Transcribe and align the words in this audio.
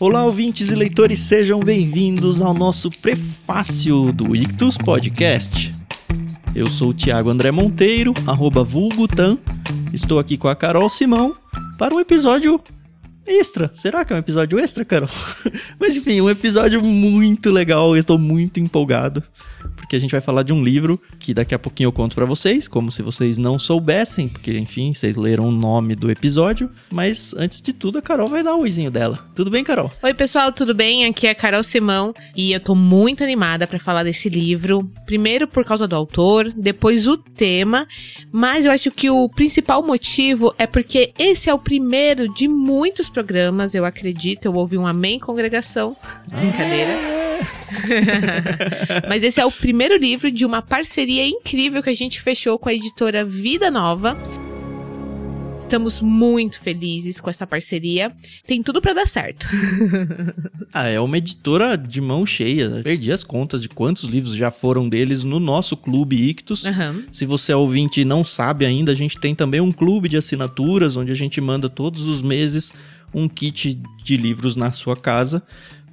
Olá, 0.00 0.24
ouvintes 0.24 0.70
e 0.70 0.76
leitores, 0.76 1.18
sejam 1.18 1.58
bem-vindos 1.58 2.40
ao 2.40 2.54
nosso 2.54 2.88
prefácio 2.88 4.12
do 4.12 4.36
Ictus 4.36 4.78
Podcast. 4.78 5.72
Eu 6.54 6.68
sou 6.68 6.90
o 6.90 6.94
Thiago 6.94 7.28
André 7.28 7.50
Monteiro, 7.50 8.14
arroba 8.24 8.62
vulgutan. 8.62 9.36
Estou 9.92 10.20
aqui 10.20 10.36
com 10.36 10.46
a 10.46 10.54
Carol 10.54 10.88
Simão 10.88 11.34
para 11.76 11.92
um 11.92 11.98
episódio 11.98 12.60
extra. 13.26 13.72
Será 13.74 14.04
que 14.04 14.12
é 14.12 14.16
um 14.16 14.20
episódio 14.20 14.56
extra, 14.60 14.84
Carol? 14.84 15.10
Mas 15.80 15.96
enfim, 15.96 16.20
um 16.20 16.30
episódio 16.30 16.80
muito 16.80 17.50
legal, 17.50 17.96
estou 17.96 18.20
muito 18.20 18.60
empolgado 18.60 19.20
porque 19.76 19.96
a 19.96 20.00
gente 20.00 20.10
vai 20.10 20.20
falar 20.20 20.42
de 20.42 20.52
um 20.52 20.62
livro 20.62 21.00
que 21.18 21.32
daqui 21.32 21.54
a 21.54 21.58
pouquinho 21.58 21.88
eu 21.88 21.92
conto 21.92 22.14
para 22.14 22.24
vocês, 22.24 22.68
como 22.68 22.92
se 22.92 23.02
vocês 23.02 23.38
não 23.38 23.58
soubessem, 23.58 24.28
porque 24.28 24.58
enfim, 24.58 24.92
vocês 24.92 25.16
leram 25.16 25.48
o 25.48 25.52
nome 25.52 25.94
do 25.94 26.10
episódio. 26.10 26.70
Mas 26.90 27.34
antes 27.34 27.62
de 27.62 27.72
tudo, 27.72 27.98
a 27.98 28.02
Carol 28.02 28.28
vai 28.28 28.42
dar 28.42 28.54
o 28.54 28.60
oizinho 28.60 28.90
dela. 28.90 29.18
Tudo 29.34 29.50
bem, 29.50 29.64
Carol? 29.64 29.90
Oi, 30.02 30.14
pessoal, 30.14 30.52
tudo 30.52 30.74
bem? 30.74 31.06
Aqui 31.06 31.26
é 31.26 31.30
a 31.30 31.34
Carol 31.34 31.62
Simão 31.62 32.12
e 32.36 32.52
eu 32.52 32.60
tô 32.60 32.74
muito 32.74 33.24
animada 33.24 33.66
para 33.66 33.78
falar 33.78 34.02
desse 34.02 34.28
livro. 34.28 34.90
Primeiro 35.06 35.46
por 35.46 35.64
causa 35.64 35.88
do 35.88 35.96
autor, 35.96 36.52
depois 36.54 37.06
o 37.06 37.16
tema, 37.16 37.86
mas 38.32 38.64
eu 38.64 38.72
acho 38.72 38.90
que 38.90 39.10
o 39.10 39.28
principal 39.28 39.82
motivo 39.82 40.54
é 40.58 40.66
porque 40.66 41.12
esse 41.18 41.48
é 41.48 41.54
o 41.54 41.58
primeiro 41.58 42.32
de 42.32 42.48
muitos 42.48 43.08
programas, 43.08 43.74
eu 43.74 43.84
acredito. 43.84 44.46
Eu 44.46 44.54
ouvi 44.54 44.76
um 44.76 44.86
amém 44.86 45.18
congregação. 45.18 45.96
Brincadeira 46.30 47.27
Mas 49.08 49.22
esse 49.22 49.40
é 49.40 49.46
o 49.46 49.50
primeiro 49.50 49.96
livro 49.96 50.30
de 50.30 50.44
uma 50.44 50.62
parceria 50.62 51.26
incrível 51.26 51.82
que 51.82 51.90
a 51.90 51.94
gente 51.94 52.20
fechou 52.20 52.58
com 52.58 52.68
a 52.68 52.74
editora 52.74 53.24
Vida 53.24 53.70
Nova. 53.70 54.16
Estamos 55.58 56.00
muito 56.00 56.60
felizes 56.60 57.20
com 57.20 57.28
essa 57.28 57.44
parceria. 57.44 58.12
Tem 58.46 58.62
tudo 58.62 58.80
para 58.80 58.94
dar 58.94 59.08
certo. 59.08 59.48
ah, 60.72 60.86
é 60.86 61.00
uma 61.00 61.18
editora 61.18 61.76
de 61.76 62.00
mão 62.00 62.24
cheia. 62.24 62.80
Perdi 62.84 63.10
as 63.10 63.24
contas 63.24 63.60
de 63.60 63.68
quantos 63.68 64.04
livros 64.04 64.34
já 64.34 64.52
foram 64.52 64.88
deles 64.88 65.24
no 65.24 65.40
nosso 65.40 65.76
clube 65.76 66.28
Ictus. 66.28 66.64
Uhum. 66.64 67.04
Se 67.12 67.26
você 67.26 67.50
é 67.50 67.56
ouvinte 67.56 68.00
e 68.00 68.04
não 68.04 68.24
sabe 68.24 68.64
ainda, 68.64 68.92
a 68.92 68.94
gente 68.94 69.18
tem 69.18 69.34
também 69.34 69.60
um 69.60 69.72
clube 69.72 70.08
de 70.08 70.16
assinaturas 70.16 70.96
onde 70.96 71.10
a 71.10 71.16
gente 71.16 71.40
manda 71.40 71.68
todos 71.68 72.06
os 72.06 72.22
meses 72.22 72.72
um 73.12 73.28
kit 73.28 73.80
de 74.04 74.16
livros 74.16 74.54
na 74.54 74.70
sua 74.72 74.96
casa. 74.96 75.42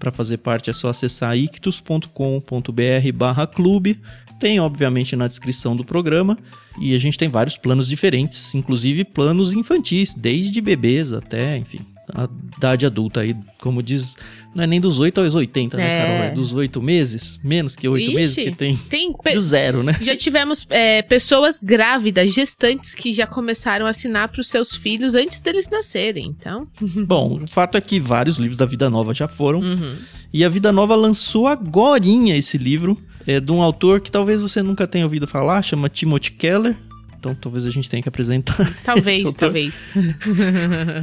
Para 0.06 0.11
fazer 0.11 0.38
parte 0.38 0.70
é 0.70 0.73
só 0.73 0.89
acessar 0.89 1.36
ictus.com.br 1.36 3.11
barra 3.11 3.48
clube. 3.48 4.00
Tem, 4.39 4.59
obviamente, 4.59 5.16
na 5.16 5.28
descrição 5.28 5.75
do 5.75 5.84
programa. 5.84 6.38
E 6.80 6.94
a 6.94 7.00
gente 7.00 7.17
tem 7.17 7.28
vários 7.28 7.58
planos 7.58 7.88
diferentes, 7.88 8.53
inclusive 8.53 9.03
planos 9.03 9.52
infantis, 9.52 10.14
desde 10.14 10.61
bebês 10.61 11.11
até, 11.11 11.58
enfim, 11.58 11.80
a 12.14 12.30
idade 12.58 12.86
adulta 12.86 13.22
aí, 13.22 13.36
como 13.59 13.81
diz, 13.81 14.16
não 14.53 14.64
é 14.64 14.67
nem 14.67 14.80
dos 14.80 15.00
8 15.00 15.22
aos 15.22 15.36
80, 15.36 15.78
né, 15.78 15.84
é. 15.84 16.00
Carol? 16.00 16.23
É 16.25 16.31
dos 16.31 16.53
8 16.53 16.81
meses, 16.81 17.39
menos 17.44 17.75
que 17.75 17.88
8 17.88 18.03
Ixi, 18.03 18.16
meses, 18.16 18.36
que 18.36 18.52
tem, 18.52 18.75
tem 18.75 19.14
do 19.34 19.42
zero, 19.42 19.84
né? 19.84 19.95
Já 20.02 20.16
tivemos 20.16 20.66
é, 20.70 21.02
pessoas 21.02 21.59
grávidas, 21.59 22.33
gestantes, 22.33 22.94
que 22.94 23.11
já 23.11 23.26
começaram 23.26 23.86
a 23.86 23.89
assinar 23.89 24.30
para 24.30 24.42
os 24.42 24.48
seus 24.48 24.76
filhos 24.76 25.16
antes 25.16 25.42
deles 25.42 25.70
nascerem, 25.70 26.28
então... 26.28 26.67
Bom, 27.06 27.44
o 27.44 27.48
fato 27.48 27.78
é 27.78 27.81
que 27.81 28.00
vários 28.00 28.38
livros 28.38 28.58
da 28.58 28.66
Vida 28.66 28.89
Nova 28.89 29.14
já 29.14 29.28
foram, 29.28 29.59
uhum. 29.59 29.98
e 30.33 30.44
a 30.44 30.50
Vida 30.50 30.72
Nova 30.72 30.95
lançou 30.95 31.48
agorinha 31.48 32.36
esse 32.36 32.58
livro, 32.58 33.02
é 33.26 33.39
de 33.39 33.52
um 33.52 33.61
autor 33.61 34.02
que 34.02 34.11
talvez 34.11 34.42
você 34.42 34.61
nunca 34.61 34.86
tenha 34.86 35.06
ouvido 35.06 35.28
falar, 35.28 35.61
chama 35.64 35.89
Timothy 35.89 36.31
Keller, 36.31 36.78
então 37.26 37.34
talvez 37.34 37.66
a 37.66 37.72
gente 37.72 37.90
tenha 37.90 38.04
que 38.04 38.09
apresentar. 38.09 38.56
Talvez, 38.86 39.34
talvez. 39.34 39.94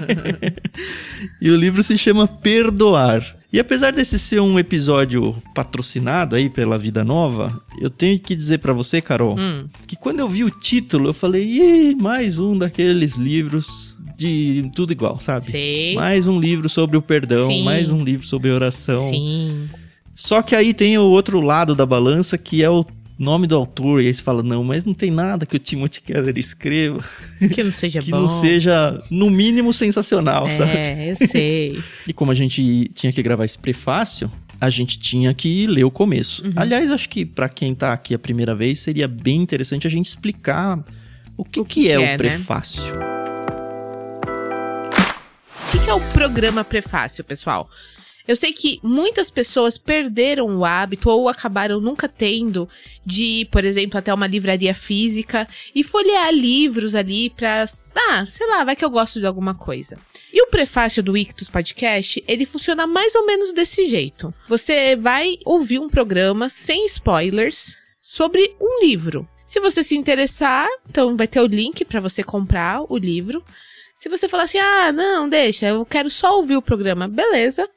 e 1.40 1.50
o 1.50 1.56
livro 1.56 1.82
se 1.82 1.98
chama 1.98 2.28
Perdoar. 2.28 3.36
E 3.52 3.58
apesar 3.58 3.92
desse 3.92 4.18
ser 4.18 4.40
um 4.40 4.56
episódio 4.56 5.36
patrocinado 5.52 6.36
aí 6.36 6.48
pela 6.48 6.78
Vida 6.78 7.02
Nova, 7.02 7.60
eu 7.80 7.90
tenho 7.90 8.18
que 8.20 8.36
dizer 8.36 8.58
para 8.58 8.72
você, 8.72 9.00
Carol, 9.00 9.36
hum. 9.36 9.66
que 9.86 9.96
quando 9.96 10.20
eu 10.20 10.28
vi 10.28 10.44
o 10.44 10.50
título, 10.50 11.08
eu 11.08 11.12
falei, 11.12 11.42
Ih, 11.42 11.94
mais 11.96 12.38
um 12.38 12.56
daqueles 12.56 13.16
livros 13.16 13.96
de 14.16 14.70
tudo 14.76 14.92
igual, 14.92 15.18
sabe? 15.18 15.46
Sim. 15.46 15.94
Mais 15.96 16.28
um 16.28 16.38
livro 16.38 16.68
sobre 16.68 16.96
o 16.96 17.02
perdão, 17.02 17.48
Sim. 17.48 17.64
mais 17.64 17.90
um 17.90 18.02
livro 18.04 18.24
sobre 18.24 18.50
oração. 18.50 19.10
Sim. 19.10 19.68
Só 20.14 20.40
que 20.40 20.54
aí 20.54 20.72
tem 20.72 20.96
o 20.96 21.02
outro 21.02 21.40
lado 21.40 21.74
da 21.74 21.84
balança, 21.84 22.38
que 22.38 22.62
é 22.62 22.70
o 22.70 22.86
nome 23.18 23.46
do 23.46 23.54
autor, 23.54 24.02
e 24.02 24.06
aí 24.06 24.14
você 24.14 24.22
fala, 24.22 24.42
não, 24.42 24.64
mas 24.64 24.84
não 24.84 24.94
tem 24.94 25.10
nada 25.10 25.46
que 25.46 25.56
o 25.56 25.58
Timothy 25.58 26.02
Keller 26.02 26.36
escreva 26.36 27.02
que 27.54 27.62
não 27.62 27.72
seja 27.72 28.00
que 28.02 28.10
bom. 28.10 28.20
não 28.20 28.28
seja, 28.28 29.00
no 29.10 29.30
mínimo, 29.30 29.72
sensacional, 29.72 30.46
é, 30.46 30.50
sabe? 30.50 30.72
É, 30.72 31.12
eu 31.12 31.16
sei. 31.16 31.82
e 32.06 32.12
como 32.12 32.30
a 32.32 32.34
gente 32.34 32.90
tinha 32.94 33.12
que 33.12 33.22
gravar 33.22 33.44
esse 33.44 33.58
prefácio, 33.58 34.30
a 34.60 34.70
gente 34.70 34.98
tinha 34.98 35.34
que 35.34 35.66
ler 35.66 35.84
o 35.84 35.90
começo. 35.90 36.44
Uhum. 36.44 36.52
Aliás, 36.56 36.90
acho 36.90 37.08
que 37.08 37.24
para 37.24 37.48
quem 37.48 37.74
tá 37.74 37.92
aqui 37.92 38.14
a 38.14 38.18
primeira 38.18 38.54
vez, 38.54 38.78
seria 38.78 39.08
bem 39.08 39.40
interessante 39.40 39.86
a 39.86 39.90
gente 39.90 40.06
explicar 40.06 40.78
o 41.36 41.44
que, 41.44 41.60
o 41.60 41.64
que, 41.64 41.82
que 41.82 41.88
é, 41.90 41.94
é, 41.94 41.98
o 41.98 42.02
né? 42.02 42.16
prefácio. 42.16 42.94
Né? 42.94 43.06
O 45.74 45.84
que 45.84 45.90
é 45.90 45.94
o 45.94 46.00
programa 46.12 46.62
prefácio, 46.62 47.24
pessoal? 47.24 47.68
Eu 48.26 48.36
sei 48.36 48.52
que 48.52 48.78
muitas 48.82 49.30
pessoas 49.30 49.76
perderam 49.76 50.58
o 50.58 50.64
hábito 50.64 51.10
ou 51.10 51.28
acabaram 51.28 51.80
nunca 51.80 52.08
tendo 52.08 52.68
de 53.04 53.24
ir, 53.24 53.44
por 53.46 53.64
exemplo, 53.64 53.98
até 53.98 54.12
uma 54.12 54.26
livraria 54.26 54.74
física 54.74 55.48
e 55.74 55.82
folhear 55.82 56.32
livros 56.32 56.94
ali 56.94 57.30
pra. 57.30 57.64
Ah, 57.94 58.24
sei 58.26 58.46
lá, 58.46 58.64
vai 58.64 58.76
que 58.76 58.84
eu 58.84 58.90
gosto 58.90 59.20
de 59.20 59.26
alguma 59.26 59.54
coisa. 59.54 59.96
E 60.32 60.42
o 60.42 60.46
prefácio 60.46 61.02
do 61.02 61.16
Ictus 61.16 61.48
Podcast, 61.48 62.22
ele 62.26 62.46
funciona 62.46 62.86
mais 62.86 63.14
ou 63.14 63.26
menos 63.26 63.52
desse 63.52 63.86
jeito. 63.86 64.32
Você 64.48 64.96
vai 64.96 65.38
ouvir 65.44 65.78
um 65.78 65.88
programa 65.88 66.48
sem 66.48 66.86
spoilers 66.86 67.76
sobre 68.00 68.54
um 68.60 68.84
livro. 68.84 69.28
Se 69.44 69.60
você 69.60 69.82
se 69.82 69.94
interessar, 69.94 70.66
então 70.88 71.16
vai 71.16 71.26
ter 71.26 71.40
o 71.40 71.46
link 71.46 71.84
para 71.84 72.00
você 72.00 72.22
comprar 72.22 72.82
o 72.88 72.96
livro. 72.96 73.44
Se 74.02 74.08
você 74.08 74.28
falar 74.28 74.42
assim, 74.42 74.58
ah, 74.58 74.90
não, 74.90 75.28
deixa, 75.28 75.68
eu 75.68 75.86
quero 75.86 76.10
só 76.10 76.36
ouvir 76.36 76.56
o 76.56 76.60
programa, 76.60 77.06
beleza. 77.06 77.70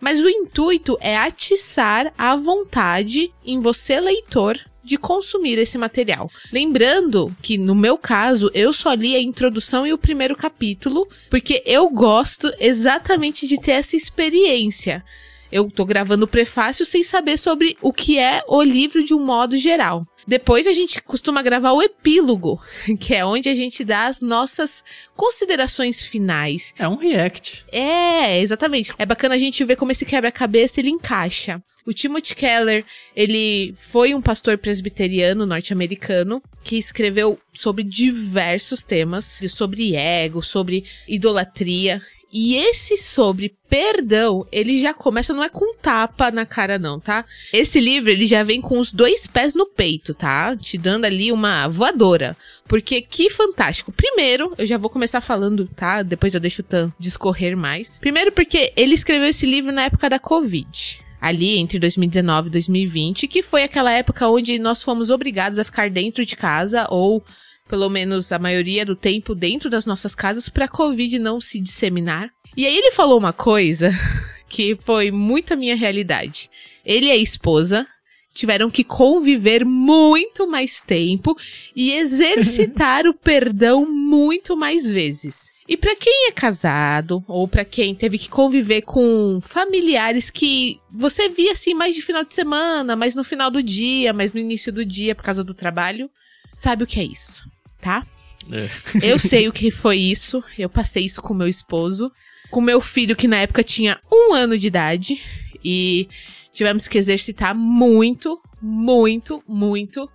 Mas 0.00 0.20
o 0.20 0.28
intuito 0.28 0.96
é 1.00 1.16
atiçar 1.16 2.14
a 2.16 2.36
vontade 2.36 3.32
em 3.44 3.58
você, 3.58 3.98
leitor, 3.98 4.60
de 4.84 4.96
consumir 4.96 5.58
esse 5.58 5.76
material. 5.76 6.30
Lembrando 6.52 7.36
que, 7.42 7.58
no 7.58 7.74
meu 7.74 7.98
caso, 7.98 8.48
eu 8.54 8.72
só 8.72 8.92
li 8.94 9.16
a 9.16 9.20
introdução 9.20 9.84
e 9.84 9.92
o 9.92 9.98
primeiro 9.98 10.36
capítulo, 10.36 11.08
porque 11.28 11.64
eu 11.66 11.90
gosto 11.90 12.52
exatamente 12.60 13.48
de 13.48 13.60
ter 13.60 13.72
essa 13.72 13.96
experiência. 13.96 15.04
Eu 15.52 15.70
tô 15.70 15.84
gravando 15.84 16.24
o 16.24 16.28
prefácio 16.28 16.86
sem 16.86 17.04
saber 17.04 17.38
sobre 17.38 17.76
o 17.82 17.92
que 17.92 18.18
é 18.18 18.42
o 18.48 18.62
livro 18.62 19.04
de 19.04 19.12
um 19.12 19.22
modo 19.22 19.54
geral. 19.58 20.06
Depois 20.26 20.66
a 20.66 20.72
gente 20.72 21.02
costuma 21.02 21.42
gravar 21.42 21.72
o 21.72 21.82
epílogo, 21.82 22.58
que 22.98 23.14
é 23.14 23.24
onde 23.24 23.50
a 23.50 23.54
gente 23.54 23.84
dá 23.84 24.06
as 24.06 24.22
nossas 24.22 24.82
considerações 25.14 26.00
finais. 26.00 26.72
É 26.78 26.88
um 26.88 26.96
react. 26.96 27.64
É, 27.70 28.40
exatamente. 28.40 28.94
É 28.98 29.04
bacana 29.04 29.34
a 29.34 29.38
gente 29.38 29.62
ver 29.62 29.76
como 29.76 29.92
esse 29.92 30.06
quebra-cabeça 30.06 30.80
ele 30.80 30.88
encaixa. 30.88 31.62
O 31.84 31.92
Timothy 31.92 32.36
Keller, 32.36 32.84
ele 33.14 33.74
foi 33.76 34.14
um 34.14 34.22
pastor 34.22 34.56
presbiteriano 34.56 35.44
norte-americano 35.44 36.40
que 36.62 36.76
escreveu 36.76 37.38
sobre 37.52 37.82
diversos 37.82 38.84
temas, 38.84 39.40
sobre 39.48 39.96
ego, 39.96 40.40
sobre 40.40 40.84
idolatria. 41.08 42.00
E 42.32 42.56
esse 42.56 42.96
sobre 42.96 43.54
perdão, 43.68 44.46
ele 44.50 44.78
já 44.78 44.94
começa, 44.94 45.34
não 45.34 45.44
é 45.44 45.50
com 45.50 45.74
tapa 45.74 46.30
na 46.30 46.46
cara, 46.46 46.78
não, 46.78 46.98
tá? 46.98 47.26
Esse 47.52 47.78
livro, 47.78 48.10
ele 48.10 48.26
já 48.26 48.42
vem 48.42 48.60
com 48.60 48.78
os 48.78 48.90
dois 48.90 49.26
pés 49.26 49.54
no 49.54 49.66
peito, 49.66 50.14
tá? 50.14 50.56
Te 50.56 50.78
dando 50.78 51.04
ali 51.04 51.30
uma 51.30 51.68
voadora. 51.68 52.34
Porque 52.66 53.02
que 53.02 53.28
fantástico. 53.28 53.92
Primeiro, 53.92 54.54
eu 54.56 54.64
já 54.64 54.78
vou 54.78 54.88
começar 54.88 55.20
falando, 55.20 55.68
tá? 55.76 56.02
Depois 56.02 56.34
eu 56.34 56.40
deixo 56.40 56.62
o 56.62 56.64
Tan 56.64 56.90
discorrer 56.98 57.54
mais. 57.54 57.98
Primeiro, 57.98 58.32
porque 58.32 58.72
ele 58.76 58.94
escreveu 58.94 59.28
esse 59.28 59.44
livro 59.44 59.70
na 59.70 59.84
época 59.84 60.08
da 60.08 60.18
Covid 60.18 61.02
ali 61.20 61.56
entre 61.56 61.78
2019 61.78 62.48
e 62.48 62.50
2020, 62.50 63.28
que 63.28 63.44
foi 63.44 63.62
aquela 63.62 63.92
época 63.92 64.28
onde 64.28 64.58
nós 64.58 64.82
fomos 64.82 65.08
obrigados 65.08 65.56
a 65.56 65.62
ficar 65.62 65.88
dentro 65.88 66.26
de 66.26 66.34
casa 66.34 66.88
ou 66.90 67.22
pelo 67.72 67.88
menos 67.88 68.30
a 68.30 68.38
maioria 68.38 68.84
do 68.84 68.94
tempo, 68.94 69.34
dentro 69.34 69.70
das 69.70 69.86
nossas 69.86 70.14
casas 70.14 70.46
para 70.50 70.66
a 70.66 70.68
Covid 70.68 71.18
não 71.18 71.40
se 71.40 71.58
disseminar. 71.58 72.28
E 72.54 72.66
aí 72.66 72.76
ele 72.76 72.90
falou 72.90 73.18
uma 73.18 73.32
coisa 73.32 73.90
que 74.46 74.76
foi 74.84 75.10
muito 75.10 75.54
a 75.54 75.56
minha 75.56 75.74
realidade. 75.74 76.50
Ele 76.84 77.06
e 77.06 77.10
a 77.10 77.16
esposa 77.16 77.86
tiveram 78.34 78.70
que 78.70 78.84
conviver 78.84 79.64
muito 79.64 80.46
mais 80.46 80.82
tempo 80.82 81.34
e 81.74 81.92
exercitar 81.92 83.06
o 83.08 83.14
perdão 83.14 83.86
muito 83.86 84.54
mais 84.54 84.86
vezes. 84.86 85.50
E 85.66 85.74
para 85.74 85.96
quem 85.96 86.28
é 86.28 86.32
casado 86.32 87.24
ou 87.26 87.48
para 87.48 87.64
quem 87.64 87.94
teve 87.94 88.18
que 88.18 88.28
conviver 88.28 88.82
com 88.82 89.38
familiares 89.40 90.28
que 90.28 90.78
você 90.90 91.30
via 91.30 91.52
assim 91.52 91.72
mais 91.72 91.94
de 91.94 92.02
final 92.02 92.22
de 92.22 92.34
semana, 92.34 92.94
mais 92.94 93.16
no 93.16 93.24
final 93.24 93.50
do 93.50 93.62
dia, 93.62 94.12
mais 94.12 94.34
no 94.34 94.40
início 94.40 94.70
do 94.70 94.84
dia 94.84 95.14
por 95.14 95.24
causa 95.24 95.42
do 95.42 95.54
trabalho, 95.54 96.10
sabe 96.52 96.84
o 96.84 96.86
que 96.86 97.00
é 97.00 97.04
isso? 97.04 97.50
Tá? 97.82 98.02
É. 98.50 98.70
Eu 99.06 99.18
sei 99.18 99.48
o 99.48 99.52
que 99.52 99.70
foi 99.70 99.98
isso. 99.98 100.42
Eu 100.56 100.70
passei 100.70 101.04
isso 101.04 101.20
com 101.20 101.34
meu 101.34 101.48
esposo. 101.48 102.10
com 102.50 102.60
meu 102.60 102.80
filho, 102.80 103.16
que 103.16 103.26
na 103.26 103.38
época 103.38 103.64
tinha 103.64 103.98
um 104.10 104.32
ano 104.32 104.56
de 104.56 104.66
idade. 104.66 105.22
E 105.64 106.08
tivemos 106.52 106.86
que 106.86 106.98
exercitar 106.98 107.54
muito, 107.54 108.38
muito, 108.60 109.42
muito 109.48 110.08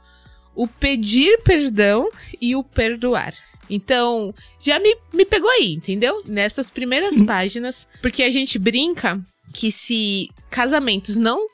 o 0.56 0.68
pedir 0.68 1.40
perdão 1.44 2.10
e 2.42 2.56
o 2.56 2.64
perdoar. 2.64 3.34
Então, 3.70 4.34
já 4.64 4.80
me, 4.80 4.96
me 5.14 5.26
pegou 5.26 5.50
aí, 5.50 5.74
entendeu? 5.74 6.24
Nessas 6.26 6.70
primeiras 6.70 7.22
páginas. 7.22 7.88
Porque 8.02 8.24
a 8.24 8.32
gente 8.32 8.58
brinca 8.58 9.22
que 9.54 9.72
se 9.72 10.30
casamentos 10.50 11.18
não 11.18 11.48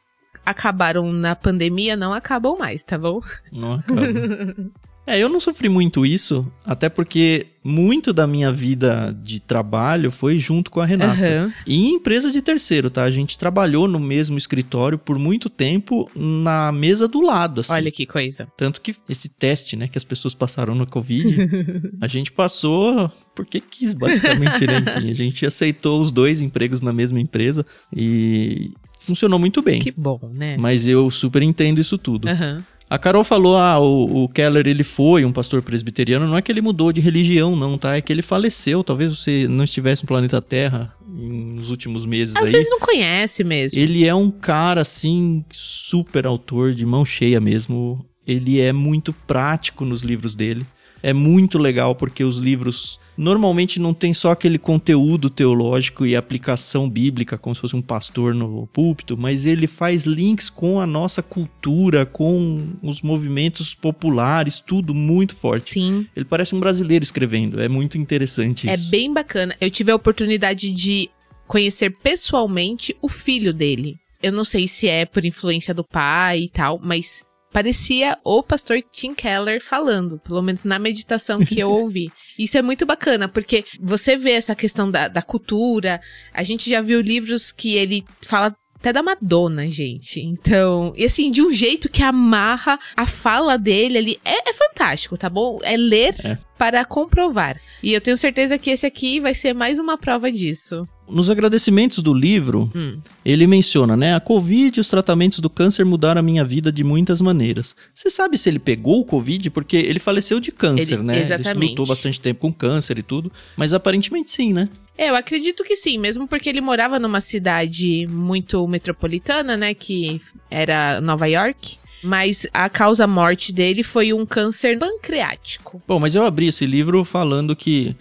acabaram 0.45 1.11
na 1.11 1.35
pandemia, 1.35 1.95
não 1.95 2.13
acabam 2.13 2.57
mais, 2.57 2.83
tá 2.83 2.97
bom? 2.97 3.21
Não 3.51 3.73
acabam. 3.73 4.71
É, 5.05 5.19
eu 5.19 5.27
não 5.27 5.39
sofri 5.39 5.67
muito 5.67 6.05
isso, 6.05 6.49
até 6.65 6.87
porque 6.87 7.47
muito 7.63 8.13
da 8.13 8.25
minha 8.25 8.51
vida 8.51 9.15
de 9.21 9.39
trabalho 9.39 10.11
foi 10.11 10.37
junto 10.37 10.71
com 10.71 10.79
a 10.79 10.85
Renata. 10.85 11.21
Uhum. 11.21 11.51
E 11.67 11.75
em 11.75 11.95
empresa 11.95 12.31
de 12.31 12.41
terceiro, 12.41 12.89
tá? 12.89 13.03
A 13.03 13.11
gente 13.11 13.37
trabalhou 13.37 13.87
no 13.87 13.99
mesmo 13.99 14.37
escritório 14.37 14.97
por 14.97 15.17
muito 15.19 15.49
tempo 15.49 16.09
na 16.15 16.71
mesa 16.71 17.07
do 17.07 17.21
lado, 17.21 17.61
assim. 17.61 17.73
Olha 17.73 17.91
que 17.91 18.05
coisa. 18.05 18.47
Tanto 18.57 18.81
que 18.81 18.95
esse 19.09 19.27
teste, 19.29 19.75
né, 19.75 19.87
que 19.87 19.97
as 19.97 20.03
pessoas 20.03 20.33
passaram 20.33 20.73
no 20.73 20.85
Covid, 20.85 21.49
a 21.99 22.07
gente 22.07 22.31
passou 22.31 23.11
porque 23.35 23.59
quis, 23.59 23.93
basicamente, 23.93 24.65
né? 24.65 24.79
Enfim, 24.79 25.11
a 25.11 25.15
gente 25.15 25.45
aceitou 25.45 26.01
os 26.01 26.11
dois 26.11 26.41
empregos 26.41 26.81
na 26.81 26.93
mesma 26.93 27.19
empresa 27.19 27.65
e 27.95 28.71
funcionou 28.99 29.37
muito 29.37 29.61
bem. 29.61 29.79
Que 29.79 29.91
bom, 29.91 30.19
né? 30.33 30.55
Mas 30.57 30.87
eu 30.87 31.09
super 31.09 31.41
entendo 31.41 31.79
isso 31.79 31.97
tudo. 31.97 32.27
Uhum. 32.27 32.63
A 32.93 32.99
Carol 32.99 33.23
falou, 33.23 33.57
ah, 33.57 33.79
o, 33.79 34.25
o, 34.25 34.29
Keller 34.29 34.67
ele 34.67 34.83
foi 34.83 35.25
um 35.25 35.31
pastor 35.31 35.63
presbiteriano, 35.63 36.27
não 36.27 36.37
é 36.37 36.43
que 36.43 36.51
ele 36.51 36.61
mudou 36.61 36.93
de 36.93 37.01
religião, 37.01 37.55
não, 37.55 37.75
tá? 37.75 37.95
É 37.95 38.01
que 38.01 38.13
ele 38.13 38.21
faleceu, 38.21 38.83
talvez 38.83 39.17
você 39.17 39.47
não 39.49 39.63
estivesse 39.63 40.03
no 40.03 40.07
planeta 40.07 40.39
Terra 40.39 40.93
nos 41.03 41.71
últimos 41.71 42.05
meses 42.05 42.35
Às 42.35 42.43
aí. 42.43 42.51
vezes 42.51 42.69
não 42.69 42.79
conhece 42.79 43.43
mesmo. 43.43 43.79
Ele 43.79 44.05
é 44.05 44.13
um 44.13 44.29
cara, 44.29 44.81
assim, 44.81 45.43
super 45.49 46.27
autor, 46.27 46.75
de 46.75 46.85
mão 46.85 47.03
cheia 47.03 47.39
mesmo. 47.39 48.05
Ele 48.27 48.61
é 48.61 48.71
muito 48.71 49.11
prático 49.11 49.83
nos 49.83 50.03
livros 50.03 50.35
dele. 50.35 50.63
É 51.01 51.13
muito 51.13 51.57
legal 51.57 51.95
porque 51.95 52.23
os 52.23 52.37
livros 52.37 52.99
normalmente 53.17 53.79
não 53.79 53.93
tem 53.93 54.13
só 54.13 54.31
aquele 54.31 54.57
conteúdo 54.57 55.29
teológico 55.29 56.05
e 56.05 56.15
aplicação 56.15 56.89
bíblica, 56.89 57.37
como 57.37 57.53
se 57.55 57.61
fosse 57.61 57.75
um 57.75 57.81
pastor 57.81 58.33
no 58.33 58.67
púlpito, 58.67 59.17
mas 59.17 59.45
ele 59.45 59.67
faz 59.67 60.05
links 60.05 60.49
com 60.49 60.79
a 60.79 60.87
nossa 60.87 61.21
cultura, 61.21 62.05
com 62.05 62.67
os 62.81 63.01
movimentos 63.01 63.73
populares, 63.73 64.59
tudo 64.59 64.93
muito 64.93 65.35
forte. 65.35 65.71
Sim. 65.71 66.07
Ele 66.15 66.25
parece 66.25 66.55
um 66.55 66.59
brasileiro 66.59 67.03
escrevendo, 67.03 67.61
é 67.61 67.67
muito 67.67 67.97
interessante 67.97 68.69
é 68.69 68.73
isso. 68.73 68.87
É 68.87 68.89
bem 68.89 69.13
bacana. 69.13 69.55
Eu 69.59 69.69
tive 69.69 69.91
a 69.91 69.95
oportunidade 69.95 70.71
de 70.71 71.09
conhecer 71.47 71.91
pessoalmente 71.91 72.95
o 73.01 73.09
filho 73.09 73.53
dele. 73.53 73.97
Eu 74.21 74.31
não 74.31 74.45
sei 74.45 74.67
se 74.67 74.87
é 74.87 75.05
por 75.05 75.25
influência 75.25 75.73
do 75.73 75.83
pai 75.83 76.43
e 76.43 76.49
tal, 76.49 76.79
mas 76.81 77.25
parecia 77.53 78.17
o 78.23 78.41
pastor 78.41 78.81
Tim 78.91 79.13
Keller 79.13 79.63
falando, 79.63 80.19
pelo 80.19 80.41
menos 80.41 80.65
na 80.65 80.79
meditação 80.79 81.39
que 81.39 81.59
eu 81.59 81.69
ouvi. 81.71 82.11
Isso 82.37 82.57
é 82.57 82.61
muito 82.61 82.85
bacana, 82.85 83.29
porque 83.29 83.63
você 83.79 84.17
vê 84.17 84.31
essa 84.31 84.55
questão 84.55 84.89
da, 84.89 85.07
da 85.07 85.21
cultura, 85.21 86.01
a 86.33 86.41
gente 86.41 86.69
já 86.69 86.81
viu 86.81 86.99
livros 86.99 87.51
que 87.51 87.75
ele 87.75 88.03
fala 88.25 88.55
até 88.83 88.91
da 88.91 89.01
Madonna, 89.01 89.69
gente. 89.69 90.19
Então, 90.19 90.93
e 90.97 91.05
assim, 91.05 91.31
de 91.31 91.41
um 91.41 91.53
jeito 91.53 91.87
que 91.87 92.03
amarra 92.03 92.77
a 92.97 93.07
fala 93.07 93.57
dele 93.57 93.97
ali. 93.97 94.19
É, 94.25 94.49
é 94.49 94.53
fantástico, 94.53 95.15
tá 95.15 95.29
bom? 95.29 95.59
É 95.63 95.77
ler 95.77 96.13
é. 96.25 96.37
Para 96.63 96.85
comprovar. 96.85 97.59
E 97.83 97.91
eu 97.91 97.99
tenho 97.99 98.15
certeza 98.15 98.57
que 98.57 98.69
esse 98.69 98.85
aqui 98.85 99.19
vai 99.19 99.35
ser 99.35 99.53
mais 99.53 99.79
uma 99.79 99.97
prova 99.97 100.31
disso. 100.31 100.87
Nos 101.09 101.29
agradecimentos 101.29 101.99
do 101.99 102.13
livro, 102.13 102.71
hum. 102.73 102.99
ele 103.25 103.45
menciona, 103.45 103.97
né? 103.97 104.15
A 104.15 104.21
Covid 104.21 104.79
e 104.79 104.79
os 104.79 104.87
tratamentos 104.87 105.39
do 105.39 105.49
câncer 105.49 105.83
mudaram 105.83 106.19
a 106.19 106.23
minha 106.23 106.45
vida 106.45 106.71
de 106.71 106.81
muitas 106.81 107.19
maneiras. 107.19 107.75
Você 107.93 108.09
sabe 108.09 108.37
se 108.37 108.47
ele 108.47 108.59
pegou 108.59 109.01
o 109.01 109.03
Covid? 109.03 109.49
Porque 109.49 109.75
ele 109.75 109.99
faleceu 109.99 110.39
de 110.39 110.53
câncer, 110.53 110.93
ele, 110.93 111.03
né? 111.03 111.21
Exatamente. 111.21 111.57
Ele 111.57 111.69
lutou 111.71 111.85
bastante 111.85 112.21
tempo 112.21 112.39
com 112.39 112.53
câncer 112.53 112.97
e 112.97 113.03
tudo. 113.03 113.29
Mas 113.57 113.73
aparentemente 113.73 114.31
sim, 114.31 114.53
né? 114.53 114.69
É, 114.97 115.09
eu 115.09 115.15
acredito 115.15 115.65
que 115.65 115.75
sim, 115.75 115.97
mesmo 115.97 116.29
porque 116.29 116.47
ele 116.47 116.61
morava 116.61 116.97
numa 116.97 117.19
cidade 117.19 118.07
muito 118.07 118.65
metropolitana, 118.69 119.57
né? 119.57 119.73
Que 119.73 120.21
era 120.49 121.01
Nova 121.01 121.25
York. 121.25 121.82
Mas 122.03 122.45
a 122.53 122.69
causa 122.69 123.07
morte 123.07 123.53
dele 123.53 123.83
foi 123.83 124.13
um 124.13 124.25
câncer 124.25 124.77
pancreático. 124.77 125.81
Bom, 125.87 125.99
mas 125.99 126.15
eu 126.15 126.25
abri 126.25 126.47
esse 126.47 126.65
livro 126.65 127.03
falando 127.03 127.55
que 127.55 127.95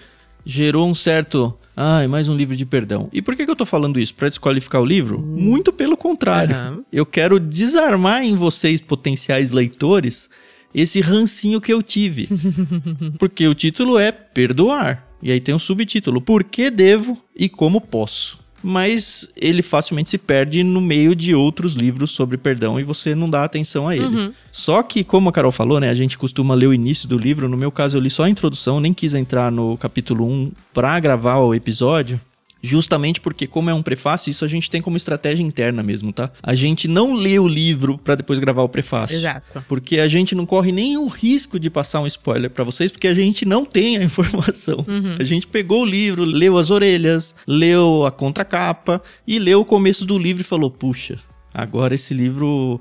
gerou 0.45 0.89
um 0.89 0.95
certo 0.95 1.57
Ai, 1.75 2.07
mais 2.07 2.29
um 2.29 2.37
livro 2.37 2.55
de 2.55 2.67
perdão. 2.67 3.09
E 3.13 3.23
por 3.23 3.35
que, 3.35 3.47
que 3.47 3.51
eu 3.51 3.57
tô 3.57 3.65
falando 3.65 3.99
isso? 3.99 4.15
Para 4.15 4.29
desqualificar 4.29 4.83
o 4.83 4.85
livro? 4.85 5.19
Hum. 5.19 5.37
Muito 5.39 5.73
pelo 5.73 5.97
contrário. 5.97 6.55
Uhum. 6.55 6.85
Eu 6.93 7.07
quero 7.07 7.41
desarmar 7.41 8.23
em 8.23 8.37
vocês, 8.37 8.81
potenciais 8.81 9.51
leitores, 9.53 10.29
esse 10.75 11.01
rancinho 11.01 11.61
que 11.61 11.73
eu 11.73 11.83
tive. 11.83 12.29
Porque 13.19 13.49
o 13.49 13.55
título 13.55 13.99
é 13.99 14.13
Perdoar. 14.13 15.07
E 15.23 15.33
aí 15.33 15.41
tem 15.41 15.55
um 15.55 15.59
subtítulo: 15.59 16.21
Por 16.21 16.45
que 16.45 16.71
devo 16.71 17.17
e 17.35 17.49
como 17.49 17.81
posso? 17.81 18.42
Mas 18.63 19.29
ele 19.37 19.63
facilmente 19.63 20.11
se 20.11 20.19
perde 20.19 20.63
no 20.63 20.81
meio 20.81 21.15
de 21.15 21.35
outros 21.35 21.75
livros 21.75 22.11
sobre 22.13 22.37
perdão 22.37 22.79
e 22.79 22.85
você 22.85 23.15
não 23.15 23.29
dá 23.29 23.45
atenção 23.45 23.89
a 23.89 23.97
ele. 23.97 24.05
Uhum. 24.05 24.33
Só 24.51 24.83
que, 24.83 25.03
como 25.03 25.29
a 25.29 25.33
Carol 25.33 25.53
falou, 25.53 25.81
né, 25.81 25.89
a 25.89 25.95
gente 25.95 26.17
costuma 26.17 26.55
ler 26.55 26.67
o 26.67 26.75
início 26.75 27.09
do 27.09 27.19
livro. 27.19 27.49
No 27.49 27.57
meu 27.57 27.73
caso, 27.73 27.97
eu 27.97 28.01
li 28.01 28.11
só 28.11 28.25
a 28.25 28.31
introdução, 28.31 28.81
nem 28.81 28.93
quis 28.93 29.15
entrar 29.15 29.51
no 29.51 29.77
capítulo 29.77 30.27
1 30.27 30.53
para 30.73 30.99
gravar 31.01 31.39
o 31.39 31.55
episódio. 31.55 32.21
Justamente 32.65 33.21
porque, 33.21 33.47
como 33.49 33.69
é 33.69 33.75
um 33.75 33.83
prefácio, 33.83 34.31
isso 34.31 34.45
a 34.45 34.49
gente 34.49 34.71
tem 34.71 34.81
como 34.81 34.97
estratégia 34.97 35.43
interna 35.43 35.83
mesmo, 35.83 36.13
tá? 36.13 36.31
A 36.41 36.55
gente 36.55 36.87
não 36.87 37.13
lê 37.13 37.37
o 37.37 37.49
livro 37.49 37.99
para 37.99 38.15
depois 38.15 38.39
gravar 38.39 38.63
o 38.63 38.69
prefácio. 38.69 39.17
Exato. 39.17 39.65
Porque 39.67 39.99
a 39.99 40.07
gente 40.07 40.33
não 40.33 40.47
corre 40.47 40.71
nem 40.71 40.97
o 40.97 41.09
risco 41.09 41.59
de 41.59 41.69
passar 41.69 42.01
um 42.01 42.07
spoiler 42.07 42.49
para 42.49 42.63
vocês, 42.63 42.93
porque 42.93 43.09
a 43.09 43.15
gente 43.15 43.45
não 43.45 43.65
tem 43.65 43.97
a 43.97 44.05
informação. 44.05 44.85
Uhum. 44.87 45.17
A 45.19 45.25
gente 45.25 45.49
pegou 45.49 45.83
o 45.83 45.87
livro, 45.87 46.25
leu 46.25 46.57
as 46.57 46.71
orelhas, 46.71 47.35
leu 47.49 48.07
a 48.07 48.13
contracapa 48.13 49.03
e 49.27 49.41
leu 49.41 49.63
o 49.63 49.65
começo 49.65 50.05
do 50.05 50.17
livro 50.17 50.43
e 50.43 50.45
falou: 50.45 50.71
puxa, 50.71 51.19
agora 51.53 51.97
esse 51.97 52.15
livro 52.15 52.81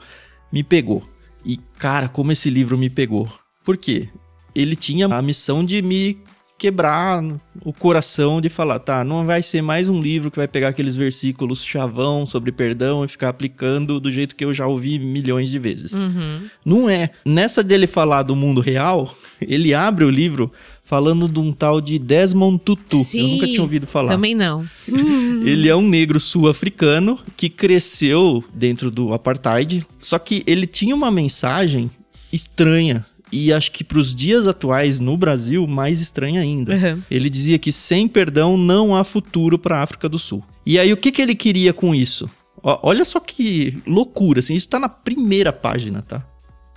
me 0.52 0.64
pegou. 0.64 1.04
E, 1.44 1.58
cara, 1.80 2.08
como 2.08 2.32
esse 2.32 2.52
livro 2.52 2.78
me 2.78 2.90
pegou. 2.90 3.28
Por 3.64 3.78
quê? 3.78 4.10
Ele 4.54 4.76
tinha 4.76 5.08
a 5.08 5.22
missão 5.24 5.66
de 5.66 5.82
me 5.82 6.20
quebrar 6.62 7.24
o 7.66 7.74
coração 7.74 8.40
de 8.40 8.48
falar, 8.48 8.78
tá, 8.78 9.04
não 9.04 9.26
vai 9.26 9.42
ser 9.42 9.64
mais 9.64 9.90
um 9.90 10.00
livro 10.00 10.30
que 10.30 10.38
vai 10.38 10.48
pegar 10.48 10.68
aqueles 10.68 10.96
versículos 10.96 11.66
chavão 11.66 12.24
sobre 12.28 12.52
perdão 12.52 13.04
e 13.04 13.08
ficar 13.08 13.30
aplicando 13.30 14.00
do 14.00 14.12
jeito 14.12 14.36
que 14.36 14.46
eu 14.46 14.54
já 14.54 14.68
ouvi 14.68 15.00
milhões 15.00 15.50
de 15.50 15.58
vezes. 15.58 15.94
Uhum. 15.94 16.48
Não 16.64 16.88
é. 16.88 17.10
Nessa 17.26 17.64
dele 17.64 17.88
falar 17.88 18.22
do 18.22 18.36
mundo 18.36 18.62
real, 18.62 19.12
ele 19.42 19.74
abre 19.74 20.06
o 20.06 20.10
livro 20.12 20.52
falando 20.84 21.28
de 21.28 21.40
um 21.40 21.52
tal 21.52 21.82
de 21.82 21.98
Desmond 21.98 22.60
Tutu. 22.64 22.98
Sim, 22.98 23.22
eu 23.22 23.28
nunca 23.30 23.48
tinha 23.48 23.62
ouvido 23.64 23.88
falar. 23.88 24.12
Também 24.12 24.36
não. 24.36 24.64
ele 25.44 25.68
é 25.68 25.76
um 25.76 25.90
negro 25.90 26.20
sul-africano 26.20 27.18
que 27.36 27.50
cresceu 27.50 28.44
dentro 28.54 28.92
do 28.92 29.16
apartheid, 29.16 29.84
só 30.00 30.20
que 30.20 30.44
ele 30.46 30.68
tinha 30.68 30.94
uma 30.94 31.10
mensagem 31.10 31.90
estranha 32.32 33.04
e 33.32 33.54
acho 33.54 33.72
que 33.72 33.84
para 33.84 34.00
os 34.00 34.14
dias 34.14 34.48
atuais 34.48 35.00
no 35.00 35.16
Brasil, 35.16 35.66
mais 35.66 36.02
estranho 36.02 36.42
ainda. 36.42 36.76
Uhum. 36.76 37.02
Ele 37.10 37.30
dizia 37.30 37.58
que 37.58 37.72
sem 37.72 38.08
perdão 38.08 38.58
não 38.58 38.96
há 38.96 39.04
futuro 39.04 39.58
para 39.58 39.78
a 39.78 39.84
África 39.84 40.10
do 40.10 40.20
Sul. 40.20 40.44
E 40.66 40.78
aí, 40.78 40.92
o 40.92 40.98
que, 40.98 41.12
que 41.12 41.22
ele 41.22 41.36
queria 41.36 41.74
com 41.74 41.96
isso? 41.96 42.30
Ó, 42.62 42.80
olha 42.84 43.06
só 43.06 43.20
que 43.20 43.82
loucura, 43.88 44.40
assim, 44.40 44.54
isso 44.54 44.68
está 44.68 44.80
na 44.80 44.90
primeira 44.90 45.52
página, 45.52 46.02
tá? 46.02 46.24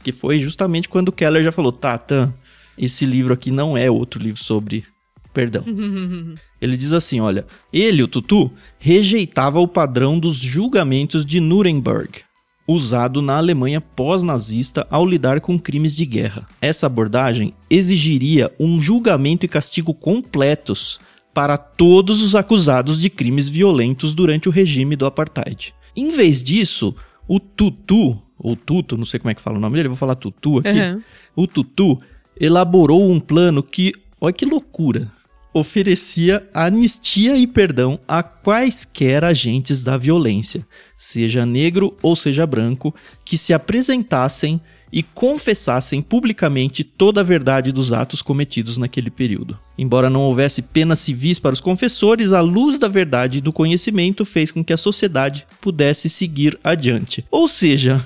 Que 0.02 0.12
foi 0.12 0.38
justamente 0.38 0.88
quando 0.88 1.08
o 1.08 1.12
Keller 1.12 1.42
já 1.42 1.52
falou, 1.52 1.72
tá, 1.72 1.98
Tan, 1.98 2.32
esse 2.78 3.04
livro 3.04 3.34
aqui 3.34 3.50
não 3.50 3.76
é 3.76 3.90
outro 3.90 4.22
livro 4.22 4.42
sobre 4.42 4.84
perdão. 5.32 5.64
ele 6.60 6.76
diz 6.76 6.92
assim, 6.92 7.20
olha, 7.20 7.44
ele, 7.72 8.02
o 8.02 8.08
Tutu, 8.08 8.50
rejeitava 8.78 9.58
o 9.58 9.68
padrão 9.68 10.18
dos 10.18 10.36
julgamentos 10.36 11.26
de 11.26 11.40
Nuremberg 11.40 12.23
usado 12.66 13.20
na 13.20 13.36
Alemanha 13.36 13.80
pós-nazista 13.80 14.86
ao 14.90 15.06
lidar 15.06 15.40
com 15.40 15.58
crimes 15.58 15.94
de 15.94 16.06
guerra. 16.06 16.46
Essa 16.60 16.86
abordagem 16.86 17.54
exigiria 17.68 18.52
um 18.58 18.80
julgamento 18.80 19.44
e 19.44 19.48
castigo 19.48 19.92
completos 19.92 20.98
para 21.32 21.58
todos 21.58 22.22
os 22.22 22.34
acusados 22.34 22.98
de 22.98 23.10
crimes 23.10 23.48
violentos 23.48 24.14
durante 24.14 24.48
o 24.48 24.52
regime 24.52 24.96
do 24.96 25.04
apartheid. 25.04 25.74
Em 25.96 26.10
vez 26.10 26.42
disso, 26.42 26.94
o 27.26 27.40
Tutu, 27.40 28.20
ou 28.38 28.56
Tuto, 28.56 28.96
não 28.96 29.04
sei 29.04 29.18
como 29.18 29.30
é 29.30 29.34
que 29.34 29.42
fala 29.42 29.58
o 29.58 29.60
nome 29.60 29.76
dele, 29.76 29.88
vou 29.88 29.96
falar 29.96 30.14
Tutu 30.14 30.58
aqui. 30.58 30.80
Uhum. 30.80 31.02
O 31.34 31.46
Tutu 31.46 32.00
elaborou 32.38 33.10
um 33.10 33.20
plano 33.20 33.62
que, 33.62 33.92
olha 34.20 34.32
que 34.32 34.44
loucura, 34.44 35.10
oferecia 35.52 36.48
anistia 36.52 37.36
e 37.36 37.46
perdão 37.46 37.98
a 38.08 38.22
quaisquer 38.22 39.24
agentes 39.24 39.82
da 39.82 39.96
violência, 39.96 40.66
seja 41.04 41.44
negro 41.44 41.94
ou 42.02 42.16
seja 42.16 42.46
branco, 42.46 42.94
que 43.24 43.36
se 43.36 43.52
apresentassem 43.52 44.60
e 44.90 45.02
confessassem 45.02 46.00
publicamente 46.00 46.84
toda 46.84 47.20
a 47.20 47.24
verdade 47.24 47.72
dos 47.72 47.92
atos 47.92 48.22
cometidos 48.22 48.76
naquele 48.78 49.10
período. 49.10 49.58
Embora 49.76 50.08
não 50.08 50.20
houvesse 50.20 50.62
penas 50.62 51.00
civis 51.00 51.38
para 51.38 51.52
os 51.52 51.60
confessores, 51.60 52.32
a 52.32 52.40
luz 52.40 52.78
da 52.78 52.88
verdade 52.88 53.38
e 53.38 53.40
do 53.40 53.52
conhecimento 53.52 54.24
fez 54.24 54.50
com 54.50 54.64
que 54.64 54.72
a 54.72 54.78
sociedade 54.78 55.46
pudesse 55.60 56.08
seguir 56.08 56.58
adiante. 56.62 57.24
Ou 57.30 57.48
seja, 57.48 58.02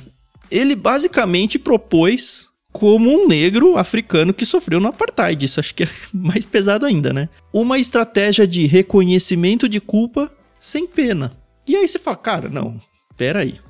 ele 0.51 0.75
basicamente 0.75 1.59
propôs 1.59 2.49
como 2.73 3.11
um 3.11 3.29
negro 3.29 3.77
africano 3.77 4.33
que 4.33 4.47
sofreu 4.47 4.81
no 4.81 4.89
apartheid. 4.89 5.45
Isso 5.45 5.61
acho 5.61 5.75
que 5.75 5.85
é 5.85 5.89
mais 6.13 6.47
pesado 6.47 6.87
ainda, 6.87 7.13
né? 7.13 7.29
Uma 7.53 7.79
estratégia 7.79 8.47
de 8.47 8.67
reconhecimento 8.67 9.69
de 9.69 9.81
culpa 9.81 10.31
sem 10.59 10.87
pena. 10.87 11.33
E 11.69 11.77
aí 11.77 11.87
você 11.87 11.99
fala, 11.99 12.17
cara, 12.17 12.49
não, 12.49 12.81
peraí. 13.17 13.61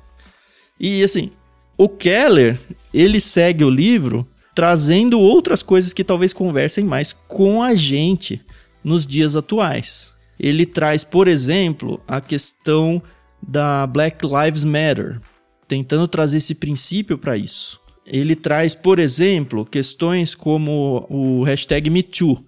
E 0.79 1.03
assim, 1.03 1.31
o 1.77 1.89
Keller, 1.89 2.57
ele 2.93 3.19
segue 3.19 3.65
o 3.65 3.69
livro 3.69 4.25
trazendo 4.55 5.19
outras 5.19 5.61
coisas 5.61 5.93
que 5.93 6.03
talvez 6.03 6.33
conversem 6.33 6.83
mais 6.83 7.13
com 7.27 7.61
a 7.61 7.75
gente 7.75 8.41
nos 8.83 9.05
dias 9.05 9.35
atuais. 9.35 10.13
Ele 10.39 10.65
traz, 10.65 11.03
por 11.03 11.27
exemplo, 11.27 12.01
a 12.07 12.21
questão 12.21 13.01
da 13.45 13.85
Black 13.85 14.25
Lives 14.25 14.63
Matter, 14.63 15.19
tentando 15.67 16.07
trazer 16.07 16.37
esse 16.37 16.55
princípio 16.55 17.17
para 17.17 17.37
isso. 17.37 17.79
Ele 18.05 18.35
traz, 18.35 18.73
por 18.73 18.97
exemplo, 18.97 19.65
questões 19.65 20.33
como 20.33 21.05
o 21.09 21.43
hashtag 21.43 21.89
MeToo, 21.89 22.43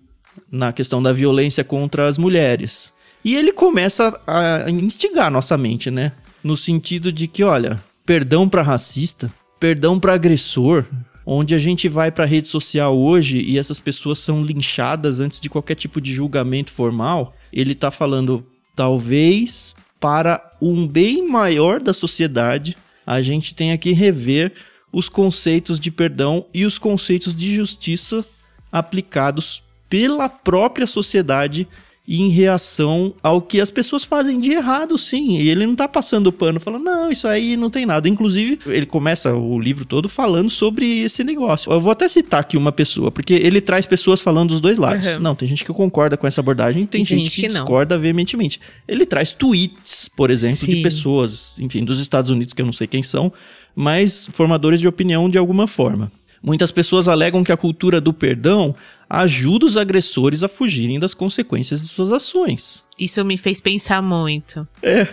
na 0.50 0.72
questão 0.74 1.04
da 1.04 1.14
violência 1.14 1.64
contra 1.64 2.08
as 2.08 2.18
mulheres. 2.18 2.94
E 3.24 3.36
ele 3.36 3.52
começa 3.52 4.20
a 4.26 4.70
instigar 4.70 5.32
nossa 5.32 5.58
mente, 5.58 5.92
né? 5.92 6.12
No 6.44 6.58
sentido 6.58 7.12
de 7.12 7.28
que, 7.28 7.44
olha, 7.44 7.82
perdão 8.06 8.50
para 8.50 8.64
racista, 8.64 9.32
perdão 9.60 10.00
para 10.00 10.14
agressor, 10.14 10.86
onde 11.26 11.54
a 11.54 11.60
gente 11.60 11.88
vai 11.88 12.12
para 12.12 12.26
rede 12.26 12.48
social 12.48 12.98
hoje 12.98 13.40
e 13.40 13.58
essas 13.58 13.80
pessoas 13.80 14.20
são 14.20 14.44
linchadas 14.44 15.20
antes 15.20 15.40
de 15.40 15.50
qualquer 15.50 15.76
tipo 15.76 16.02
de 16.02 16.14
julgamento 16.14 16.72
formal, 16.72 17.36
ele 17.54 17.76
tá 17.76 17.92
falando 17.92 18.46
talvez 18.76 19.76
para 20.00 20.52
um 20.60 20.88
bem 20.88 21.28
maior 21.28 21.80
da 21.80 21.94
sociedade, 21.94 22.76
a 23.06 23.22
gente 23.22 23.54
tenha 23.54 23.78
que 23.78 23.92
rever 23.92 24.54
os 24.92 25.08
conceitos 25.08 25.80
de 25.80 25.92
perdão 25.92 26.46
e 26.54 26.66
os 26.66 26.78
conceitos 26.78 27.36
de 27.36 27.56
justiça 27.56 28.26
aplicados 28.72 29.64
pela 29.88 30.28
própria 30.28 30.88
sociedade 30.88 31.68
em 32.08 32.30
reação 32.30 33.14
ao 33.22 33.42
que 33.42 33.62
as 33.62 33.70
pessoas 33.70 34.04
fazem 34.04 34.40
de 34.40 34.52
errado, 34.52 34.98
sim. 34.98 35.38
E 35.38 35.50
ele 35.50 35.66
não 35.66 35.76
tá 35.76 35.88
passando 35.88 36.32
pano, 36.32 36.60
falando, 36.60 36.84
não, 36.84 37.12
isso 37.12 37.28
aí 37.28 37.56
não 37.56 37.70
tem 37.70 37.86
nada. 37.86 38.10
Inclusive, 38.10 38.60
ele 38.66 38.86
começa 38.86 39.34
o 39.36 39.60
livro 39.60 39.86
todo 39.86 40.10
falando 40.10 40.50
sobre 40.50 41.02
esse 41.02 41.24
negócio. 41.24 41.72
Eu 41.72 41.80
vou 41.80 41.92
até 41.92 42.08
citar 42.08 42.42
aqui 42.42 42.58
uma 42.58 42.72
pessoa, 42.72 43.12
porque 43.12 43.34
ele 43.34 43.62
traz 43.62 43.86
pessoas 43.86 44.20
falando 44.20 44.50
dos 44.50 44.60
dois 44.60 44.78
lados. 44.78 45.06
Uhum. 45.06 45.20
Não, 45.20 45.36
tem 45.36 45.48
gente 45.48 45.64
que 45.64 45.72
concorda 45.72 46.18
com 46.18 46.26
essa 46.26 46.42
abordagem, 46.42 46.86
tem, 46.86 47.06
tem 47.06 47.06
gente, 47.06 47.24
gente, 47.26 47.36
que, 47.36 47.42
que 47.44 47.48
discorda 47.48 47.98
veementemente. 47.98 48.60
Ele 48.88 49.06
traz 49.06 49.32
tweets, 49.32 50.10
por 50.10 50.32
exemplo, 50.32 50.66
sim. 50.66 50.76
de 50.76 50.82
pessoas, 50.82 51.54
enfim, 51.60 51.84
dos 51.86 52.00
Estados 52.00 52.32
Unidos, 52.32 52.54
que 52.54 52.62
eu 52.62 52.66
não 52.66 52.74
sei 52.74 52.88
quem 52.88 53.04
são, 53.04 53.32
mas 53.76 54.28
formadores 54.32 54.80
de 54.80 54.88
opinião 54.88 55.30
de 55.30 55.38
alguma 55.38 55.68
forma. 55.68 56.12
Muitas 56.44 56.72
pessoas 56.72 57.08
alegam 57.08 57.44
que 57.44 57.52
a 57.52 57.58
cultura 57.58 58.02
do 58.02 58.12
perdão 58.12 58.76
ajuda 59.12 59.66
os 59.66 59.76
agressores 59.76 60.42
a 60.42 60.48
fugirem 60.48 60.98
das 60.98 61.14
consequências 61.14 61.82
de 61.82 61.90
suas 61.90 62.14
ações. 62.14 62.82
Isso 62.98 63.24
me 63.26 63.38
fez 63.38 63.60
pensar 63.60 64.02
muito. 64.02 64.66
É. 64.82 65.06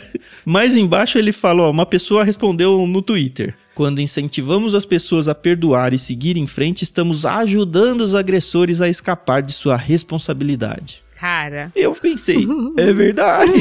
Mais 0.44 0.76
embaixo 0.76 1.18
ele 1.18 1.32
fala: 1.32 1.64
ó, 1.64 1.70
uma 1.70 1.84
pessoa 1.84 2.22
respondeu 2.22 2.86
no 2.86 3.02
Twitter. 3.02 3.56
Quando 3.74 4.00
incentivamos 4.00 4.74
as 4.74 4.84
pessoas 4.84 5.26
a 5.26 5.34
perdoar 5.34 5.92
e 5.92 5.98
seguir 5.98 6.36
em 6.36 6.46
frente, 6.46 6.82
estamos 6.82 7.26
ajudando 7.26 8.00
os 8.02 8.14
agressores 8.14 8.80
a 8.80 8.88
escapar 8.88 9.42
de 9.42 9.52
sua 9.52 9.76
responsabilidade. 9.76 11.02
Cara. 11.14 11.72
Eu 11.74 11.94
pensei, 11.94 12.46
é 12.76 12.92
verdade. 12.92 13.52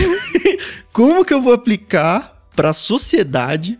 Como 0.93 1.25
que 1.25 1.33
eu 1.33 1.41
vou 1.41 1.53
aplicar 1.53 2.47
para 2.55 2.69
a 2.69 2.73
sociedade 2.73 3.79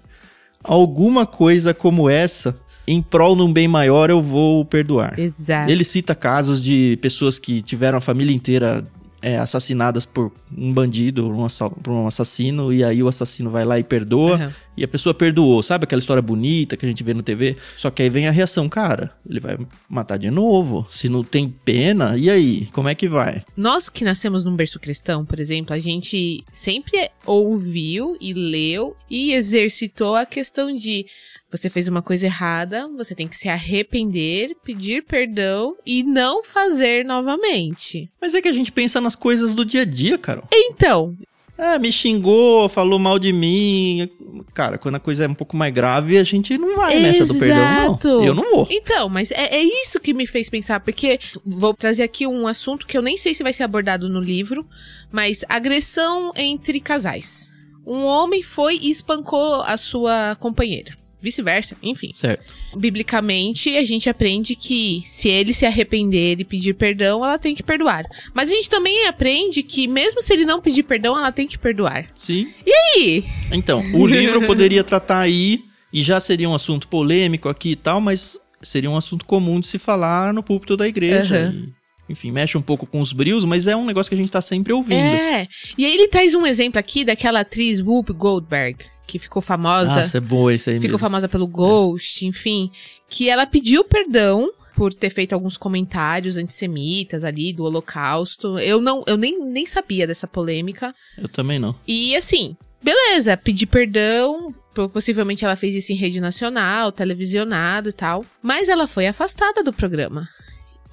alguma 0.64 1.26
coisa 1.26 1.74
como 1.74 2.10
essa 2.10 2.60
em 2.88 3.02
prol 3.02 3.36
de 3.36 3.42
um 3.42 3.52
bem 3.52 3.68
maior 3.68 4.10
eu 4.10 4.22
vou 4.22 4.64
perdoar. 4.64 5.20
Exato. 5.20 5.70
Ele 5.70 5.84
cita 5.84 6.16
casos 6.16 6.64
de 6.64 6.98
pessoas 7.02 7.38
que 7.38 7.62
tiveram 7.62 7.98
a 7.98 8.02
família 8.02 8.34
inteira 8.34 8.84
é, 9.22 9.38
assassinadas 9.38 10.06
por 10.06 10.32
um 10.56 10.72
bandido, 10.72 11.28
um 11.28 11.48
por 11.82 11.92
um 11.92 12.08
assassino, 12.08 12.72
e 12.72 12.84
aí 12.84 13.02
o 13.02 13.08
assassino 13.08 13.50
vai 13.50 13.66
lá 13.66 13.80
e 13.80 13.84
perdoa, 13.84 14.38
uhum. 14.38 14.52
e 14.78 14.84
a 14.84 14.88
pessoa 14.88 15.14
perdoou. 15.14 15.64
Sabe 15.64 15.84
aquela 15.84 16.00
história 16.00 16.22
bonita 16.22 16.78
que 16.78 16.86
a 16.86 16.90
gente 16.90 17.04
vê 17.04 17.14
no 17.14 17.24
TV? 17.24 17.58
Só 17.76 17.90
que 17.90 18.04
aí 18.04 18.10
vem 18.10 18.28
a 18.28 18.32
reação, 18.32 18.70
cara, 18.70 19.12
ele 19.28 19.40
vai 19.40 19.58
matar 19.90 20.18
de 20.18 20.30
novo. 20.30 20.88
Se 20.90 21.10
não 21.10 21.24
tem 21.24 21.50
pena, 21.50 22.18
e 22.18 22.30
aí? 22.30 22.68
Como 22.72 22.88
é 22.88 22.96
que 22.96 23.10
vai? 23.10 23.44
Nós 23.56 23.90
que 23.90 24.04
nascemos 24.04 24.44
num 24.44 24.56
berço 24.56 24.80
cristão, 24.80 25.26
por 25.26 25.40
exemplo, 25.40 25.74
a 25.74 25.80
gente 25.80 26.44
sempre 26.52 27.10
ouviu 27.26 28.16
e 28.22 28.34
leu 28.34 28.96
e 29.10 29.34
exercitou 29.34 30.16
a 30.16 30.26
questão 30.26 30.74
de 30.74 31.06
você 31.50 31.70
fez 31.70 31.88
uma 31.88 32.02
coisa 32.02 32.26
errada, 32.26 32.90
você 32.98 33.16
tem 33.16 33.28
que 33.28 33.38
se 33.38 33.48
arrepender, 33.48 34.56
pedir 34.64 35.04
perdão 35.04 35.76
e 35.86 36.04
não 36.04 36.44
fazer 36.44 37.06
novamente. 37.06 38.10
Mas 38.20 38.34
é 38.34 38.42
que 38.42 38.50
a 38.50 38.54
gente 38.54 38.72
pensa 38.72 39.00
nas 39.00 39.16
coisas 39.16 39.54
do 39.54 39.64
dia 39.64 39.82
a 39.82 39.86
dia, 39.86 40.18
Carol. 40.18 40.44
Então. 40.52 41.16
É, 41.58 41.80
me 41.80 41.92
xingou, 41.92 42.70
falou 42.70 43.00
mal 43.00 43.18
de 43.18 43.34
mim. 43.34 44.08
Cara, 44.54 44.78
quando 44.78 44.96
a 44.96 45.00
coisa 45.00 45.26
é 45.26 45.28
um 45.28 45.34
pouco 45.34 45.58
mais 45.58 45.74
grave, 45.74 46.18
a 46.18 46.24
gente 46.24 46.56
não 46.56 46.76
vai 46.76 46.98
Exato. 46.98 47.08
nessa 47.08 47.34
do 47.34 47.40
perdão, 47.40 48.00
não. 48.04 48.24
Eu 48.24 48.36
não 48.36 48.52
vou. 48.52 48.68
Então, 48.70 49.10
mas 49.10 49.32
é, 49.32 49.56
é 49.56 49.64
isso 49.64 50.00
que 50.00 50.14
me 50.14 50.28
fez 50.28 50.50
pensar, 50.50 50.82
porque 50.82 51.20
vou 51.44 51.74
trazer 51.74 52.04
aqui 52.04 52.28
um 52.28 52.46
assunto 52.46 52.86
que 52.86 52.96
eu 52.96 53.02
nem 53.02 53.18
sei 53.18 53.34
se 53.34 53.42
vai 53.42 53.54
ser 53.54 53.64
abordado 53.64 54.08
no 54.08 54.20
livro, 54.20 54.68
mas 55.12 55.44
agressão 55.50 56.32
entre 56.36 56.80
casais. 56.80 57.50
Um 57.88 58.04
homem 58.04 58.44
foi 58.44 58.78
e 58.78 58.92
espancou 58.92 59.62
a 59.62 59.78
sua 59.78 60.36
companheira 60.36 60.94
vice-versa, 61.22 61.76
enfim. 61.82 62.12
Certo. 62.14 62.56
Biblicamente, 62.76 63.76
a 63.76 63.84
gente 63.84 64.10
aprende 64.10 64.56
que 64.56 65.02
se 65.06 65.30
ele 65.30 65.54
se 65.54 65.66
arrepender 65.66 66.40
e 66.40 66.46
pedir 66.46 66.74
perdão, 66.74 67.24
ela 67.24 67.40
tem 67.40 67.56
que 67.56 67.64
perdoar. 67.64 68.06
Mas 68.34 68.50
a 68.50 68.54
gente 68.54 68.70
também 68.70 69.08
aprende 69.08 69.64
que 69.64 69.88
mesmo 69.88 70.22
se 70.22 70.34
ele 70.34 70.46
não 70.46 70.62
pedir 70.62 70.84
perdão, 70.84 71.18
ela 71.18 71.32
tem 71.32 71.48
que 71.48 71.58
perdoar. 71.58 72.06
Sim. 72.14 72.52
E 72.66 72.72
aí? 72.74 73.26
Então, 73.52 73.84
o 73.94 74.06
livro 74.06 74.46
poderia 74.46 74.84
tratar 74.84 75.20
aí 75.20 75.62
e 75.92 76.04
já 76.04 76.20
seria 76.20 76.50
um 76.50 76.56
assunto 76.56 76.88
polêmico 76.88 77.50
aqui 77.50 77.72
e 77.72 77.76
tal, 77.76 78.00
mas 78.00 78.38
seria 78.62 78.90
um 78.90 78.98
assunto 78.98 79.26
comum 79.26 79.60
de 79.60 79.68
se 79.68 79.78
falar 79.78 80.34
no 80.34 80.44
púlpito 80.44 80.78
da 80.78 80.88
igreja. 80.88 81.52
Uhum. 81.54 81.72
E 82.10 82.14
enfim, 82.14 82.32
mexe 82.32 82.58
um 82.58 82.62
pouco 82.62 82.86
com 82.86 83.02
os 83.02 83.12
brios, 83.12 83.44
mas 83.44 83.68
é 83.68 83.76
um 83.76 83.86
negócio 83.86 84.10
que 84.10 84.16
a 84.16 84.18
gente 84.18 84.32
tá 84.32 84.42
sempre 84.42 84.72
ouvindo. 84.72 85.00
É. 85.00 85.48
E 85.78 85.86
aí 85.86 85.94
ele 85.94 86.08
traz 86.08 86.34
um 86.36 86.46
exemplo 86.46 86.80
aqui 86.80 87.04
daquela 87.04 87.42
atriz 87.42 87.82
Whoopi 87.82 88.14
Goldberg, 88.14 88.86
que 89.08 89.18
ficou 89.18 89.42
famosa. 89.42 89.96
Nossa, 89.96 90.18
é 90.18 90.22
boa 90.22 90.54
isso 90.54 90.70
aí 90.70 90.76
Ficou 90.76 90.90
mesmo. 90.90 91.00
famosa 91.00 91.30
pelo 91.30 91.48
Ghost, 91.48 92.24
é. 92.24 92.28
enfim. 92.28 92.70
Que 93.10 93.30
ela 93.30 93.46
pediu 93.46 93.84
perdão 93.86 94.52
por 94.76 94.94
ter 94.94 95.10
feito 95.10 95.34
alguns 95.34 95.58
comentários 95.58 96.38
antissemitas 96.38 97.24
ali 97.24 97.54
do 97.54 97.64
Holocausto. 97.64 98.60
Eu 98.60 98.80
não, 98.82 99.04
eu 99.08 99.18
nem, 99.18 99.44
nem 99.44 99.66
sabia 99.66 100.06
dessa 100.06 100.28
polêmica. 100.28 100.94
Eu 101.18 101.30
também 101.30 101.58
não. 101.58 101.74
E 101.88 102.16
assim, 102.16 102.56
beleza, 102.84 103.36
pedir 103.38 103.66
perdão. 103.66 104.52
Possivelmente 104.94 105.46
ela 105.46 105.56
fez 105.56 105.74
isso 105.74 105.94
em 105.94 105.96
rede 105.96 106.20
nacional, 106.20 106.92
televisionado 106.92 107.90
e 107.90 107.94
tal. 107.94 108.26
Mas 108.44 108.70
ela 108.70 108.86
foi 108.86 109.08
afastada 109.08 109.64
do 109.64 109.74
programa. 109.74 110.28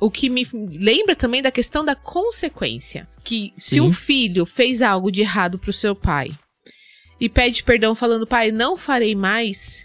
O 0.01 0.11
que 0.11 0.31
me 0.31 0.47
lembra 0.53 1.17
também 1.17 1.43
da 1.43 1.51
questão 1.51 1.85
da 1.85 1.95
consequência. 1.95 3.09
Que 3.23 3.53
se 3.57 3.81
o 3.81 3.91
filho 3.91 4.47
fez 4.47 4.83
algo 4.83 5.11
de 5.11 5.23
errado 5.23 5.59
pro 5.59 5.73
seu 5.73 5.95
pai 5.95 6.31
e 7.21 7.29
pede 7.29 7.63
perdão 7.63 7.95
falando, 7.95 8.27
pai, 8.27 8.51
não 8.51 8.77
farei 8.77 9.15
mais, 9.15 9.85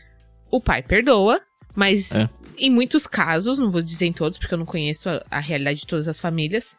o 0.51 0.59
pai 0.59 0.81
perdoa, 0.81 1.41
mas 1.75 2.11
é. 2.11 2.29
em 2.57 2.69
muitos 2.69 3.05
casos, 3.07 3.59
não 3.59 3.71
vou 3.71 3.81
dizer 3.81 4.05
em 4.05 4.13
todos, 4.13 4.37
porque 4.37 4.53
eu 4.53 4.57
não 4.57 4.65
conheço 4.65 5.09
a, 5.09 5.23
a 5.29 5.39
realidade 5.39 5.81
de 5.81 5.87
todas 5.87 6.07
as 6.07 6.19
famílias, 6.19 6.77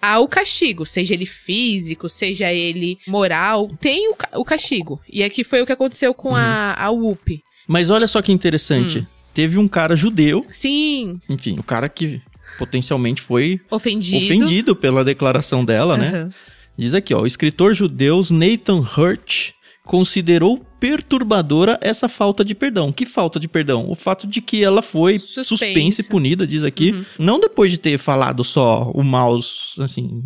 há 0.00 0.18
o 0.18 0.28
castigo, 0.28 0.84
seja 0.84 1.14
ele 1.14 1.26
físico, 1.26 2.08
seja 2.08 2.52
ele 2.52 2.98
moral, 3.06 3.70
tem 3.80 4.10
o, 4.10 4.16
o 4.34 4.44
castigo. 4.44 5.00
E 5.10 5.22
aqui 5.22 5.42
foi 5.42 5.62
o 5.62 5.66
que 5.66 5.72
aconteceu 5.72 6.12
com 6.12 6.30
uhum. 6.30 6.36
a, 6.36 6.74
a 6.74 6.90
Whoop. 6.90 7.42
Mas 7.66 7.88
olha 7.88 8.06
só 8.06 8.20
que 8.20 8.30
interessante. 8.30 8.98
Hum. 8.98 9.06
Teve 9.32 9.58
um 9.58 9.66
cara 9.66 9.96
judeu. 9.96 10.46
Sim. 10.50 11.18
Enfim, 11.28 11.58
o 11.58 11.62
cara 11.62 11.88
que 11.88 12.20
potencialmente 12.58 13.20
foi 13.20 13.60
ofendido, 13.70 14.24
ofendido 14.24 14.76
pela 14.76 15.04
declaração 15.04 15.64
dela, 15.64 15.94
uhum. 15.94 16.00
né? 16.00 16.30
Diz 16.76 16.92
aqui, 16.92 17.14
ó, 17.14 17.22
o 17.22 17.26
escritor 17.26 17.72
judeu 17.72 18.20
Nathan 18.30 18.80
Hurt 18.80 19.52
considerou 19.84 20.64
perturbadora 20.80 21.78
essa 21.80 22.08
falta 22.08 22.44
de 22.44 22.54
perdão. 22.54 22.92
Que 22.92 23.06
falta 23.06 23.38
de 23.38 23.46
perdão? 23.46 23.88
O 23.88 23.94
fato 23.94 24.26
de 24.26 24.40
que 24.40 24.64
ela 24.64 24.82
foi 24.82 25.18
suspensa 25.18 26.00
e 26.00 26.04
punida, 26.04 26.46
diz 26.46 26.62
aqui, 26.62 26.92
uhum. 26.92 27.04
não 27.18 27.40
depois 27.40 27.70
de 27.70 27.78
ter 27.78 27.98
falado 27.98 28.42
só 28.42 28.90
o 28.94 29.02
mal, 29.02 29.38
assim, 29.78 30.24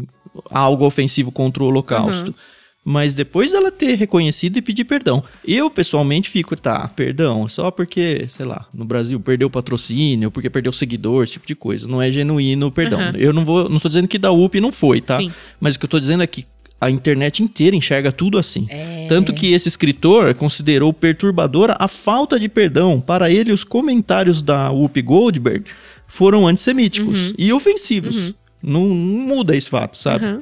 algo 0.50 0.84
ofensivo 0.86 1.32
contra 1.32 1.62
o 1.62 1.66
holocausto. 1.66 2.30
Uhum. 2.30 2.36
Mas 2.84 3.14
depois 3.14 3.52
dela 3.52 3.70
ter 3.70 3.96
reconhecido 3.96 4.56
e 4.56 4.62
pedir 4.62 4.84
perdão. 4.84 5.22
Eu, 5.44 5.68
pessoalmente, 5.68 6.30
fico, 6.30 6.56
tá, 6.56 6.88
perdão, 6.88 7.46
só 7.46 7.70
porque, 7.70 8.24
sei 8.28 8.46
lá, 8.46 8.66
no 8.72 8.82
Brasil 8.82 9.20
perdeu 9.20 9.50
patrocínio, 9.50 10.30
porque 10.30 10.48
perdeu 10.48 10.72
seguidor, 10.72 11.22
esse 11.22 11.34
tipo 11.34 11.46
de 11.46 11.54
coisa. 11.54 11.86
Não 11.86 12.00
é 12.00 12.10
genuíno 12.10 12.68
o 12.68 12.72
perdão. 12.72 12.98
Uhum. 12.98 13.16
Eu 13.16 13.32
não 13.34 13.44
vou. 13.44 13.68
Não 13.68 13.78
tô 13.78 13.88
dizendo 13.88 14.08
que 14.08 14.16
da 14.16 14.32
UP 14.32 14.58
não 14.58 14.72
foi, 14.72 15.02
tá? 15.02 15.18
Sim. 15.18 15.30
Mas 15.60 15.74
o 15.74 15.78
que 15.78 15.84
eu 15.84 15.90
tô 15.90 16.00
dizendo 16.00 16.22
é 16.22 16.26
que 16.26 16.46
a 16.80 16.90
internet 16.90 17.42
inteira 17.42 17.74
enxerga 17.74 18.12
tudo 18.12 18.38
assim. 18.38 18.66
É. 18.68 19.06
Tanto 19.08 19.32
que 19.32 19.52
esse 19.52 19.68
escritor 19.68 20.34
considerou 20.34 20.92
perturbadora 20.92 21.76
a 21.78 21.88
falta 21.88 22.38
de 22.38 22.48
perdão. 22.48 23.00
Para 23.00 23.30
ele, 23.30 23.52
os 23.52 23.64
comentários 23.64 24.40
da 24.40 24.70
Whoopi 24.70 25.02
Goldberg 25.02 25.64
foram 26.06 26.46
antissemíticos 26.46 27.28
uhum. 27.28 27.34
e 27.36 27.52
ofensivos. 27.52 28.16
Uhum. 28.16 28.34
Não, 28.62 28.88
muda 28.88 29.56
esse 29.56 29.68
fato, 29.68 29.96
sabe? 29.96 30.24
Uhum. 30.24 30.40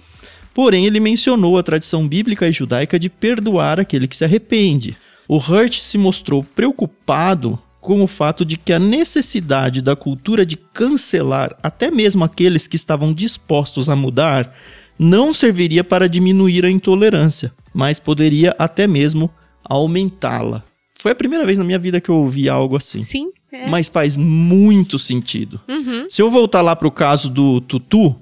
Porém, 0.53 0.87
ele 0.87 1.01
mencionou 1.01 1.59
a 1.59 1.63
tradição 1.63 2.07
bíblica 2.07 2.49
e 2.49 2.53
judaica 2.53 2.99
de 2.99 3.11
perdoar 3.11 3.79
aquele 3.81 4.09
que 4.09 4.17
se 4.17 4.25
arrepende. 4.25 4.97
O 5.29 5.37
Hurt 5.37 5.81
se 5.81 5.99
mostrou 5.99 6.43
preocupado 6.43 7.59
com 7.81 8.03
o 8.03 8.07
fato 8.07 8.45
de 8.45 8.57
que 8.57 8.73
a 8.73 8.79
necessidade 8.79 9.81
da 9.81 9.95
cultura 9.95 10.45
de 10.45 10.57
cancelar 10.57 11.57
até 11.63 11.91
mesmo 11.91 12.25
aqueles 12.25 12.67
que 12.67 12.75
estavam 12.75 13.13
dispostos 13.13 13.89
a 13.89 13.95
mudar 13.95 14.53
não 14.99 15.35
serviria 15.35 15.85
para 15.85 16.09
diminuir 16.09 16.65
a 16.65 16.71
intolerância, 16.71 17.53
mas 17.73 17.99
poderia 17.99 18.55
até 18.59 18.87
mesmo 18.87 19.31
aumentá-la. 19.65 20.63
Foi 20.99 21.13
a 21.13 21.15
primeira 21.15 21.45
vez 21.45 21.59
na 21.59 21.65
minha 21.65 21.79
vida 21.79 22.01
que 22.01 22.09
eu 22.09 22.17
ouvi 22.17 22.49
algo 22.49 22.77
assim. 22.77 23.03
Sim. 23.03 23.31
É. 23.53 23.69
Mas 23.69 23.89
faz 23.89 24.17
muito 24.17 24.99
sentido. 24.99 25.61
Uhum. 25.69 26.07
Se 26.09 26.21
eu 26.21 26.31
voltar 26.31 26.63
lá 26.63 26.75
para 26.75 26.89
o 26.89 26.91
caso 26.91 27.31
do 27.31 27.61
Tutu, 27.61 28.17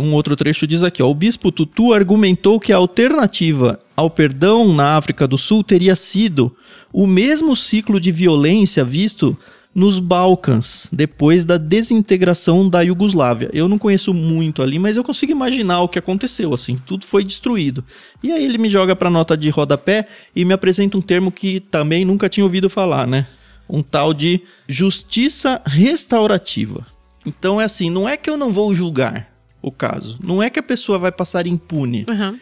um 0.00 0.12
outro 0.12 0.36
trecho 0.36 0.66
diz 0.66 0.82
aqui: 0.82 1.02
ó, 1.02 1.10
o 1.10 1.14
bispo 1.14 1.50
Tutu 1.50 1.92
argumentou 1.92 2.60
que 2.60 2.72
a 2.72 2.76
alternativa 2.76 3.80
ao 3.96 4.10
perdão 4.10 4.72
na 4.72 4.96
África 4.96 5.26
do 5.26 5.36
Sul 5.36 5.64
teria 5.64 5.96
sido 5.96 6.54
o 6.92 7.06
mesmo 7.06 7.56
ciclo 7.56 8.00
de 8.00 8.12
violência 8.12 8.84
visto 8.84 9.36
nos 9.78 10.00
Balcãs, 10.00 10.88
depois 10.92 11.44
da 11.44 11.56
desintegração 11.56 12.68
da 12.68 12.82
Iugoslávia. 12.82 13.48
Eu 13.52 13.68
não 13.68 13.78
conheço 13.78 14.12
muito 14.12 14.60
ali, 14.60 14.76
mas 14.76 14.96
eu 14.96 15.04
consigo 15.04 15.30
imaginar 15.30 15.82
o 15.82 15.88
que 15.88 16.00
aconteceu, 16.00 16.52
assim, 16.52 16.76
tudo 16.84 17.06
foi 17.06 17.22
destruído. 17.22 17.84
E 18.20 18.32
aí 18.32 18.44
ele 18.44 18.58
me 18.58 18.68
joga 18.68 18.96
para 18.96 19.08
nota 19.08 19.36
de 19.36 19.48
rodapé 19.50 20.08
e 20.34 20.44
me 20.44 20.52
apresenta 20.52 20.98
um 20.98 21.00
termo 21.00 21.30
que 21.30 21.60
também 21.60 22.04
nunca 22.04 22.28
tinha 22.28 22.42
ouvido 22.42 22.68
falar, 22.68 23.06
né? 23.06 23.28
Um 23.68 23.80
tal 23.80 24.12
de 24.12 24.40
justiça 24.66 25.62
restaurativa. 25.64 26.84
Então 27.24 27.60
é 27.60 27.64
assim, 27.64 27.88
não 27.88 28.08
é 28.08 28.16
que 28.16 28.28
eu 28.28 28.36
não 28.36 28.52
vou 28.52 28.74
julgar 28.74 29.32
o 29.62 29.70
caso, 29.70 30.18
não 30.20 30.42
é 30.42 30.50
que 30.50 30.58
a 30.58 30.62
pessoa 30.62 30.98
vai 30.98 31.12
passar 31.12 31.46
impune. 31.46 32.04
Uhum. 32.08 32.36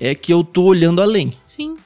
É 0.00 0.16
que 0.16 0.32
eu 0.32 0.42
tô 0.42 0.64
olhando 0.64 1.00
além. 1.00 1.32
Sim 1.44 1.76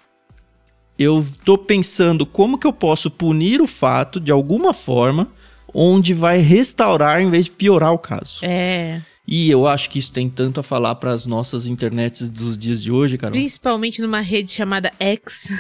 eu 0.99 1.25
tô 1.45 1.59
pensando 1.59 2.25
como 2.25 2.59
que 2.59 2.67
eu 2.67 2.73
posso 2.73 3.11
punir 3.11 3.61
o 3.61 3.67
fato 3.67 4.19
de 4.19 4.33
alguma 4.33 4.73
forma, 4.73 5.33
onde 5.73 6.15
vai 6.15 6.38
restaurar 6.38 7.21
em 7.21 7.31
vez 7.31 7.47
de 7.47 7.50
piorar 7.50 7.93
o 7.93 7.99
caso. 7.99 8.41
É. 8.43 9.03
E 9.26 9.50
eu 9.50 9.67
acho 9.67 9.91
que 9.91 9.99
isso 9.99 10.12
tem 10.12 10.31
tanto 10.31 10.61
a 10.61 10.62
falar 10.62 10.95
para 10.95 11.11
as 11.11 11.26
nossas 11.26 11.67
internets 11.67 12.31
dos 12.31 12.57
dias 12.57 12.81
de 12.81 12.93
hoje, 12.93 13.19
cara. 13.19 13.33
Principalmente 13.33 14.00
numa 14.00 14.21
rede 14.21 14.53
chamada 14.53 14.93
X, 15.00 15.50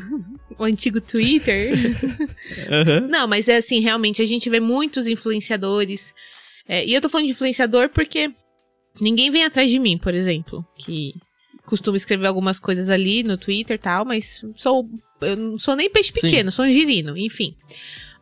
o 0.56 0.62
antigo 0.62 1.00
Twitter. 1.00 1.72
uhum. 2.70 3.08
Não, 3.08 3.26
mas 3.26 3.48
é 3.48 3.56
assim, 3.56 3.80
realmente, 3.80 4.22
a 4.22 4.24
gente 4.24 4.48
vê 4.48 4.60
muitos 4.60 5.08
influenciadores. 5.08 6.14
É, 6.66 6.86
e 6.86 6.94
eu 6.94 7.00
tô 7.00 7.08
falando 7.08 7.26
de 7.26 7.32
influenciador 7.32 7.88
porque 7.88 8.30
ninguém 9.00 9.30
vem 9.30 9.44
atrás 9.44 9.70
de 9.70 9.80
mim, 9.80 9.98
por 9.98 10.14
exemplo, 10.14 10.64
que 10.76 11.14
costumo 11.68 11.96
escrever 11.96 12.26
algumas 12.26 12.58
coisas 12.58 12.88
ali 12.88 13.22
no 13.22 13.36
Twitter 13.36 13.76
e 13.76 13.78
tal, 13.78 14.04
mas 14.04 14.44
sou, 14.54 14.88
eu 15.20 15.36
não 15.36 15.58
sou 15.58 15.76
nem 15.76 15.90
peixe 15.90 16.12
pequeno, 16.12 16.50
Sim. 16.50 16.56
sou 16.56 16.64
um 16.64 16.72
girino, 16.72 17.16
enfim. 17.16 17.54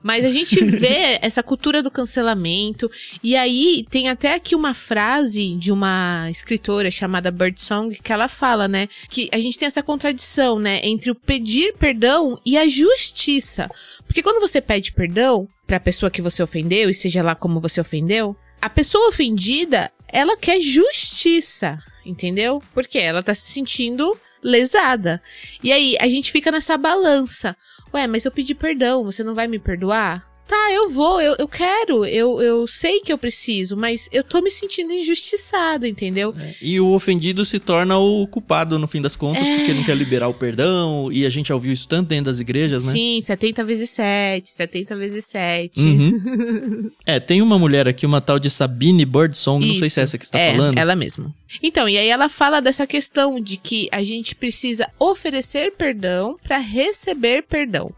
Mas 0.03 0.25
a 0.25 0.31
gente 0.31 0.63
vê 0.65 1.19
essa 1.21 1.43
cultura 1.43 1.83
do 1.83 1.91
cancelamento. 1.91 2.89
E 3.23 3.35
aí 3.35 3.85
tem 3.91 4.09
até 4.09 4.35
aqui 4.35 4.55
uma 4.55 4.73
frase 4.75 5.57
de 5.57 5.73
uma 5.73 6.29
escritora 6.31 6.91
chamada 6.91 7.31
Birdsong 7.31 7.99
que 8.03 8.13
ela 8.13 8.29
fala, 8.29 8.69
né? 8.69 8.89
Que 9.09 9.29
a 9.33 9.39
gente 9.39 9.59
tem 9.59 9.67
essa 9.67 9.83
contradição, 9.83 10.59
né? 10.59 10.81
Entre 10.85 11.11
o 11.11 11.15
pedir 11.15 11.75
perdão 11.77 12.41
e 12.47 12.57
a 12.57 12.69
justiça. 12.69 13.69
Porque 14.07 14.23
quando 14.23 14.41
você 14.41 14.61
pede 14.61 14.93
perdão 14.93 15.49
pra 15.67 15.81
pessoa 15.81 16.11
que 16.11 16.23
você 16.23 16.41
ofendeu, 16.43 16.89
e 16.89 16.95
seja 16.95 17.23
lá 17.23 17.35
como 17.35 17.59
você 17.59 17.81
ofendeu, 17.81 18.37
a 18.61 18.71
pessoa 18.71 19.09
ofendida, 19.09 19.91
ela 20.19 20.37
quer 20.37 20.61
justiça 20.61 21.79
entendeu? 22.07 22.63
Porque 22.73 22.99
ela 22.99 23.23
tá 23.23 23.35
se 23.35 23.51
sentindo 23.53 24.19
lesada. 24.43 25.21
E 25.63 25.73
aí 25.73 25.97
a 26.01 26.09
gente 26.09 26.31
fica 26.31 26.51
nessa 26.51 26.77
balança. 26.77 27.57
Ué, 27.93 28.07
mas 28.07 28.25
eu 28.25 28.31
pedi 28.31 28.55
perdão, 28.55 29.05
você 29.05 29.23
não 29.23 29.35
vai 29.35 29.49
me 29.49 29.59
perdoar? 29.59 30.25
Tá, 30.47 30.73
eu 30.73 30.89
vou, 30.91 31.21
eu, 31.21 31.35
eu 31.41 31.49
quero, 31.49 32.05
eu, 32.05 32.41
eu 32.41 32.67
sei 32.69 33.01
que 33.01 33.13
eu 33.13 33.19
preciso, 33.19 33.77
mas 33.77 34.09
eu 34.13 34.23
tô 34.23 34.41
me 34.41 34.51
sentindo 34.51 34.93
injustiçada, 34.93 35.89
entendeu? 35.89 36.33
É, 36.39 36.55
e 36.63 36.79
o 36.79 36.93
ofendido 36.93 37.45
se 37.45 37.59
torna 37.59 37.99
o 37.99 38.27
culpado 38.29 38.79
no 38.79 38.87
fim 38.87 39.03
das 39.03 39.17
contas, 39.17 39.47
é... 39.47 39.57
porque 39.57 39.75
não 39.75 39.83
quer 39.83 39.97
liberar 39.97 40.29
o 40.29 40.35
perdão, 40.35 41.11
e 41.11 41.27
a 41.27 41.31
gente 41.31 41.49
já 41.49 41.55
ouviu 41.55 41.73
isso 41.73 41.89
tanto 41.89 42.09
dentro 42.09 42.27
das 42.27 42.39
igrejas, 42.39 42.87
né? 42.87 42.93
Sim, 42.93 43.21
70 43.23 43.65
vezes 43.65 43.91
7, 43.91 44.49
70 44.49 44.97
vezes 44.97 45.25
7. 45.25 45.81
Uhum. 45.81 46.91
é, 47.05 47.19
tem 47.19 47.43
uma 47.43 47.59
mulher 47.59 47.89
aqui, 47.89 48.07
uma 48.07 48.21
tal 48.21 48.39
de 48.39 48.49
Sabine 48.49 49.05
Birdsong, 49.05 49.65
isso, 49.65 49.73
não 49.73 49.81
sei 49.81 49.91
se 49.91 50.01
é 50.01 50.03
essa 50.05 50.17
que 50.17 50.27
você 50.27 50.33
tá 50.33 50.39
é, 50.39 50.53
falando. 50.53 50.79
ela 50.79 50.95
mesmo. 50.95 51.35
Então, 51.61 51.89
e 51.89 51.99
aí 51.99 52.09
ela 52.09 52.29
fala 52.29 52.61
dessa 52.61 52.87
questão 52.87 53.41
de 53.41 53.57
que 53.57 53.89
a 53.91 54.05
gente 54.05 54.35
precisa 54.37 54.89
oferecer 54.97 55.73
perdão 55.73 56.37
para 56.45 56.59
receber 56.59 57.43
perdão. 57.43 57.93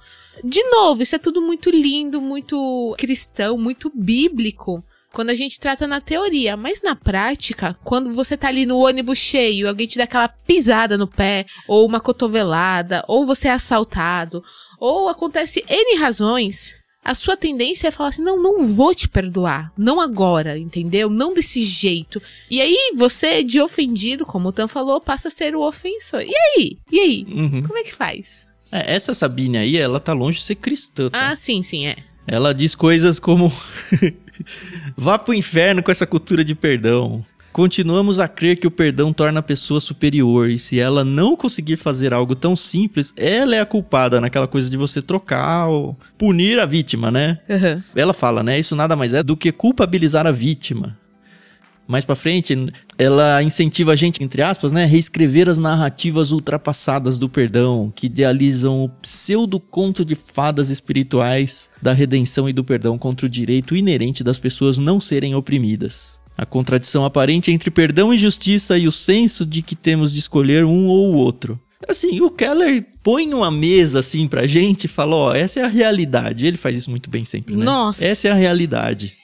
De 0.45 0.63
novo, 0.65 1.03
isso 1.03 1.15
é 1.15 1.19
tudo 1.19 1.43
muito 1.43 1.71
lindo, 1.71 2.21
muito 2.21 2.95
cristão, 2.99 3.57
muito 3.59 3.91
bíblico 3.95 4.83
quando 5.13 5.31
a 5.31 5.35
gente 5.35 5.59
trata 5.59 5.87
na 5.87 6.01
teoria, 6.01 6.57
mas 6.57 6.83
na 6.83 6.95
prática, 6.95 7.77
quando 7.83 8.13
você 8.13 8.37
tá 8.37 8.49
ali 8.49 8.67
no 8.67 8.79
ônibus 8.79 9.19
cheio, 9.19 9.69
alguém 9.69 9.87
te 9.87 9.99
dá 9.99 10.05
aquela 10.05 10.29
pisada 10.29 10.99
no 10.99 11.09
pé, 11.09 11.47
ou 11.67 11.87
uma 11.87 11.99
cotovelada, 11.99 13.03
ou 13.09 13.27
você 13.27 13.49
é 13.49 13.53
assaltado, 13.53 14.45
ou 14.79 15.09
acontece 15.09 15.65
N 15.69 15.97
razões, 15.97 16.75
a 17.03 17.15
sua 17.15 17.37
tendência 17.37 17.89
é 17.89 17.91
falar 17.91 18.11
assim: 18.11 18.23
não, 18.23 18.41
não 18.41 18.67
vou 18.69 18.95
te 18.95 19.09
perdoar. 19.09 19.73
Não 19.77 19.99
agora, 19.99 20.59
entendeu? 20.59 21.09
Não 21.09 21.33
desse 21.33 21.65
jeito. 21.65 22.21
E 22.51 22.61
aí, 22.61 22.93
você, 22.95 23.43
de 23.43 23.61
ofendido, 23.61 24.27
como 24.27 24.51
o 24.51 24.53
Tan 24.53 24.69
falou, 24.69 25.01
passa 25.01 25.29
a 25.29 25.31
ser 25.31 25.57
o 25.57 25.67
ofensor. 25.67 26.21
E 26.21 26.35
aí? 26.37 26.79
E 26.93 27.01
aí? 27.01 27.27
Uhum. 27.31 27.63
Como 27.63 27.79
é 27.79 27.83
que 27.83 27.95
faz? 27.95 28.48
É, 28.71 28.95
essa 28.95 29.15
Sabine 29.15 29.59
aí, 29.59 29.77
ela 29.77 30.01
tá 30.01 30.13
longe 30.13 30.39
de 30.39 30.45
ser 30.45 30.57
cristã. 30.57 31.09
Tá? 31.11 31.31
Ah, 31.31 31.37
sim, 31.37 31.63
sim, 31.63 31.87
é. 31.87 31.97
Ela 32.27 32.53
diz 32.53 32.75
coisas 32.75 33.19
como: 33.19 33.53
vá 34.97 35.19
pro 35.19 35.35
inferno 35.35 35.83
com 35.83 35.91
essa 35.91 36.07
cultura 36.07 36.45
de 36.45 36.55
perdão. 36.55 37.25
Continuamos 37.51 38.21
a 38.21 38.29
crer 38.29 38.57
que 38.57 38.67
o 38.67 38.71
perdão 38.71 39.13
torna 39.13 39.41
a 39.41 39.43
pessoa 39.43 39.81
superior, 39.81 40.49
e 40.49 40.59
se 40.59 40.79
ela 40.79 41.03
não 41.03 41.35
conseguir 41.35 41.77
fazer 41.77 42.15
algo 42.15 42.37
tão 42.37 42.55
simples, 42.55 43.13
ela 43.17 43.57
é 43.57 43.61
a 43.61 43.67
culpada 43.67 44.21
naquela 44.21 44.47
coisa 44.47 44.71
de 44.71 44.77
você 44.77 45.03
trocar 45.03 45.67
ou 45.67 45.99
punir 46.17 46.61
a 46.61 46.67
vítima, 46.67 47.11
né? 47.11 47.39
Uhum. 47.49 47.83
Ela 47.97 48.15
fala, 48.15 48.43
né? 48.43 48.59
Isso 48.61 48.77
nada 48.77 48.95
mais 48.95 49.13
é 49.13 49.23
do 49.23 49.37
que 49.37 49.51
culpabilizar 49.51 50.27
a 50.27 50.31
vítima 50.31 50.97
mais 51.89 52.05
para 52.05 52.15
frente, 52.15 52.55
ela 52.99 53.43
incentiva 53.43 53.93
a 53.93 53.97
gente, 53.97 54.23
entre 54.23 54.43
aspas, 54.43 54.73
né, 54.73 54.85
reescrever 54.85 55.49
as 55.49 55.57
narrativas 55.57 56.33
ultrapassadas 56.33 57.17
do 57.17 57.31
perdão, 57.31 57.91
que 57.95 58.07
idealizam 58.07 58.85
o 58.85 58.91
pseudo 58.91 59.59
conto 59.59 60.05
de 60.05 60.15
fadas 60.15 60.69
espirituais 60.69 61.71
da 61.81 61.95
redenção 61.95 62.47
e 62.47 62.53
do 62.53 62.63
perdão 62.63 62.99
contra 62.99 63.25
o 63.25 63.29
direito 63.29 63.75
inerente 63.75 64.23
das 64.23 64.39
pessoas 64.39 64.77
não 64.77 65.01
serem 65.01 65.35
oprimidas. 65.35 66.21
A 66.37 66.45
contradição 66.45 67.07
aparente 67.07 67.51
entre 67.51 67.71
perdão 67.71 68.13
e 68.13 68.19
justiça 68.19 68.77
e 68.77 68.87
o 68.87 68.93
senso 68.93 69.47
de 69.47 69.63
que 69.63 69.75
temos 69.75 70.13
de 70.13 70.19
escolher 70.19 70.65
um 70.65 70.87
ou 70.87 71.15
o 71.15 71.17
outro. 71.17 71.59
Assim, 71.89 72.21
o 72.21 72.31
Keller 72.31 72.85
põe 73.03 73.27
numa 73.27 73.51
mesa 73.51 74.01
assim 74.01 74.29
pra 74.29 74.47
gente 74.47 74.85
e 74.85 74.89
fala: 74.89 75.17
ó, 75.17 75.33
essa 75.33 75.61
é 75.61 75.65
a 75.65 75.69
realidade. 75.69 76.47
Ele 76.47 76.57
faz 76.57 76.77
isso 76.77 76.91
muito 76.91 77.09
bem 77.09 77.25
sempre, 77.25 77.57
né? 77.57 77.65
Nossa. 77.65 78.05
Essa 78.05 78.29
é 78.29 78.31
a 78.31 78.35
realidade. 78.35 79.15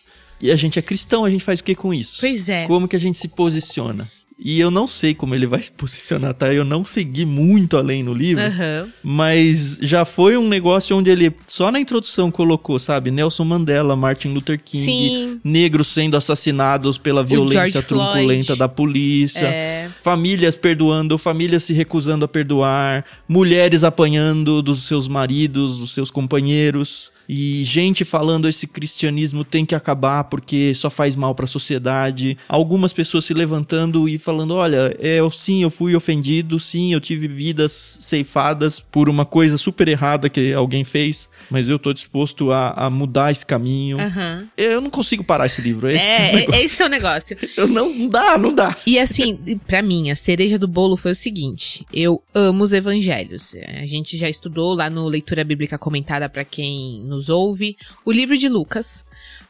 E 0.44 0.52
a 0.52 0.57
gente 0.57 0.78
é 0.78 0.83
cristão, 0.83 1.24
a 1.24 1.30
gente 1.30 1.42
faz 1.42 1.61
o 1.61 1.64
que 1.64 1.74
com 1.74 1.94
isso? 1.94 2.18
Pois 2.20 2.50
é. 2.50 2.66
Como 2.66 2.87
que 2.87 2.94
a 2.94 3.00
gente 3.00 3.16
se 3.16 3.28
posiciona? 3.28 4.11
E 4.38 4.61
eu 4.61 4.70
não 4.70 4.87
sei 4.87 5.14
como 5.14 5.35
ele 5.35 5.46
vai 5.46 5.62
se 5.64 5.72
posicionar, 5.72 6.35
tá? 6.35 6.52
Eu 6.52 6.66
não 6.66 6.85
segui 6.85 7.24
muito 7.24 7.78
além 7.78 8.02
no 8.02 8.12
livro. 8.12 8.44
Uhum. 8.44 8.90
Mas 9.02 9.78
já 9.80 10.04
foi 10.04 10.37
um 10.37 10.46
negócio 10.46 10.94
onde 10.94 11.09
ele, 11.09 11.35
só 11.46 11.72
na 11.72 11.80
introdução, 11.80 12.30
colocou, 12.30 12.78
sabe? 12.78 13.11
Nelson 13.11 13.44
Mandela, 13.44 13.96
Martin 13.96 14.35
Luther 14.35 14.61
King, 14.62 14.85
Sim. 14.85 15.40
negros 15.42 15.88
sendo 15.88 16.14
assassinados 16.14 16.98
pela 16.98 17.24
violência 17.24 17.80
truculenta 17.80 18.54
da 18.54 18.68
polícia, 18.68 19.46
é. 19.46 19.88
famílias 20.02 20.57
perdoando, 20.57 21.16
famílias 21.16 21.64
se 21.64 21.72
recusando 21.72 22.22
a 22.26 22.28
perdoar, 22.28 23.02
mulheres 23.26 23.83
apanhando 23.83 24.61
dos 24.61 24.83
seus 24.83 25.09
maridos, 25.09 25.78
dos 25.78 25.94
seus 25.94 26.11
companheiros. 26.11 27.13
E 27.28 27.62
gente 27.64 28.04
falando 28.04 28.48
esse 28.48 28.66
cristianismo 28.66 29.44
tem 29.44 29.64
que 29.64 29.74
acabar 29.74 30.24
porque 30.24 30.74
só 30.74 30.90
faz 30.90 31.16
mal 31.16 31.34
para 31.34 31.44
a 31.44 31.48
sociedade. 31.48 32.37
Algumas 32.48 32.92
pessoas 32.92 33.24
se 33.24 33.34
levantando 33.34 34.08
e 34.08 34.18
falando: 34.18 34.54
olha, 34.54 34.96
é, 34.98 35.20
eu 35.20 35.30
sim, 35.30 35.62
eu 35.62 35.70
fui 35.70 35.94
ofendido, 35.94 36.58
sim, 36.60 36.92
eu 36.92 37.00
tive 37.00 37.28
vidas 37.28 37.98
ceifadas 38.00 38.80
por 38.80 39.08
uma 39.08 39.24
coisa 39.24 39.58
super 39.58 39.88
errada 39.88 40.28
que 40.28 40.52
alguém 40.52 40.84
fez, 40.84 41.28
mas 41.50 41.68
eu 41.68 41.78
tô 41.78 41.92
disposto 41.92 42.50
a, 42.50 42.70
a 42.70 42.90
mudar 42.90 43.32
esse 43.32 43.44
caminho. 43.44 43.98
Uhum. 43.98 44.48
Eu 44.56 44.80
não 44.80 44.90
consigo 44.90 45.24
parar 45.24 45.46
esse 45.46 45.60
livro. 45.60 45.88
É, 45.88 45.94
é, 45.94 46.34
é, 46.37 46.46
é 46.56 46.64
esse 46.64 46.76
que 46.76 46.82
é 46.82 46.87
o 46.87 46.88
negócio. 46.88 47.37
eu 47.56 47.66
não, 47.66 47.92
não 47.92 48.08
dá, 48.08 48.38
não 48.38 48.54
dá. 48.54 48.76
E 48.87 48.98
assim, 48.98 49.38
para 49.66 49.82
mim, 49.82 50.10
a 50.10 50.16
cereja 50.16 50.58
do 50.58 50.68
bolo 50.68 50.96
foi 50.96 51.12
o 51.12 51.14
seguinte: 51.14 51.84
eu 51.92 52.22
amo 52.34 52.64
os 52.64 52.72
evangelhos. 52.72 53.54
A 53.80 53.87
gente 53.87 54.16
já 54.16 54.28
estudou 54.28 54.74
lá 54.74 54.90
no 54.90 55.06
Leitura 55.06 55.44
Bíblica 55.44 55.78
Comentada 55.78 56.28
para 56.28 56.44
quem 56.44 57.02
nos 57.14 57.29
ouve, 57.29 57.77
o 58.05 58.12
livro 58.12 58.37
de 58.37 58.48
Lucas. 58.48 59.05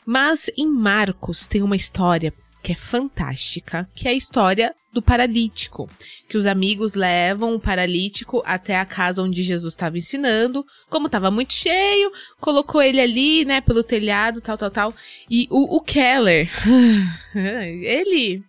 Mas 0.07 0.51
em 0.57 0.69
Marcos 0.69 1.49
tem 1.49 1.63
uma 1.63 1.77
história 1.77 2.33
que 2.63 2.73
é 2.73 2.75
fantástica, 2.75 3.87
que 3.95 4.09
é 4.09 4.11
a 4.11 4.15
história 4.15 4.75
do 4.91 5.03
paralítico, 5.03 5.91
que 6.27 6.39
os 6.39 6.47
amigos 6.47 6.95
levam 6.95 7.55
o 7.55 7.61
paralítico 7.61 8.43
até 8.47 8.79
a 8.79 8.87
casa 8.87 9.23
onde 9.23 9.43
Jesus 9.43 9.75
estava 9.75 9.99
ensinando. 9.99 10.65
Como 10.89 11.07
estava 11.07 11.31
muito 11.31 11.53
cheio, 11.53 12.11
colocou 12.41 12.81
ele 12.81 13.01
ali, 13.01 13.45
né, 13.45 13.61
pelo 13.61 13.85
telhado, 13.85 14.41
tal, 14.41 14.57
tal, 14.57 14.71
tal. 14.71 14.95
E 15.29 15.47
o, 15.51 15.77
o 15.77 15.81
Keller, 15.81 16.51
ele 17.35 18.43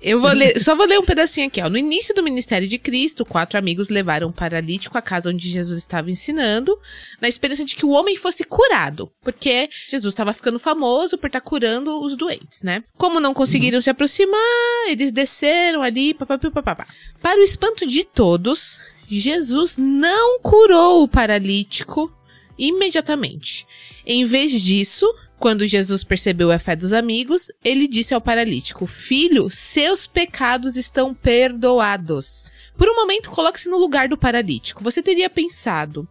eu 0.00 0.20
vou 0.20 0.30
ler, 0.30 0.60
só 0.60 0.76
vou 0.76 0.86
ler 0.86 0.98
um 0.98 1.04
pedacinho 1.04 1.46
aqui, 1.46 1.60
ó. 1.60 1.68
No 1.68 1.76
início 1.76 2.14
do 2.14 2.22
ministério 2.22 2.68
de 2.68 2.78
Cristo, 2.78 3.24
quatro 3.24 3.58
amigos 3.58 3.88
levaram 3.88 4.28
um 4.28 4.32
paralítico 4.32 4.96
à 4.96 5.02
casa 5.02 5.30
onde 5.30 5.48
Jesus 5.48 5.78
estava 5.78 6.10
ensinando, 6.10 6.78
na 7.20 7.28
esperança 7.28 7.64
de 7.64 7.74
que 7.74 7.84
o 7.84 7.90
homem 7.90 8.16
fosse 8.16 8.44
curado, 8.44 9.10
porque 9.22 9.68
Jesus 9.86 10.12
estava 10.12 10.32
ficando 10.32 10.58
famoso 10.58 11.18
por 11.18 11.26
estar 11.26 11.40
tá 11.40 11.46
curando 11.46 12.00
os 12.00 12.16
doentes, 12.16 12.62
né? 12.62 12.84
Como 12.96 13.20
não 13.20 13.34
conseguiram 13.34 13.78
uhum. 13.78 13.82
se 13.82 13.90
aproximar, 13.90 14.40
eles 14.88 15.10
desceram 15.10 15.82
ali, 15.82 16.14
papapá. 16.14 16.86
Para 17.20 17.40
o 17.40 17.44
espanto 17.44 17.86
de 17.86 18.04
todos, 18.04 18.78
Jesus 19.08 19.78
não 19.78 20.40
curou 20.40 21.02
o 21.02 21.08
paralítico 21.08 22.12
imediatamente. 22.56 23.66
Em 24.06 24.24
vez 24.24 24.60
disso, 24.60 25.06
quando 25.42 25.66
Jesus 25.66 26.04
percebeu 26.04 26.52
a 26.52 26.58
fé 26.60 26.76
dos 26.76 26.92
amigos, 26.92 27.50
ele 27.64 27.88
disse 27.88 28.14
ao 28.14 28.20
paralítico: 28.20 28.86
Filho, 28.86 29.50
seus 29.50 30.06
pecados 30.06 30.76
estão 30.76 31.12
perdoados. 31.12 32.52
Por 32.78 32.88
um 32.88 32.94
momento, 32.94 33.28
coloque-se 33.28 33.68
no 33.68 33.76
lugar 33.76 34.08
do 34.08 34.16
paralítico. 34.16 34.84
Você 34.84 35.02
teria 35.02 35.28
pensado: 35.28 36.08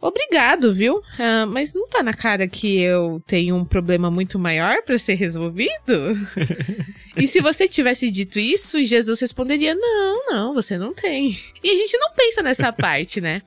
Obrigado, 0.00 0.72
viu? 0.72 1.02
Ah, 1.18 1.44
mas 1.44 1.74
não 1.74 1.88
tá 1.88 2.04
na 2.04 2.14
cara 2.14 2.46
que 2.46 2.78
eu 2.78 3.20
tenho 3.26 3.56
um 3.56 3.64
problema 3.64 4.12
muito 4.12 4.38
maior 4.38 4.80
para 4.84 4.96
ser 4.96 5.14
resolvido? 5.14 6.16
e 7.18 7.26
se 7.26 7.40
você 7.40 7.66
tivesse 7.66 8.08
dito 8.12 8.38
isso, 8.38 8.84
Jesus 8.84 9.18
responderia: 9.18 9.74
Não, 9.74 10.26
não, 10.30 10.54
você 10.54 10.78
não 10.78 10.94
tem. 10.94 11.36
E 11.64 11.68
a 11.68 11.76
gente 11.76 11.98
não 11.98 12.12
pensa 12.12 12.42
nessa 12.44 12.70
parte, 12.72 13.20
né? 13.20 13.42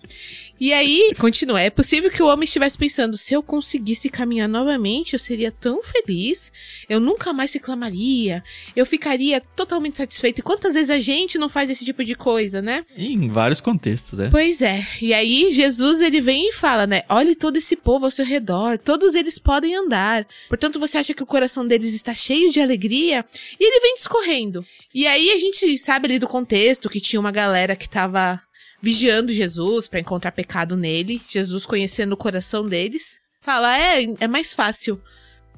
E 0.61 0.71
aí, 0.73 1.11
continua. 1.17 1.59
É 1.59 1.71
possível 1.71 2.11
que 2.11 2.21
o 2.21 2.27
homem 2.27 2.43
estivesse 2.43 2.77
pensando: 2.77 3.17
se 3.17 3.33
eu 3.33 3.41
conseguisse 3.41 4.07
caminhar 4.11 4.47
novamente, 4.47 5.13
eu 5.13 5.19
seria 5.19 5.51
tão 5.51 5.81
feliz, 5.81 6.51
eu 6.87 6.99
nunca 6.99 7.33
mais 7.33 7.51
reclamaria, 7.51 8.43
eu 8.75 8.85
ficaria 8.85 9.41
totalmente 9.41 9.97
satisfeito. 9.97 10.37
E 10.37 10.43
quantas 10.43 10.75
vezes 10.75 10.91
a 10.91 10.99
gente 10.99 11.39
não 11.39 11.49
faz 11.49 11.67
esse 11.71 11.83
tipo 11.83 12.05
de 12.05 12.13
coisa, 12.13 12.61
né? 12.61 12.85
Em 12.95 13.27
vários 13.27 13.59
contextos, 13.59 14.19
né? 14.19 14.27
Pois 14.29 14.61
é. 14.61 14.85
E 15.01 15.15
aí, 15.15 15.49
Jesus, 15.49 15.99
ele 15.99 16.21
vem 16.21 16.49
e 16.49 16.53
fala, 16.53 16.85
né? 16.85 17.01
Olhe 17.09 17.33
todo 17.33 17.57
esse 17.57 17.75
povo 17.75 18.05
ao 18.05 18.11
seu 18.11 18.23
redor, 18.23 18.77
todos 18.77 19.15
eles 19.15 19.39
podem 19.39 19.75
andar. 19.75 20.27
Portanto, 20.47 20.79
você 20.79 20.99
acha 20.99 21.15
que 21.15 21.23
o 21.23 21.25
coração 21.25 21.67
deles 21.67 21.95
está 21.95 22.13
cheio 22.13 22.51
de 22.51 22.61
alegria? 22.61 23.25
E 23.59 23.63
ele 23.63 23.79
vem 23.79 23.95
discorrendo. 23.95 24.63
E 24.93 25.07
aí, 25.07 25.31
a 25.31 25.39
gente 25.39 25.75
sabe 25.79 26.05
ali 26.05 26.19
do 26.19 26.27
contexto 26.27 26.87
que 26.87 27.01
tinha 27.01 27.19
uma 27.19 27.31
galera 27.31 27.75
que 27.75 27.89
tava 27.89 28.39
vigiando 28.81 29.31
Jesus 29.31 29.87
para 29.87 29.99
encontrar 29.99 30.31
pecado 30.31 30.75
nele. 30.75 31.21
Jesus 31.29 31.65
conhecendo 31.65 32.13
o 32.13 32.17
coração 32.17 32.67
deles. 32.67 33.19
Fala: 33.41 33.77
é, 33.77 34.03
é 34.19 34.27
mais 34.27 34.53
fácil 34.53 34.99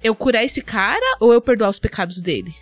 eu 0.03 0.13
curar 0.13 0.43
esse 0.43 0.62
cara 0.62 1.17
ou 1.19 1.33
eu 1.33 1.41
perdoar 1.41 1.69
os 1.69 1.79
pecados 1.79 2.19
dele? 2.19 2.53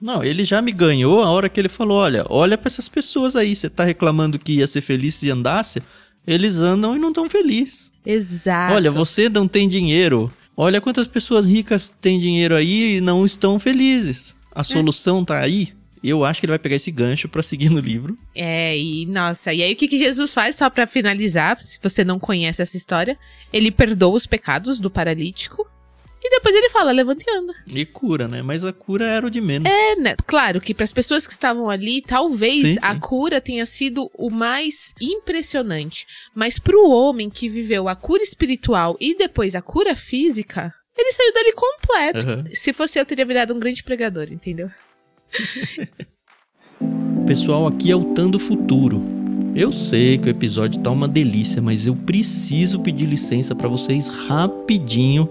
Não, 0.00 0.22
ele 0.22 0.44
já 0.44 0.60
me 0.60 0.72
ganhou 0.72 1.22
a 1.22 1.30
hora 1.30 1.48
que 1.48 1.60
ele 1.60 1.68
falou: 1.68 1.98
olha, 1.98 2.26
olha 2.28 2.58
para 2.58 2.68
essas 2.68 2.88
pessoas 2.88 3.36
aí, 3.36 3.54
você 3.54 3.70
tá 3.70 3.84
reclamando 3.84 4.38
que 4.38 4.54
ia 4.54 4.66
ser 4.66 4.80
feliz 4.80 5.14
se 5.14 5.30
andasse? 5.30 5.82
Eles 6.26 6.58
andam 6.58 6.96
e 6.96 6.98
não 6.98 7.08
estão 7.08 7.28
felizes. 7.28 7.92
Exato. 8.04 8.74
Olha, 8.74 8.90
você 8.90 9.28
não 9.28 9.46
tem 9.46 9.68
dinheiro. 9.68 10.32
Olha 10.56 10.80
quantas 10.80 11.06
pessoas 11.06 11.46
ricas 11.46 11.92
têm 12.00 12.18
dinheiro 12.18 12.54
aí 12.54 12.96
e 12.96 13.00
não 13.00 13.24
estão 13.26 13.58
felizes. 13.58 14.34
A 14.54 14.60
é. 14.60 14.64
solução 14.64 15.24
tá 15.24 15.40
aí 15.40 15.74
eu 16.10 16.24
acho 16.24 16.40
que 16.40 16.46
ele 16.46 16.52
vai 16.52 16.58
pegar 16.58 16.76
esse 16.76 16.90
gancho 16.90 17.28
para 17.28 17.42
seguir 17.42 17.70
no 17.70 17.80
livro. 17.80 18.18
É, 18.34 18.76
e 18.78 19.06
nossa, 19.06 19.52
e 19.54 19.62
aí 19.62 19.72
o 19.72 19.76
que, 19.76 19.88
que 19.88 19.98
Jesus 19.98 20.34
faz, 20.34 20.56
só 20.56 20.68
para 20.68 20.86
finalizar, 20.86 21.60
se 21.60 21.78
você 21.82 22.04
não 22.04 22.18
conhece 22.18 22.60
essa 22.60 22.76
história? 22.76 23.18
Ele 23.52 23.70
perdoa 23.70 24.14
os 24.14 24.26
pecados 24.26 24.80
do 24.80 24.90
paralítico. 24.90 25.66
E 26.26 26.30
depois 26.30 26.54
ele 26.54 26.70
fala, 26.70 26.90
levanta 26.90 27.22
e 27.26 27.36
anda. 27.36 27.52
E 27.66 27.84
cura, 27.84 28.26
né? 28.26 28.40
Mas 28.40 28.64
a 28.64 28.72
cura 28.72 29.04
era 29.06 29.26
o 29.26 29.30
de 29.30 29.42
menos. 29.42 29.70
É, 29.70 29.96
né? 29.96 30.14
Claro 30.26 30.58
que 30.58 30.72
para 30.72 30.84
as 30.84 30.92
pessoas 30.92 31.26
que 31.26 31.34
estavam 31.34 31.68
ali, 31.68 32.00
talvez 32.00 32.72
sim, 32.72 32.78
a 32.80 32.98
cura 32.98 33.42
tenha 33.42 33.66
sido 33.66 34.10
o 34.14 34.30
mais 34.30 34.94
impressionante. 34.98 36.06
Mas 36.34 36.58
para 36.58 36.78
o 36.78 36.90
homem 36.90 37.28
que 37.28 37.46
viveu 37.46 37.88
a 37.88 37.94
cura 37.94 38.22
espiritual 38.22 38.96
e 38.98 39.14
depois 39.14 39.54
a 39.54 39.60
cura 39.60 39.94
física, 39.94 40.72
ele 40.96 41.12
saiu 41.12 41.32
dali 41.34 41.52
completo. 41.52 42.26
Uhum. 42.26 42.54
Se 42.54 42.72
fosse 42.72 42.98
eu, 42.98 43.04
teria 43.04 43.26
virado 43.26 43.52
um 43.52 43.58
grande 43.58 43.82
pregador, 43.82 44.32
entendeu? 44.32 44.70
Pessoal, 47.26 47.66
aqui 47.66 47.90
é 47.90 47.96
o 47.96 48.14
Tando 48.14 48.38
Futuro. 48.38 49.02
Eu 49.54 49.72
sei 49.72 50.18
que 50.18 50.28
o 50.28 50.30
episódio 50.30 50.80
tá 50.80 50.90
uma 50.90 51.06
delícia, 51.06 51.62
mas 51.62 51.86
eu 51.86 51.94
preciso 51.94 52.80
pedir 52.80 53.06
licença 53.06 53.54
para 53.54 53.68
vocês 53.68 54.08
rapidinho 54.08 55.28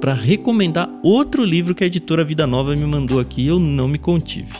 para 0.00 0.14
recomendar 0.14 0.88
outro 1.02 1.44
livro 1.44 1.74
que 1.74 1.82
a 1.82 1.86
editora 1.86 2.24
Vida 2.24 2.46
Nova 2.46 2.76
me 2.76 2.84
mandou 2.84 3.18
aqui 3.20 3.42
e 3.42 3.46
eu 3.48 3.58
não 3.58 3.88
me 3.88 3.98
contive. 3.98 4.52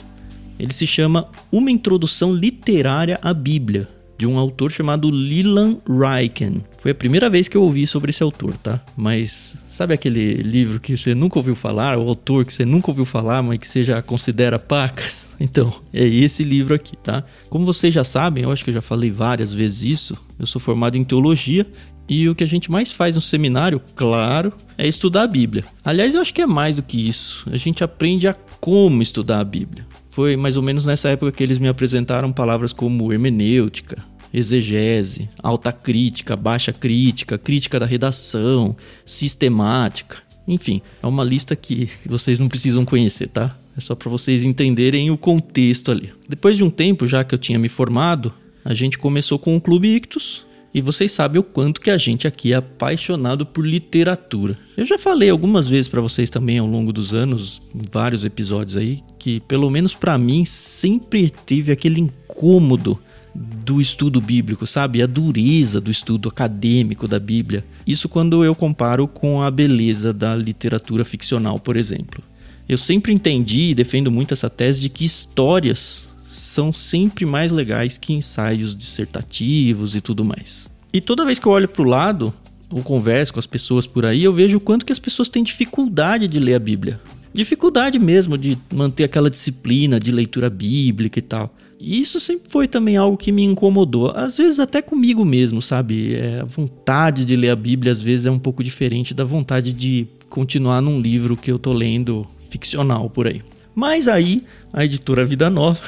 Ele 0.59 0.72
se 0.72 0.87
chama 0.87 1.28
Uma 1.50 1.70
Introdução 1.70 2.33
Literária 2.33 3.18
à 3.22 3.35
Bíblia, 3.35 3.88
de 4.16 4.27
um 4.27 4.38
autor 4.38 4.70
chamado 4.70 5.11
Leland 5.11 5.79
Ryken. 5.88 6.64
Foi 6.79 6.90
a 6.90 6.94
primeira 6.94 7.29
vez 7.31 7.48
que 7.48 7.57
eu 7.57 7.62
ouvi 7.62 7.87
sobre 7.87 8.11
esse 8.11 8.22
autor, 8.22 8.57
tá? 8.59 8.81
Mas 8.96 9.57
sabe 9.68 9.94
aquele 9.94 10.35
livro 10.35 10.81
que 10.81 10.96
você 10.96 11.14
nunca 11.14 11.38
ouviu 11.38 11.55
falar, 11.55 11.98
o 11.98 12.09
autor 12.09 12.44
que 12.44 12.53
você 12.53 12.64
nunca 12.64 12.90
ouviu 12.90 13.05
falar, 13.05 13.42
mas 13.42 13.59
que 13.59 13.66
você 13.66 13.85
já 13.85 14.03
considera 14.03 14.59
pacas? 14.59 15.24
Então, 15.44 15.72
é 15.92 16.07
esse 16.07 16.42
livro 16.42 16.74
aqui, 16.74 16.96
tá? 16.96 17.22
Como 17.50 17.66
vocês 17.66 17.92
já 17.92 18.03
sabem, 18.03 18.44
eu 18.44 18.50
acho 18.50 18.64
que 18.64 18.70
eu 18.70 18.74
já 18.74 18.81
falei 18.81 19.11
várias 19.11 19.53
vezes 19.53 19.83
isso, 19.83 20.16
eu 20.38 20.46
sou 20.46 20.61
formado 20.61 20.96
em 20.96 21.05
teologia 21.05 21.66
e 22.09 22.29
o 22.29 22.35
que 22.35 22.44
a 22.44 22.46
gente 22.46 22.70
mais 22.70 22.92
faz 22.92 23.14
no 23.14 23.20
seminário, 23.20 23.81
claro, 23.96 24.53
é 24.77 24.87
estudar 24.87 25.22
a 25.22 25.27
Bíblia. 25.27 25.64
Aliás, 25.85 26.14
eu 26.14 26.20
acho 26.20 26.35
que 26.35 26.42
é 26.42 26.46
mais 26.46 26.77
do 26.77 26.83
que 26.83 27.09
isso. 27.09 27.46
A 27.50 27.57
gente 27.57 27.83
aprende 27.83 28.29
a 28.29 28.35
como 28.61 29.03
estudar 29.03 29.40
a 29.40 29.44
Bíblia. 29.44 29.87
Foi 30.14 30.37
mais 30.37 30.57
ou 30.57 30.62
menos 30.62 30.85
nessa 30.85 31.09
época 31.09 31.33
que 31.33 31.42
eles 31.42 31.59
me 31.59 31.66
apresentaram 31.66 32.33
palavras 32.33 32.72
como 32.72 33.12
hermenêutica, 33.12 34.00
exegese, 34.33 35.29
alta 35.42 35.72
crítica, 35.72 36.37
baixa 36.37 36.72
crítica, 36.72 37.37
crítica 37.37 37.81
da 37.81 37.85
redação, 37.85 38.77
sistemática. 39.05 40.18
Enfim, 40.46 40.81
é 41.03 41.07
uma 41.09 41.24
lista 41.24 41.57
que 41.57 41.90
vocês 42.07 42.38
não 42.38 42.48
precisam 42.48 42.85
conhecer, 42.85 43.27
tá? 43.27 43.57
É 43.77 43.81
só 43.81 43.96
para 43.96 44.09
vocês 44.09 44.44
entenderem 44.44 45.11
o 45.11 45.18
contexto 45.18 45.90
ali. 45.90 46.12
Depois 46.29 46.57
de 46.57 46.62
um 46.62 46.70
tempo, 46.70 47.09
já 47.09 47.24
que 47.24 47.35
eu 47.35 47.38
tinha 47.38 47.59
me 47.59 47.68
formado, 47.68 48.33
a 48.64 48.72
gente 48.72 48.96
começou 48.96 49.37
com 49.37 49.57
o 49.57 49.61
Clube 49.61 49.96
Ictus, 49.96 50.46
e 50.74 50.80
vocês 50.80 51.12
sabem 51.12 51.38
o 51.38 51.44
quanto 51.44 51.80
que 51.80 51.88
a 51.88 51.96
gente 51.96 52.26
aqui 52.26 52.52
é 52.52 52.56
apaixonado 52.56 53.46
por 53.46 53.64
literatura. 53.64 54.58
Eu 54.76 54.84
já 54.84 54.98
falei 54.98 55.30
algumas 55.30 55.68
vezes 55.68 55.87
para 55.87 56.00
vocês 56.00 56.28
também 56.28 56.58
ao 56.58 56.66
longo 56.66 56.92
dos 56.92 57.14
anos, 57.14 57.62
vários 57.92 58.24
episódios 58.24 58.76
aí, 58.76 59.00
que 59.16 59.38
pelo 59.40 59.70
menos 59.70 59.94
para 59.94 60.18
mim 60.18 60.44
sempre 60.44 61.30
teve 61.30 61.70
aquele 61.70 62.00
incômodo 62.00 62.98
do 63.32 63.80
estudo 63.80 64.20
bíblico, 64.20 64.66
sabe? 64.66 65.00
A 65.00 65.06
dureza 65.06 65.80
do 65.80 65.92
estudo 65.92 66.28
acadêmico 66.28 67.06
da 67.06 67.20
Bíblia. 67.20 67.64
Isso 67.87 68.08
quando 68.08 68.44
eu 68.44 68.54
comparo 68.54 69.06
com 69.06 69.42
a 69.42 69.50
beleza 69.50 70.12
da 70.12 70.34
literatura 70.34 71.04
ficcional, 71.04 71.60
por 71.60 71.76
exemplo. 71.76 72.22
Eu 72.68 72.78
sempre 72.78 73.12
entendi 73.12 73.70
e 73.70 73.74
defendo 73.74 74.10
muito 74.10 74.34
essa 74.34 74.50
tese 74.50 74.80
de 74.80 74.88
que 74.88 75.04
histórias 75.04 76.08
são 76.37 76.73
sempre 76.73 77.25
mais 77.25 77.53
legais 77.53 77.99
que 77.99 78.12
ensaios 78.12 78.77
dissertativos 78.77 79.94
e 79.94 80.01
tudo 80.01 80.25
mais. 80.25 80.68
E 80.92 81.01
toda 81.01 81.25
vez 81.25 81.38
que 81.38 81.47
eu 81.47 81.53
olho 81.53 81.68
para 81.68 81.83
o 81.83 81.85
lado, 81.85 82.33
ou 82.70 82.83
converso 82.83 83.33
com 83.33 83.40
as 83.40 83.47
pessoas 83.47 83.87
por 83.87 84.05
aí, 84.05 84.25
eu 84.25 84.33
vejo 84.33 84.59
o 84.59 84.61
quanto 84.61 84.85
que 84.85 84.92
as 84.92 84.99
pessoas 84.99 85.29
têm 85.29 85.42
dificuldade 85.42 86.27
de 86.29 86.38
ler 86.38 86.55
a 86.55 86.59
Bíblia. 86.59 87.01
Dificuldade 87.33 87.99
mesmo 87.99 88.38
de 88.38 88.57
manter 88.73 89.05
aquela 89.05 89.29
disciplina 89.29 89.99
de 89.99 90.12
leitura 90.12 90.49
bíblica 90.49 91.18
e 91.18 91.23
tal. 91.23 91.55
E 91.81 92.01
isso 92.01 92.20
sempre 92.20 92.49
foi 92.49 92.68
também 92.68 92.97
algo 92.97 93.16
que 93.16 93.33
me 93.33 93.42
incomodou, 93.42 94.11
às 94.11 94.37
vezes 94.37 94.61
até 94.61 94.81
comigo 94.81 95.25
mesmo, 95.25 95.61
sabe? 95.61 96.14
É, 96.14 96.40
a 96.40 96.44
vontade 96.44 97.25
de 97.25 97.37
ler 97.37 97.51
a 97.51 97.57
Bíblia 97.57 97.92
às 97.92 98.01
vezes 98.01 98.27
é 98.27 98.31
um 98.31 98.38
pouco 98.38 98.62
diferente 98.62 99.12
da 99.12 99.25
vontade 99.25 99.73
de 99.73 100.07
continuar 100.31 100.81
num 100.81 101.01
livro 101.01 101.37
que 101.37 101.51
eu 101.51 101.59
tô 101.59 101.73
lendo 101.73 102.27
ficcional 102.49 103.11
por 103.11 103.27
aí. 103.27 103.42
Mas 103.75 104.07
aí, 104.07 104.44
a 104.73 104.85
editora 104.85 105.27
Vida 105.27 105.51
Nova 105.51 105.83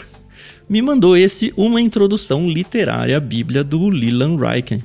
me 0.68 0.82
mandou 0.82 1.16
esse 1.16 1.52
Uma 1.56 1.80
Introdução 1.80 2.48
Literária 2.48 3.16
à 3.16 3.20
Bíblia 3.20 3.62
do 3.62 3.88
Leland 3.88 4.36
Ryken. 4.42 4.82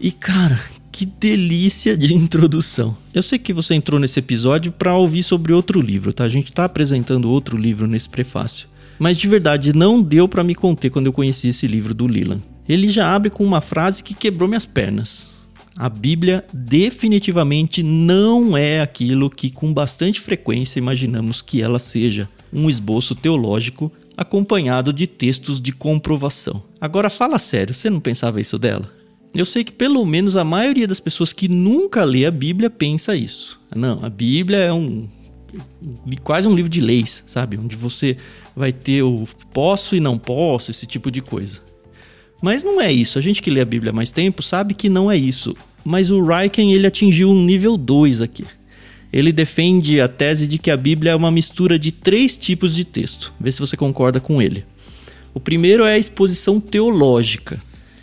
E 0.00 0.10
cara, 0.10 0.58
que 0.90 1.04
delícia 1.04 1.96
de 1.96 2.14
introdução. 2.14 2.96
Eu 3.12 3.22
sei 3.22 3.38
que 3.38 3.52
você 3.52 3.74
entrou 3.74 4.00
nesse 4.00 4.18
episódio 4.18 4.72
para 4.72 4.96
ouvir 4.96 5.22
sobre 5.22 5.52
outro 5.52 5.80
livro, 5.80 6.12
tá? 6.12 6.24
A 6.24 6.28
gente 6.28 6.52
tá 6.52 6.64
apresentando 6.64 7.30
outro 7.30 7.56
livro 7.56 7.86
nesse 7.86 8.08
prefácio. 8.08 8.66
Mas 8.98 9.18
de 9.18 9.28
verdade, 9.28 9.74
não 9.74 10.00
deu 10.00 10.26
para 10.26 10.44
me 10.44 10.54
conter 10.54 10.88
quando 10.88 11.06
eu 11.06 11.12
conheci 11.12 11.48
esse 11.48 11.66
livro 11.66 11.92
do 11.92 12.06
Leland. 12.06 12.42
Ele 12.66 12.88
já 12.88 13.14
abre 13.14 13.28
com 13.28 13.44
uma 13.44 13.60
frase 13.60 14.02
que 14.02 14.14
quebrou 14.14 14.48
minhas 14.48 14.64
pernas. 14.64 15.34
A 15.76 15.88
Bíblia 15.88 16.44
definitivamente 16.52 17.82
não 17.82 18.56
é 18.56 18.80
aquilo 18.80 19.28
que 19.28 19.50
com 19.50 19.74
bastante 19.74 20.20
frequência 20.20 20.78
imaginamos 20.78 21.42
que 21.42 21.60
ela 21.60 21.80
seja, 21.80 22.28
um 22.52 22.70
esboço 22.70 23.14
teológico 23.14 23.92
acompanhado 24.16 24.92
de 24.92 25.06
textos 25.06 25.60
de 25.60 25.72
comprovação. 25.72 26.62
Agora 26.80 27.10
fala 27.10 27.38
sério, 27.38 27.74
você 27.74 27.90
não 27.90 28.00
pensava 28.00 28.40
isso 28.40 28.58
dela? 28.58 28.90
Eu 29.34 29.44
sei 29.44 29.64
que 29.64 29.72
pelo 29.72 30.04
menos 30.06 30.36
a 30.36 30.44
maioria 30.44 30.86
das 30.86 31.00
pessoas 31.00 31.32
que 31.32 31.48
nunca 31.48 32.04
lê 32.04 32.24
a 32.24 32.30
Bíblia 32.30 32.70
pensa 32.70 33.16
isso. 33.16 33.60
Não, 33.74 34.04
a 34.04 34.08
Bíblia 34.08 34.58
é 34.58 34.72
um 34.72 35.08
quase 36.22 36.48
um 36.48 36.54
livro 36.54 36.68
de 36.68 36.80
leis, 36.80 37.22
sabe? 37.26 37.56
Onde 37.56 37.76
você 37.76 38.16
vai 38.56 38.72
ter 38.72 39.02
o 39.02 39.24
posso 39.52 39.94
e 39.94 40.00
não 40.00 40.18
posso, 40.18 40.70
esse 40.70 40.86
tipo 40.86 41.10
de 41.10 41.20
coisa. 41.20 41.60
Mas 42.42 42.62
não 42.62 42.80
é 42.80 42.92
isso. 42.92 43.18
A 43.18 43.22
gente 43.22 43.40
que 43.40 43.50
lê 43.50 43.60
a 43.60 43.64
Bíblia 43.64 43.90
há 43.90 43.94
mais 43.94 44.10
tempo 44.10 44.42
sabe 44.42 44.74
que 44.74 44.88
não 44.88 45.10
é 45.10 45.16
isso. 45.16 45.56
Mas 45.84 46.10
o 46.10 46.22
Ryken 46.22 46.72
ele 46.72 46.86
atingiu 46.86 47.30
um 47.30 47.44
nível 47.44 47.76
2 47.76 48.20
aqui. 48.20 48.44
Ele 49.14 49.30
defende 49.30 50.00
a 50.00 50.08
tese 50.08 50.44
de 50.48 50.58
que 50.58 50.72
a 50.72 50.76
Bíblia 50.76 51.12
é 51.12 51.14
uma 51.14 51.30
mistura 51.30 51.78
de 51.78 51.92
três 51.92 52.36
tipos 52.36 52.74
de 52.74 52.84
texto. 52.84 53.32
Vê 53.38 53.52
se 53.52 53.60
você 53.60 53.76
concorda 53.76 54.18
com 54.18 54.42
ele. 54.42 54.64
O 55.32 55.38
primeiro 55.38 55.84
é 55.84 55.92
a 55.92 55.98
exposição 55.98 56.58
teológica, 56.58 57.62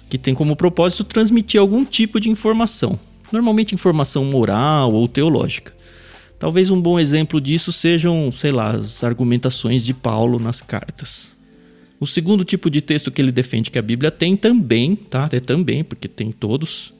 que 0.09 0.17
tem 0.17 0.33
como 0.33 0.55
propósito 0.55 1.03
transmitir 1.03 1.59
algum 1.59 1.83
tipo 1.83 2.17
de 2.17 2.29
informação, 2.29 2.97
normalmente 3.29 3.75
informação 3.75 4.23
moral 4.23 4.93
ou 4.93 5.05
teológica. 5.05 5.73
Talvez 6.39 6.71
um 6.71 6.79
bom 6.79 6.97
exemplo 6.97 7.41
disso 7.41 7.73
sejam, 7.73 8.31
sei 8.31 8.53
lá, 8.53 8.71
as 8.71 9.03
argumentações 9.03 9.83
de 9.83 9.93
Paulo 9.93 10.39
nas 10.39 10.61
cartas. 10.61 11.35
O 11.99 12.07
segundo 12.07 12.45
tipo 12.45 12.69
de 12.69 12.79
texto 12.79 13.11
que 13.11 13.21
ele 13.21 13.33
defende 13.33 13.69
que 13.69 13.77
a 13.77 13.81
Bíblia 13.81 14.11
tem 14.11 14.37
também, 14.37 14.95
tá? 14.95 15.27
É 15.33 15.41
também, 15.41 15.83
porque 15.83 16.07
tem 16.07 16.31
todos, 16.31 16.93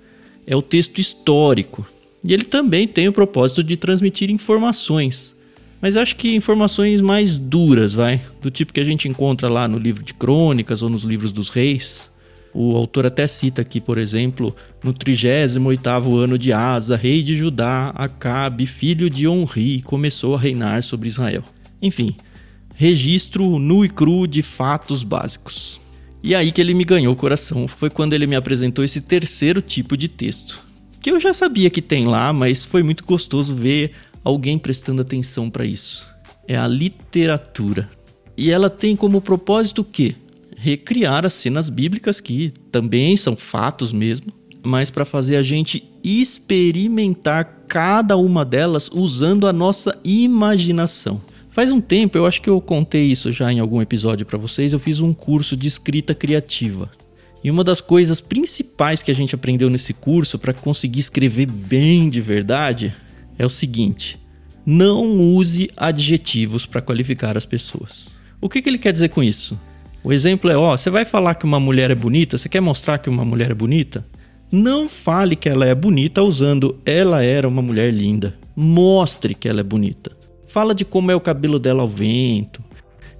é 0.45 0.53
o 0.53 0.61
texto 0.61 0.99
histórico. 0.99 1.87
E 2.23 2.33
ele 2.33 2.45
também 2.45 2.87
tem 2.87 3.07
o 3.07 3.13
propósito 3.13 3.63
de 3.63 3.75
transmitir 3.75 4.29
informações. 4.29 5.35
Mas 5.81 5.97
acho 5.97 6.15
que 6.15 6.35
informações 6.35 7.01
mais 7.01 7.35
duras, 7.35 7.93
vai, 7.93 8.21
do 8.41 8.51
tipo 8.51 8.71
que 8.71 8.79
a 8.79 8.83
gente 8.83 9.09
encontra 9.09 9.49
lá 9.49 9.67
no 9.67 9.79
livro 9.79 10.03
de 10.03 10.13
Crônicas 10.13 10.83
ou 10.83 10.89
nos 10.89 11.03
livros 11.03 11.31
dos 11.31 11.49
reis. 11.49 12.11
O 12.53 12.75
autor 12.75 13.05
até 13.05 13.25
cita 13.25 13.61
aqui, 13.61 13.81
por 13.81 13.97
exemplo, 13.97 14.55
no 14.83 14.93
38º 14.93 16.19
ano 16.19 16.37
de 16.37 16.53
Asa, 16.53 16.95
rei 16.95 17.23
de 17.23 17.35
Judá, 17.35 17.89
Acabe, 17.95 18.67
filho 18.67 19.09
de 19.09 19.27
Onri, 19.27 19.81
começou 19.81 20.35
a 20.35 20.39
reinar 20.39 20.83
sobre 20.83 21.07
Israel. 21.07 21.43
Enfim, 21.81 22.15
registro 22.75 23.57
nu 23.57 23.83
e 23.85 23.89
cru 23.89 24.27
de 24.27 24.43
fatos 24.43 25.03
básicos. 25.03 25.79
E 26.21 26.35
aí 26.35 26.51
que 26.51 26.61
ele 26.61 26.75
me 26.75 26.83
ganhou 26.83 27.13
o 27.13 27.17
coração 27.17 27.67
foi 27.67 27.89
quando 27.89 28.13
ele 28.13 28.27
me 28.27 28.35
apresentou 28.35 28.85
esse 28.85 29.01
terceiro 29.01 29.61
tipo 29.61 29.97
de 29.97 30.07
texto, 30.07 30.59
que 31.01 31.11
eu 31.11 31.19
já 31.19 31.33
sabia 31.33 31.69
que 31.69 31.81
tem 31.81 32.05
lá, 32.05 32.31
mas 32.31 32.63
foi 32.63 32.83
muito 32.83 33.03
gostoso 33.03 33.55
ver 33.55 33.91
alguém 34.23 34.57
prestando 34.57 35.01
atenção 35.01 35.49
para 35.49 35.65
isso. 35.65 36.07
É 36.47 36.57
a 36.57 36.67
literatura. 36.67 37.89
E 38.37 38.51
ela 38.51 38.69
tem 38.69 38.95
como 38.95 39.19
propósito 39.21 39.81
o 39.81 39.85
quê? 39.85 40.15
recriar 40.61 41.25
as 41.25 41.33
cenas 41.33 41.69
bíblicas 41.69 42.21
que 42.21 42.53
também 42.71 43.17
são 43.17 43.35
fatos 43.35 43.91
mesmo, 43.91 44.27
mas 44.63 44.91
para 44.91 45.03
fazer 45.03 45.35
a 45.37 45.41
gente 45.41 45.89
experimentar 46.03 47.63
cada 47.67 48.15
uma 48.15 48.45
delas 48.45 48.87
usando 48.93 49.47
a 49.47 49.53
nossa 49.53 49.97
imaginação. 50.03 51.19
Faz 51.49 51.71
um 51.71 51.81
tempo, 51.81 52.15
eu 52.15 52.27
acho 52.27 52.43
que 52.43 52.49
eu 52.49 52.61
contei 52.61 53.05
isso 53.05 53.31
já 53.31 53.51
em 53.51 53.59
algum 53.59 53.81
episódio 53.81 54.23
para 54.23 54.37
vocês, 54.37 54.71
eu 54.71 54.77
fiz 54.77 54.99
um 54.99 55.13
curso 55.13 55.57
de 55.57 55.67
escrita 55.67 56.13
criativa. 56.13 56.91
E 57.43 57.49
uma 57.49 57.63
das 57.63 57.81
coisas 57.81 58.21
principais 58.21 59.01
que 59.01 59.11
a 59.11 59.15
gente 59.15 59.33
aprendeu 59.33 59.69
nesse 59.69 59.93
curso 59.93 60.37
para 60.37 60.53
conseguir 60.53 60.99
escrever 60.99 61.47
bem 61.47 62.09
de 62.09 62.21
verdade 62.21 62.93
é 63.37 63.45
o 63.45 63.49
seguinte: 63.49 64.19
não 64.65 65.03
use 65.35 65.69
adjetivos 65.75 66.65
para 66.65 66.81
qualificar 66.81 67.35
as 67.37 67.45
pessoas. 67.45 68.07
O 68.39 68.47
que, 68.47 68.61
que 68.61 68.69
ele 68.69 68.77
quer 68.77 68.91
dizer 68.91 69.09
com 69.09 69.23
isso? 69.23 69.59
O 70.03 70.11
exemplo 70.11 70.49
é, 70.49 70.57
ó, 70.57 70.75
você 70.75 70.89
vai 70.89 71.05
falar 71.05 71.35
que 71.35 71.45
uma 71.45 71.59
mulher 71.59 71.91
é 71.91 71.95
bonita, 71.95 72.37
você 72.37 72.49
quer 72.49 72.61
mostrar 72.61 72.97
que 72.97 73.09
uma 73.09 73.23
mulher 73.25 73.51
é 73.51 73.55
bonita? 73.55 74.05
Não 74.51 74.89
fale 74.89 75.35
que 75.35 75.47
ela 75.47 75.65
é 75.65 75.73
bonita 75.73 76.21
usando 76.21 76.79
ela 76.85 77.23
era 77.23 77.47
uma 77.47 77.61
mulher 77.61 77.93
linda. 77.93 78.35
Mostre 78.55 79.33
que 79.33 79.47
ela 79.47 79.61
é 79.61 79.63
bonita. 79.63 80.11
Fala 80.47 80.75
de 80.75 80.83
como 80.83 81.09
é 81.09 81.15
o 81.15 81.21
cabelo 81.21 81.57
dela 81.57 81.83
ao 81.83 81.87
vento. 81.87 82.61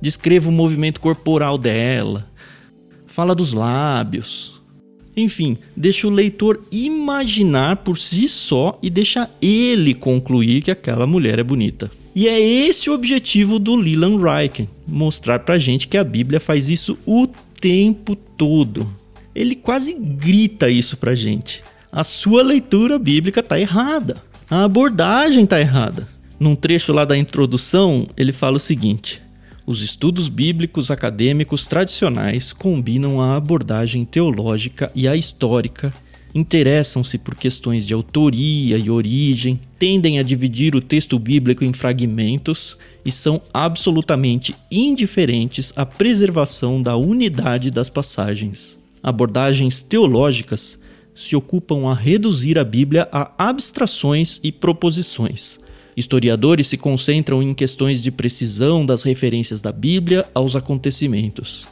Descreva 0.02 0.50
o 0.50 0.52
movimento 0.52 1.00
corporal 1.00 1.58
dela. 1.58 2.28
Fala 3.12 3.36
dos 3.36 3.52
lábios. 3.52 4.54
Enfim, 5.18 5.58
deixa 5.76 6.08
o 6.08 6.10
leitor 6.10 6.64
imaginar 6.72 7.76
por 7.78 7.98
si 7.98 8.30
só 8.30 8.80
e 8.82 8.90
deixa 8.90 9.30
ele 9.42 9.94
concluir 9.94 10.62
que 10.62 10.72
aquela 10.72 11.06
mulher 11.06 11.38
é 11.38 11.44
bonita. 11.44 11.92
E 12.16 12.26
é 12.30 12.40
esse 12.40 12.90
o 12.90 12.94
objetivo 12.94 13.60
do 13.60 13.76
Leland 13.76 14.24
Ryken, 14.24 14.70
mostrar 14.88 15.40
pra 15.40 15.60
gente 15.60 15.90
que 15.90 15.98
a 15.98 16.06
Bíblia 16.06 16.40
faz 16.40 16.70
isso 16.70 16.98
o 17.06 17.28
tempo 17.60 18.16
todo. 18.16 18.90
Ele 19.36 19.56
quase 19.56 19.94
grita 19.94 20.70
isso 20.70 20.96
pra 20.96 21.14
gente. 21.14 21.62
A 21.92 22.06
sua 22.06 22.42
leitura 22.42 22.98
bíblica 22.98 23.44
tá 23.44 23.60
errada. 23.60 24.24
A 24.50 24.64
abordagem 24.64 25.46
tá 25.46 25.60
errada. 25.60 26.08
Num 26.40 26.56
trecho 26.56 26.94
lá 26.94 27.04
da 27.04 27.18
introdução, 27.18 28.08
ele 28.16 28.32
fala 28.32 28.56
o 28.56 28.60
seguinte: 28.60 29.22
os 29.72 29.82
estudos 29.82 30.28
bíblicos 30.28 30.92
acadêmicos 30.92 31.66
tradicionais 31.66 32.52
combinam 32.52 33.22
a 33.22 33.38
abordagem 33.38 34.04
teológica 34.04 34.92
e 34.94 35.08
a 35.08 35.16
histórica 35.16 35.94
interessam-se 36.36 37.18
por 37.18 37.36
questões 37.36 37.86
de 37.86 37.94
autoria 37.94 38.78
e 38.78 38.90
origem, 38.90 39.60
tendem 39.80 40.20
a 40.20 40.24
dividir 40.24 40.76
o 40.76 40.82
texto 40.82 41.18
bíblico 41.18 41.64
em 41.64 41.74
fragmentos 41.74 42.78
e 43.04 43.12
são 43.12 43.42
absolutamente 43.54 44.54
indiferentes 44.70 45.74
à 45.76 45.86
preservação 45.86 46.82
da 46.82 46.96
unidade 46.96 47.72
das 47.72 47.90
passagens. 47.90 48.78
Abordagens 49.02 49.82
teológicas 49.82 50.78
se 51.16 51.36
ocupam 51.36 51.90
a 51.90 51.94
reduzir 51.94 52.60
a 52.60 52.64
Bíblia 52.64 53.08
a 53.12 53.32
abstrações 53.38 54.40
e 54.44 54.52
proposições. 54.52 55.60
Historiadores 55.96 56.68
se 56.68 56.78
concentram 56.78 57.42
em 57.44 57.54
questões 57.54 58.02
de 58.02 58.12
precisão 58.12 58.86
das 58.86 59.04
referências 59.04 59.62
da 59.62 59.72
Bíblia 59.72 60.26
aos 60.34 60.56
acontecimentos. 60.56 61.68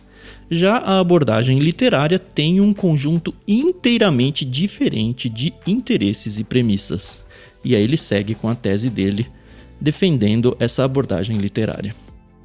Já 0.51 0.77
a 0.77 0.99
abordagem 0.99 1.59
literária 1.59 2.17
tem 2.17 2.59
um 2.59 2.73
conjunto 2.73 3.33
inteiramente 3.47 4.43
diferente 4.43 5.29
de 5.29 5.53
interesses 5.65 6.39
e 6.39 6.43
premissas. 6.43 7.23
E 7.63 7.75
aí 7.75 7.83
ele 7.83 7.97
segue 7.97 8.35
com 8.35 8.49
a 8.49 8.55
tese 8.55 8.89
dele, 8.89 9.27
defendendo 9.79 10.55
essa 10.59 10.83
abordagem 10.83 11.37
literária. 11.37 11.93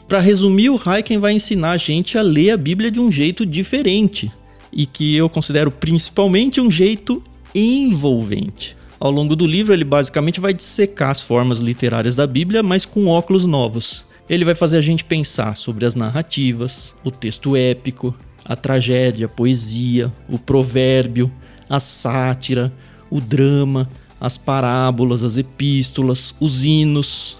Para 0.07 0.21
resumir, 0.21 0.69
o 0.69 0.79
Heiken 0.79 1.19
vai 1.19 1.33
ensinar 1.33 1.73
a 1.73 1.77
gente 1.77 2.19
a 2.19 2.23
ler 2.23 2.51
a 2.51 2.57
Bíblia 2.57 2.91
de 2.91 3.01
um 3.01 3.11
jeito 3.11 3.47
diferente, 3.47 4.31
e 4.71 4.87
que 4.87 5.15
eu 5.15 5.29
considero 5.29 5.71
principalmente 5.71 6.61
um 6.61 6.71
jeito 6.71 7.23
envolvente. 7.55 8.77
Ao 9.05 9.11
longo 9.11 9.37
do 9.37 9.47
livro, 9.47 9.75
ele 9.75 9.85
basicamente 9.85 10.41
vai 10.41 10.55
dissecar 10.55 11.11
as 11.11 11.21
formas 11.21 11.59
literárias 11.59 12.17
da 12.17 12.27
Bíblia, 12.27 12.63
mas 12.63 12.87
com 12.87 13.07
óculos 13.07 13.45
novos. 13.45 14.07
Ele 14.31 14.47
vai 14.47 14.55
fazer 14.55 14.79
a 14.79 14.81
gente 14.81 15.05
pensar 15.05 15.59
sobre 15.59 15.85
as 15.85 15.95
narrativas, 15.95 16.95
o 17.05 17.11
texto 17.11 17.55
épico, 17.55 18.15
a 18.43 18.57
tragédia, 18.57 19.27
a 19.27 19.29
poesia, 19.29 20.11
o 20.27 20.39
provérbio, 20.39 21.31
a 21.69 21.79
sátira, 21.79 22.73
o 23.11 23.21
drama, 23.21 23.91
as 24.19 24.39
parábolas, 24.39 25.23
as 25.23 25.37
epístolas, 25.37 26.35
os 26.41 26.65
hinos. 26.65 27.37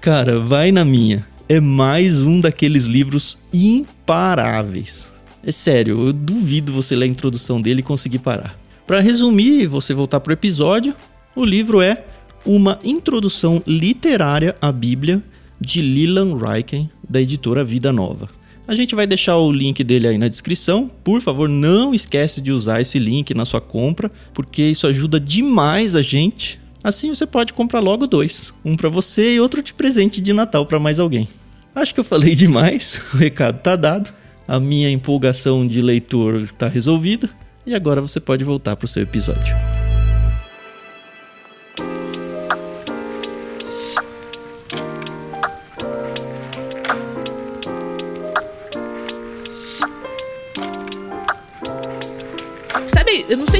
Cara, 0.00 0.40
vai 0.40 0.72
na 0.72 0.84
minha. 0.84 1.24
É 1.48 1.60
mais 1.60 2.24
um 2.24 2.40
daqueles 2.40 2.86
livros 2.86 3.38
imparáveis. 3.52 5.12
É 5.46 5.52
sério, 5.52 6.08
eu 6.08 6.12
duvido 6.12 6.72
você 6.72 6.96
ler 6.96 7.04
a 7.04 7.08
introdução 7.08 7.62
dele 7.62 7.78
e 7.78 7.84
conseguir 7.84 8.18
parar. 8.18 8.63
Para 8.86 9.00
resumir 9.00 9.62
e 9.62 9.66
você 9.66 9.94
voltar 9.94 10.20
pro 10.20 10.34
episódio, 10.34 10.94
o 11.34 11.42
livro 11.42 11.80
é 11.80 12.04
Uma 12.44 12.78
Introdução 12.84 13.62
Literária 13.66 14.54
à 14.60 14.70
Bíblia 14.70 15.22
de 15.58 15.80
Leland 15.80 16.34
Ryken, 16.38 16.90
da 17.08 17.18
editora 17.18 17.64
Vida 17.64 17.90
Nova. 17.90 18.28
A 18.68 18.74
gente 18.74 18.94
vai 18.94 19.06
deixar 19.06 19.38
o 19.38 19.50
link 19.50 19.82
dele 19.82 20.08
aí 20.08 20.18
na 20.18 20.28
descrição. 20.28 20.90
Por 21.02 21.22
favor, 21.22 21.48
não 21.48 21.94
esquece 21.94 22.42
de 22.42 22.52
usar 22.52 22.82
esse 22.82 22.98
link 22.98 23.32
na 23.32 23.46
sua 23.46 23.60
compra, 23.60 24.12
porque 24.34 24.62
isso 24.62 24.86
ajuda 24.86 25.18
demais 25.18 25.96
a 25.96 26.02
gente. 26.02 26.60
Assim 26.82 27.08
você 27.08 27.24
pode 27.24 27.54
comprar 27.54 27.80
logo 27.80 28.06
dois, 28.06 28.52
um 28.62 28.76
para 28.76 28.90
você 28.90 29.36
e 29.36 29.40
outro 29.40 29.62
de 29.62 29.72
presente 29.72 30.20
de 30.20 30.34
Natal 30.34 30.66
para 30.66 30.78
mais 30.78 31.00
alguém. 31.00 31.26
Acho 31.74 31.94
que 31.94 32.00
eu 32.00 32.04
falei 32.04 32.34
demais, 32.34 33.00
o 33.14 33.16
recado 33.16 33.60
tá 33.62 33.76
dado, 33.76 34.12
a 34.46 34.60
minha 34.60 34.90
empolgação 34.90 35.66
de 35.66 35.80
leitor 35.80 36.50
tá 36.58 36.68
resolvida 36.68 37.30
e 37.66 37.74
agora 37.74 38.00
você 38.00 38.20
pode 38.20 38.44
voltar 38.44 38.76
para 38.76 38.84
o 38.84 38.88
seu 38.88 39.02
episódio. 39.02 39.54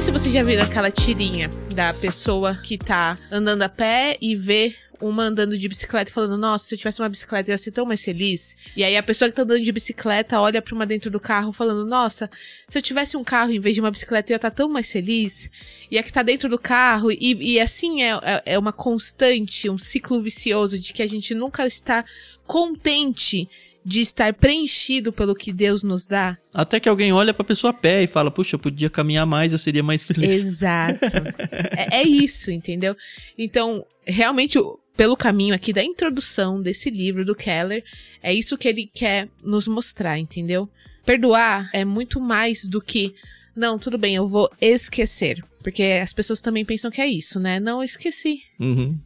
Se 0.05 0.11
você 0.11 0.31
já 0.31 0.43
viu 0.43 0.61
aquela 0.61 0.91
tirinha 0.91 1.49
da 1.75 1.95
pessoa 1.95 2.55
que 2.63 2.77
tá 2.77 3.19
andando 3.33 3.63
a 3.63 3.71
pé 3.71 4.19
e 4.21 4.37
vê 4.37 4.77
uma 5.01 5.23
andando 5.23 5.57
de 5.57 5.67
bicicleta 5.67 6.13
falando, 6.13 6.37
nossa, 6.37 6.67
se 6.67 6.75
eu 6.75 6.79
tivesse 6.79 7.01
uma 7.01 7.09
bicicleta 7.09 7.51
eu 7.51 7.55
ia 7.55 7.59
ser 7.59 7.71
tão 7.71 7.87
mais 7.87 8.05
feliz. 8.05 8.55
E 8.77 8.85
aí 8.85 8.99
a 8.99 9.03
pessoa 9.03 9.31
que 9.31 9.35
tá 9.35 9.45
andando 9.45 9.63
de 9.63 9.73
bicicleta 9.73 10.39
olha 10.39 10.61
pra 10.61 10.75
uma 10.75 10.85
dentro 10.85 11.11
do 11.11 11.19
carro 11.19 11.53
falando, 11.53 11.87
nossa, 11.87 12.31
se 12.69 12.77
eu 12.77 12.83
tivesse 12.83 13.17
um 13.17 13.25
carro 13.25 13.51
em 13.51 13.59
vez 13.59 13.77
de 13.77 13.81
uma 13.81 13.91
bicicleta 13.91 14.31
eu 14.31 14.35
ia 14.35 14.37
estar 14.37 14.51
tá 14.51 14.57
tão 14.57 14.69
mais 14.69 14.93
feliz. 14.93 15.51
E 15.91 15.97
a 15.97 16.03
que 16.03 16.13
tá 16.13 16.23
dentro 16.23 16.51
do 16.51 16.59
carro, 16.59 17.11
e, 17.11 17.55
e 17.55 17.59
assim 17.59 18.03
é, 18.03 18.11
é, 18.23 18.43
é 18.45 18.59
uma 18.59 18.75
constante, 18.75 19.71
um 19.71 19.79
ciclo 19.79 20.21
vicioso 20.21 20.79
de 20.79 20.93
que 20.93 21.03
a 21.03 21.07
gente 21.07 21.35
nunca 21.35 21.67
está 21.67 22.05
contente 22.47 23.49
de 23.85 24.01
estar 24.01 24.33
preenchido 24.33 25.13
pelo 25.13 25.35
que 25.35 25.53
Deus 25.53 25.83
nos 25.83 26.07
dá. 26.07 26.39
Até 26.55 26.81
que 26.81 26.89
alguém 26.89 27.13
olha 27.13 27.35
pra 27.35 27.45
pessoa 27.45 27.71
a 27.71 27.75
pé 27.75 28.03
e 28.03 28.07
fala, 28.07 28.31
puxa, 28.31 28.55
eu 28.55 28.59
podia 28.59 28.89
caminhar 28.89 29.27
mais, 29.27 29.53
eu 29.53 29.59
seria 29.59 29.83
mais 29.83 30.05
feliz. 30.05 30.43
Exato. 30.43 31.05
é, 31.77 32.01
é, 32.01 32.03
isso, 32.03 32.51
entendeu? 32.51 32.97
Então, 33.37 33.85
realmente, 34.07 34.59
pelo 34.97 35.17
caminho 35.17 35.55
aqui 35.55 35.73
da 35.73 35.85
introdução 35.85 36.63
desse 36.63 36.89
livro 36.89 37.25
do 37.25 37.35
Keller, 37.35 37.85
é 38.23 38.33
isso 38.33 38.57
que 38.57 38.69
ele 38.69 38.91
quer 38.93 39.29
nos 39.43 39.69
mostrar, 39.69 40.19
entendeu? 40.19 40.69
Perdoar 41.05 41.69
é 41.75 41.85
muito 41.85 42.19
mais 42.19 42.67
do 42.67 42.81
que, 42.81 43.15
não, 43.55 43.79
tudo 43.79 43.99
bem, 43.99 44.15
eu 44.15 44.27
vou 44.27 44.51
esquecer. 44.61 45.45
Porque 45.63 45.83
as 46.03 46.13
pessoas 46.13 46.41
também 46.41 46.65
pensam 46.65 46.91
que 46.91 47.01
é 47.01 47.07
isso, 47.07 47.41
né? 47.41 47.59
Não, 47.59 47.79
eu 47.79 47.85
esqueci. 47.85 48.41
Uhum. 48.61 48.99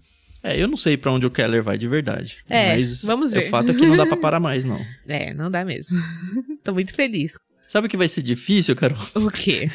É, 0.49 0.59
eu 0.59 0.67
não 0.67 0.79
sei 0.79 0.97
para 0.97 1.13
onde 1.13 1.27
o 1.27 1.31
Keller 1.31 1.63
vai 1.63 1.77
de 1.77 1.87
verdade. 1.87 2.39
É, 2.49 2.77
mas 2.77 3.03
vamos 3.03 3.33
ver. 3.33 3.45
O 3.45 3.49
fato 3.51 3.71
é 3.71 3.75
que 3.75 3.85
não 3.87 3.97
dá 3.99 4.07
pra 4.07 4.17
parar 4.19 4.41
mais, 4.41 4.65
não. 4.65 4.81
É, 5.07 5.35
não 5.35 5.51
dá 5.51 5.63
mesmo. 5.63 5.99
Tô 6.65 6.73
muito 6.73 6.95
feliz. 6.95 7.39
Sabe 7.67 7.87
o 7.87 7.91
que 7.91 7.99
vai 7.99 8.09
ser 8.09 8.23
difícil, 8.23 8.75
Carol? 8.75 8.99
O 9.15 9.31
quê? 9.31 9.71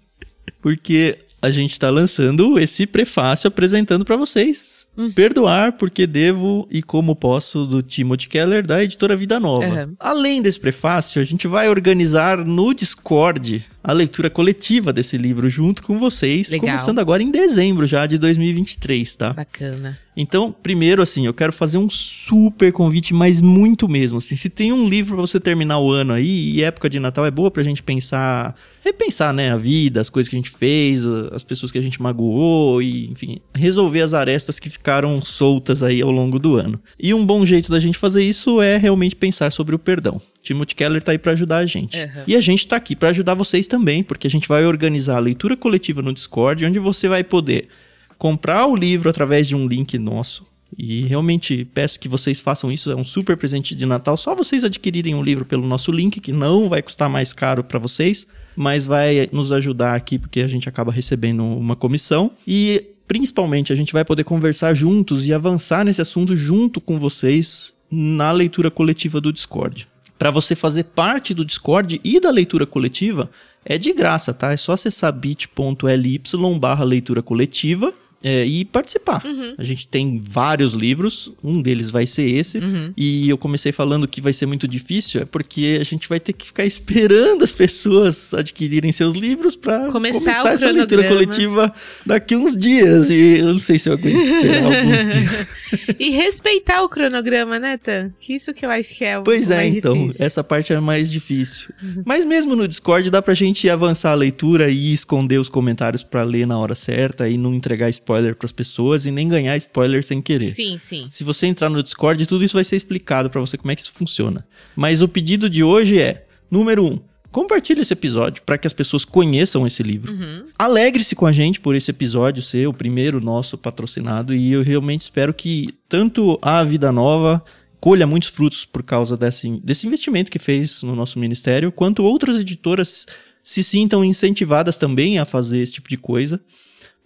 Porque 0.60 1.18
a 1.40 1.50
gente 1.50 1.78
tá 1.78 1.88
lançando 1.88 2.58
esse 2.58 2.86
prefácio 2.86 3.48
apresentando 3.48 4.04
para 4.04 4.14
vocês. 4.16 4.79
Hum. 4.96 5.10
Perdoar 5.12 5.72
porque 5.72 6.06
devo 6.06 6.66
e 6.70 6.82
como 6.82 7.14
posso 7.14 7.64
do 7.64 7.82
Timothy 7.82 8.28
Keller 8.28 8.66
da 8.66 8.82
editora 8.82 9.16
Vida 9.16 9.38
Nova. 9.38 9.86
Uhum. 9.86 9.94
Além 9.98 10.42
desse 10.42 10.58
prefácio, 10.58 11.22
a 11.22 11.24
gente 11.24 11.46
vai 11.46 11.68
organizar 11.68 12.38
no 12.44 12.74
Discord 12.74 13.64
a 13.82 13.92
leitura 13.92 14.28
coletiva 14.28 14.92
desse 14.92 15.16
livro 15.16 15.48
junto 15.48 15.82
com 15.82 15.98
vocês, 15.98 16.50
Legal. 16.50 16.66
começando 16.66 16.98
agora 16.98 17.22
em 17.22 17.30
dezembro 17.30 17.86
já 17.86 18.04
de 18.04 18.18
2023, 18.18 19.14
tá? 19.16 19.32
Bacana. 19.32 19.98
Então, 20.16 20.52
primeiro, 20.52 21.00
assim, 21.00 21.24
eu 21.24 21.32
quero 21.32 21.50
fazer 21.50 21.78
um 21.78 21.88
super 21.88 22.72
convite, 22.72 23.14
mas 23.14 23.40
muito 23.40 23.88
mesmo. 23.88 24.18
Assim, 24.18 24.36
se 24.36 24.50
tem 24.50 24.70
um 24.70 24.86
livro 24.86 25.14
para 25.14 25.22
você 25.22 25.40
terminar 25.40 25.78
o 25.78 25.90
ano 25.90 26.12
aí, 26.12 26.50
e 26.50 26.62
época 26.62 26.90
de 26.90 27.00
Natal 27.00 27.24
é 27.24 27.30
boa 27.30 27.50
pra 27.50 27.62
gente 27.62 27.82
pensar, 27.82 28.54
repensar, 28.84 29.32
né, 29.32 29.50
a 29.50 29.56
vida, 29.56 29.98
as 29.98 30.10
coisas 30.10 30.28
que 30.28 30.36
a 30.36 30.38
gente 30.38 30.50
fez, 30.50 31.06
as 31.32 31.42
pessoas 31.42 31.72
que 31.72 31.78
a 31.78 31.82
gente 31.82 32.02
magoou, 32.02 32.82
e, 32.82 33.08
enfim, 33.08 33.38
resolver 33.54 34.02
as 34.02 34.12
arestas 34.12 34.58
que 34.58 34.68
ficaram 34.80 35.22
soltas 35.22 35.82
aí 35.82 36.00
ao 36.00 36.10
longo 36.10 36.38
do 36.38 36.56
ano. 36.56 36.80
E 36.98 37.12
um 37.12 37.24
bom 37.24 37.44
jeito 37.44 37.70
da 37.70 37.78
gente 37.78 37.98
fazer 37.98 38.24
isso 38.24 38.62
é 38.62 38.78
realmente 38.78 39.14
pensar 39.14 39.52
sobre 39.52 39.74
o 39.74 39.78
perdão. 39.78 40.18
Timothy 40.42 40.74
Keller 40.74 41.02
tá 41.02 41.12
aí 41.12 41.18
para 41.18 41.32
ajudar 41.32 41.58
a 41.58 41.66
gente. 41.66 41.98
Uhum. 41.98 42.22
E 42.26 42.34
a 42.34 42.40
gente 42.40 42.66
tá 42.66 42.76
aqui 42.76 42.96
para 42.96 43.10
ajudar 43.10 43.34
vocês 43.34 43.66
também, 43.66 44.02
porque 44.02 44.26
a 44.26 44.30
gente 44.30 44.48
vai 44.48 44.64
organizar 44.64 45.16
a 45.16 45.20
leitura 45.20 45.54
coletiva 45.54 46.00
no 46.00 46.14
Discord, 46.14 46.64
onde 46.64 46.78
você 46.78 47.08
vai 47.08 47.22
poder 47.22 47.68
comprar 48.16 48.66
o 48.66 48.74
livro 48.74 49.10
através 49.10 49.46
de 49.46 49.54
um 49.54 49.68
link 49.68 49.98
nosso. 49.98 50.46
E 50.78 51.02
realmente 51.02 51.66
peço 51.74 52.00
que 52.00 52.08
vocês 52.08 52.40
façam 52.40 52.72
isso, 52.72 52.90
é 52.90 52.96
um 52.96 53.04
super 53.04 53.36
presente 53.36 53.74
de 53.74 53.84
Natal. 53.84 54.16
Só 54.16 54.34
vocês 54.34 54.64
adquirirem 54.64 55.14
o 55.14 55.18
um 55.18 55.22
livro 55.22 55.44
pelo 55.44 55.66
nosso 55.66 55.92
link, 55.92 56.20
que 56.20 56.32
não 56.32 56.70
vai 56.70 56.80
custar 56.80 57.10
mais 57.10 57.34
caro 57.34 57.62
para 57.62 57.78
vocês, 57.78 58.26
mas 58.56 58.86
vai 58.86 59.28
nos 59.30 59.52
ajudar 59.52 59.94
aqui 59.94 60.18
porque 60.18 60.40
a 60.40 60.48
gente 60.48 60.70
acaba 60.70 60.90
recebendo 60.90 61.44
uma 61.44 61.76
comissão. 61.76 62.30
E 62.48 62.86
principalmente 63.10 63.72
a 63.72 63.76
gente 63.76 63.92
vai 63.92 64.04
poder 64.04 64.22
conversar 64.22 64.72
juntos 64.72 65.26
e 65.26 65.34
avançar 65.34 65.84
nesse 65.84 66.00
assunto 66.00 66.36
junto 66.36 66.80
com 66.80 66.96
vocês 66.96 67.74
na 67.90 68.30
leitura 68.30 68.70
coletiva 68.70 69.20
do 69.20 69.32
Discord. 69.32 69.88
Para 70.16 70.30
você 70.30 70.54
fazer 70.54 70.84
parte 70.84 71.34
do 71.34 71.44
Discord 71.44 72.00
e 72.04 72.20
da 72.20 72.30
leitura 72.30 72.64
coletiva, 72.64 73.28
é 73.64 73.76
de 73.76 73.92
graça, 73.92 74.32
tá? 74.32 74.52
É 74.52 74.56
só 74.56 74.74
acessar 74.74 75.12
bit.ly 75.12 76.22
barra 76.60 76.84
leitura 76.84 77.20
coletiva 77.20 77.92
é, 78.22 78.44
e 78.44 78.64
participar. 78.64 79.24
Uhum. 79.24 79.54
A 79.56 79.64
gente 79.64 79.88
tem 79.88 80.20
vários 80.22 80.74
livros, 80.74 81.32
um 81.42 81.60
deles 81.60 81.90
vai 81.90 82.06
ser 82.06 82.28
esse. 82.30 82.58
Uhum. 82.58 82.92
E 82.96 83.28
eu 83.28 83.38
comecei 83.38 83.72
falando 83.72 84.06
que 84.06 84.20
vai 84.20 84.32
ser 84.32 84.46
muito 84.46 84.68
difícil, 84.68 85.22
é 85.22 85.24
porque 85.24 85.78
a 85.80 85.84
gente 85.84 86.08
vai 86.08 86.20
ter 86.20 86.34
que 86.34 86.46
ficar 86.46 86.64
esperando 86.64 87.42
as 87.42 87.52
pessoas 87.52 88.34
adquirirem 88.34 88.92
seus 88.92 89.14
livros 89.14 89.56
para 89.56 89.90
começar, 89.90 90.32
começar 90.32 90.52
essa 90.52 90.70
leitura 90.70 91.08
coletiva 91.08 91.72
daqui 92.04 92.36
uns 92.36 92.56
dias. 92.56 93.08
E 93.08 93.38
eu 93.38 93.54
não 93.54 93.60
sei 93.60 93.78
se 93.78 93.88
eu 93.88 93.94
aguento 93.94 94.22
esperar 94.22 94.64
alguns 94.68 95.06
dias. 95.06 95.96
e 95.98 96.10
respeitar 96.10 96.82
o 96.82 96.88
cronograma, 96.88 97.58
né, 97.58 97.78
Tan? 97.78 98.12
Que 98.20 98.34
isso 98.34 98.52
que 98.52 98.66
eu 98.66 98.70
acho 98.70 98.94
que 98.94 99.04
é 99.04 99.18
o 99.18 99.22
Pois 99.22 99.50
é, 99.50 99.66
então. 99.66 99.94
Difícil. 99.94 100.26
Essa 100.26 100.44
parte 100.44 100.72
é 100.72 100.80
mais 100.80 101.10
difícil. 101.10 101.72
Uhum. 101.82 102.02
Mas 102.04 102.24
mesmo 102.24 102.54
no 102.54 102.68
Discord 102.68 103.08
dá 103.10 103.22
pra 103.22 103.32
gente 103.32 103.68
avançar 103.70 104.10
a 104.10 104.14
leitura 104.14 104.70
e 104.70 104.92
esconder 104.92 105.38
os 105.38 105.48
comentários 105.48 106.02
para 106.02 106.22
ler 106.22 106.46
na 106.46 106.58
hora 106.58 106.74
certa 106.74 107.28
e 107.28 107.38
não 107.38 107.54
entregar 107.54 107.88
spoiler 107.88 108.09
spoiler 108.10 108.34
para 108.34 108.46
as 108.46 108.52
pessoas 108.52 109.06
e 109.06 109.10
nem 109.10 109.28
ganhar 109.28 109.56
spoiler 109.56 110.02
sem 110.02 110.20
querer. 110.20 110.50
Sim, 110.50 110.78
sim. 110.78 111.06
Se 111.10 111.22
você 111.22 111.46
entrar 111.46 111.70
no 111.70 111.82
Discord, 111.82 112.26
tudo 112.26 112.44
isso 112.44 112.54
vai 112.54 112.64
ser 112.64 112.76
explicado 112.76 113.30
para 113.30 113.40
você 113.40 113.56
como 113.56 113.70
é 113.70 113.76
que 113.76 113.82
isso 113.82 113.92
funciona. 113.92 114.46
Mas 114.74 115.02
o 115.02 115.08
pedido 115.08 115.48
de 115.48 115.62
hoje 115.62 116.00
é: 116.00 116.26
número 116.50 116.84
um, 116.84 116.98
compartilhe 117.30 117.80
esse 117.80 117.92
episódio 117.92 118.42
para 118.42 118.58
que 118.58 118.66
as 118.66 118.72
pessoas 118.72 119.04
conheçam 119.04 119.66
esse 119.66 119.82
livro. 119.82 120.12
Uhum. 120.12 120.46
Alegre-se 120.58 121.14
com 121.14 121.26
a 121.26 121.32
gente 121.32 121.60
por 121.60 121.74
esse 121.74 121.90
episódio 121.90 122.42
ser 122.42 122.66
o 122.66 122.74
primeiro 122.74 123.20
nosso 123.20 123.56
patrocinado 123.56 124.34
e 124.34 124.52
eu 124.52 124.62
realmente 124.62 125.02
espero 125.02 125.32
que 125.32 125.68
tanto 125.88 126.38
a 126.42 126.62
Vida 126.64 126.90
Nova 126.90 127.42
colha 127.80 128.06
muitos 128.06 128.28
frutos 128.28 128.66
por 128.66 128.82
causa 128.82 129.16
desse, 129.16 129.48
desse 129.60 129.86
investimento 129.86 130.30
que 130.30 130.38
fez 130.38 130.82
no 130.82 130.94
nosso 130.94 131.18
ministério, 131.18 131.72
quanto 131.72 132.04
outras 132.04 132.36
editoras 132.36 133.06
se 133.42 133.64
sintam 133.64 134.04
incentivadas 134.04 134.76
também 134.76 135.18
a 135.18 135.24
fazer 135.24 135.60
esse 135.60 135.72
tipo 135.72 135.88
de 135.88 135.96
coisa. 135.96 136.38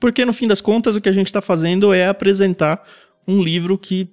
Porque 0.05 0.27
no 0.27 0.35
fim 0.35 0.47
das 0.47 0.61
contas 0.61 0.95
o 0.95 1.01
que 1.01 1.09
a 1.09 1.13
gente 1.13 1.29
está 1.29 1.41
fazendo 1.41 1.91
é 1.95 2.07
apresentar 2.07 2.87
um 3.27 3.43
livro 3.43 3.79
que 3.79 4.07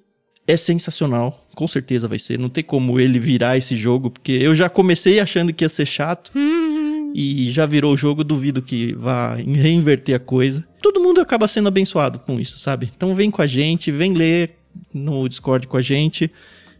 é 0.48 0.56
sensacional, 0.56 1.46
com 1.54 1.68
certeza 1.68 2.08
vai 2.08 2.18
ser. 2.18 2.40
Não 2.40 2.48
tem 2.48 2.64
como 2.64 2.98
ele 2.98 3.20
virar 3.20 3.58
esse 3.58 3.76
jogo, 3.76 4.10
porque 4.10 4.32
eu 4.32 4.56
já 4.56 4.70
comecei 4.70 5.20
achando 5.20 5.52
que 5.52 5.66
ia 5.66 5.68
ser 5.68 5.86
chato. 5.86 6.32
Hum. 6.34 7.12
E 7.14 7.52
já 7.52 7.66
virou 7.66 7.94
o 7.94 7.98
jogo, 7.98 8.24
duvido 8.24 8.62
que 8.62 8.94
vá 8.94 9.36
reinverter 9.36 10.16
a 10.16 10.20
coisa. 10.20 10.66
Todo 10.82 11.02
mundo 11.02 11.20
acaba 11.20 11.46
sendo 11.46 11.68
abençoado 11.68 12.20
com 12.20 12.40
isso, 12.40 12.58
sabe? 12.58 12.90
Então 12.96 13.14
vem 13.14 13.30
com 13.30 13.42
a 13.42 13.48
gente, 13.48 13.92
vem 13.92 14.14
ler 14.14 14.56
no 14.94 15.28
Discord 15.28 15.68
com 15.68 15.76
a 15.76 15.82
gente 15.82 16.32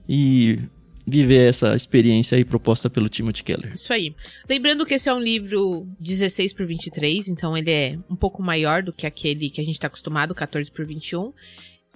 e 0.08 0.58
viver 1.06 1.50
essa 1.50 1.76
experiência 1.76 2.38
aí 2.38 2.46
proposta 2.46 2.90
pelo 2.90 3.10
Timothy 3.10 3.44
Keller. 3.44 3.74
Isso 3.74 3.92
aí. 3.92 4.16
Lembrando 4.48 4.86
que 4.86 4.94
esse 4.94 5.10
é 5.10 5.14
um 5.14 5.20
livro 5.20 5.88
16 6.00 6.54
por 6.54 6.66
23, 6.66 7.28
então 7.28 7.58
ele 7.58 7.72
é 7.72 8.00
um 8.10 8.16
pouco 8.16 8.42
maior 8.42 8.84
do 8.84 8.94
que 8.94 9.06
aquele 9.06 9.50
que 9.50 9.62
a 9.62 9.64
gente 9.64 9.76
está 9.76 9.88
acostumado, 9.88 10.36
14 10.36 10.72
por 10.72 10.86
21. 10.86 11.34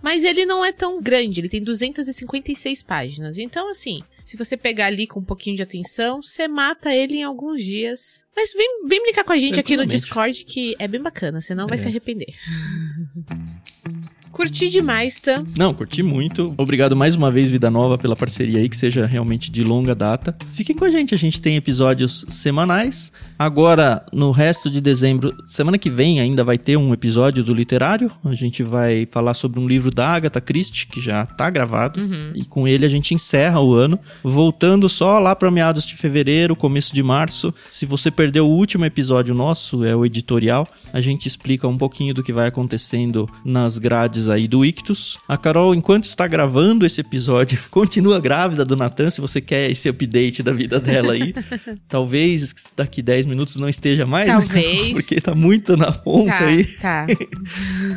Mas 0.01 0.23
ele 0.23 0.45
não 0.45 0.63
é 0.63 0.71
tão 0.71 1.01
grande, 1.01 1.39
ele 1.39 1.49
tem 1.49 1.63
256 1.63 2.83
páginas. 2.83 3.37
Então, 3.37 3.69
assim, 3.69 4.03
se 4.23 4.35
você 4.35 4.57
pegar 4.57 4.87
ali 4.87 5.07
com 5.07 5.19
um 5.19 5.23
pouquinho 5.23 5.55
de 5.55 5.63
atenção, 5.63 6.21
você 6.21 6.47
mata 6.47 6.93
ele 6.93 7.17
em 7.17 7.23
alguns 7.23 7.63
dias. 7.63 8.23
Mas 8.35 8.51
vem, 8.53 8.85
vem 8.85 9.01
brincar 9.01 9.23
com 9.23 9.33
a 9.33 9.37
gente 9.39 9.59
aqui 9.59 9.77
no 9.77 9.85
Discord, 9.85 10.43
que 10.43 10.75
é 10.77 10.87
bem 10.87 11.01
bacana, 11.01 11.41
você 11.41 11.55
não 11.55 11.67
vai 11.67 11.77
é. 11.77 11.81
se 11.81 11.87
arrepender. 11.87 12.35
Curti 14.35 14.67
demais, 14.67 15.21
tá? 15.21 15.41
Não, 15.57 15.73
curti 15.73 16.03
muito. 16.03 16.53
Obrigado 16.57 16.93
mais 16.93 17.15
uma 17.15 17.31
vez, 17.31 17.49
Vida 17.49 17.71
Nova, 17.71 17.97
pela 17.97 18.17
parceria 18.17 18.59
aí, 18.59 18.67
que 18.67 18.75
seja 18.75 19.05
realmente 19.05 19.49
de 19.49 19.63
longa 19.63 19.95
data. 19.95 20.35
Fiquem 20.53 20.75
com 20.75 20.83
a 20.83 20.89
gente, 20.89 21.15
a 21.15 21.17
gente 21.17 21.41
tem 21.41 21.55
episódios 21.55 22.25
semanais. 22.29 23.13
Agora, 23.39 24.05
no 24.11 24.31
resto 24.31 24.69
de 24.69 24.81
dezembro, 24.81 25.33
semana 25.47 25.77
que 25.77 25.89
vem 25.89 26.19
ainda 26.19 26.43
vai 26.43 26.57
ter 26.57 26.75
um 26.75 26.93
episódio 26.93 27.45
do 27.45 27.53
literário. 27.53 28.11
A 28.25 28.35
gente 28.35 28.61
vai 28.61 29.05
falar 29.09 29.33
sobre 29.35 29.57
um 29.57 29.67
livro 29.69 29.89
da 29.89 30.09
Agatha 30.09 30.41
Christie, 30.41 30.87
que 30.87 30.99
já 30.99 31.25
tá 31.25 31.49
gravado. 31.49 32.01
Uhum. 32.01 32.33
E 32.35 32.43
com 32.43 32.67
ele 32.67 32.85
a 32.85 32.89
gente 32.89 33.13
encerra 33.13 33.61
o 33.61 33.73
ano. 33.73 33.97
Voltando 34.21 34.89
só 34.89 35.17
lá 35.17 35.33
para 35.33 35.49
meados 35.49 35.85
de 35.85 35.95
fevereiro, 35.95 36.57
começo 36.57 36.93
de 36.93 37.01
março. 37.01 37.53
Se 37.71 37.85
você 37.85 38.11
perdeu 38.11 38.45
o 38.45 38.53
último 38.53 38.83
episódio 38.83 39.33
nosso, 39.33 39.85
é 39.85 39.95
o 39.95 40.05
editorial, 40.05 40.67
a 40.91 40.99
gente 40.99 41.25
explica 41.25 41.69
um 41.69 41.77
pouquinho 41.77 42.13
do 42.13 42.21
que 42.21 42.33
vai 42.33 42.47
acontecendo 42.47 43.29
nas 43.45 43.77
grades 43.77 44.24
aí 44.29 44.47
do 44.47 44.65
Ictus. 44.65 45.17
A 45.27 45.37
Carol, 45.37 45.73
enquanto 45.73 46.05
está 46.05 46.27
gravando 46.27 46.85
esse 46.85 47.01
episódio, 47.01 47.59
continua 47.71 48.19
grávida 48.19 48.65
do 48.65 48.75
Natan, 48.75 49.09
se 49.09 49.21
você 49.21 49.41
quer 49.41 49.69
esse 49.69 49.89
update 49.89 50.41
da 50.43 50.51
vida 50.51 50.79
dela 50.79 51.13
aí. 51.13 51.33
Talvez 51.87 52.53
daqui 52.75 53.01
10 53.01 53.25
minutos 53.25 53.57
não 53.57 53.69
esteja 53.69 54.05
mais, 54.05 54.27
né, 54.27 54.35
Talvez. 54.35 54.87
Né, 54.87 54.93
porque 54.95 55.21
tá 55.21 55.35
muito 55.35 55.77
na 55.77 55.91
ponta 55.91 56.31
tá, 56.31 56.45
aí. 56.45 56.65
Tá. 56.65 57.07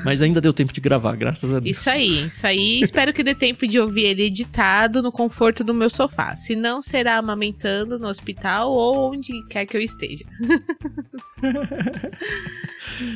Mas 0.05 0.23
ainda 0.23 0.41
deu 0.41 0.53
tempo 0.53 0.73
de 0.73 0.81
gravar, 0.81 1.17
graças 1.17 1.53
a 1.53 1.61
Deus. 1.61 1.77
Isso 1.77 1.91
aí, 1.91 2.27
isso 2.27 2.47
aí. 2.47 2.81
Espero 2.81 3.13
que 3.13 3.23
dê 3.23 3.35
tempo 3.35 3.67
de 3.67 3.79
ouvir 3.79 4.07
ele 4.07 4.23
editado 4.23 5.03
no 5.03 5.13
conforto 5.13 5.63
do 5.65 5.75
meu 5.75 5.91
sofá. 5.91 6.37
Se 6.37 6.55
não, 6.55 6.81
será 6.83 7.17
amamentando 7.17 7.99
no 7.99 8.07
hospital 8.07 8.71
ou 8.71 9.13
onde 9.13 9.33
quer 9.49 9.67
que 9.67 9.77
eu 9.77 9.81
esteja. 9.81 10.25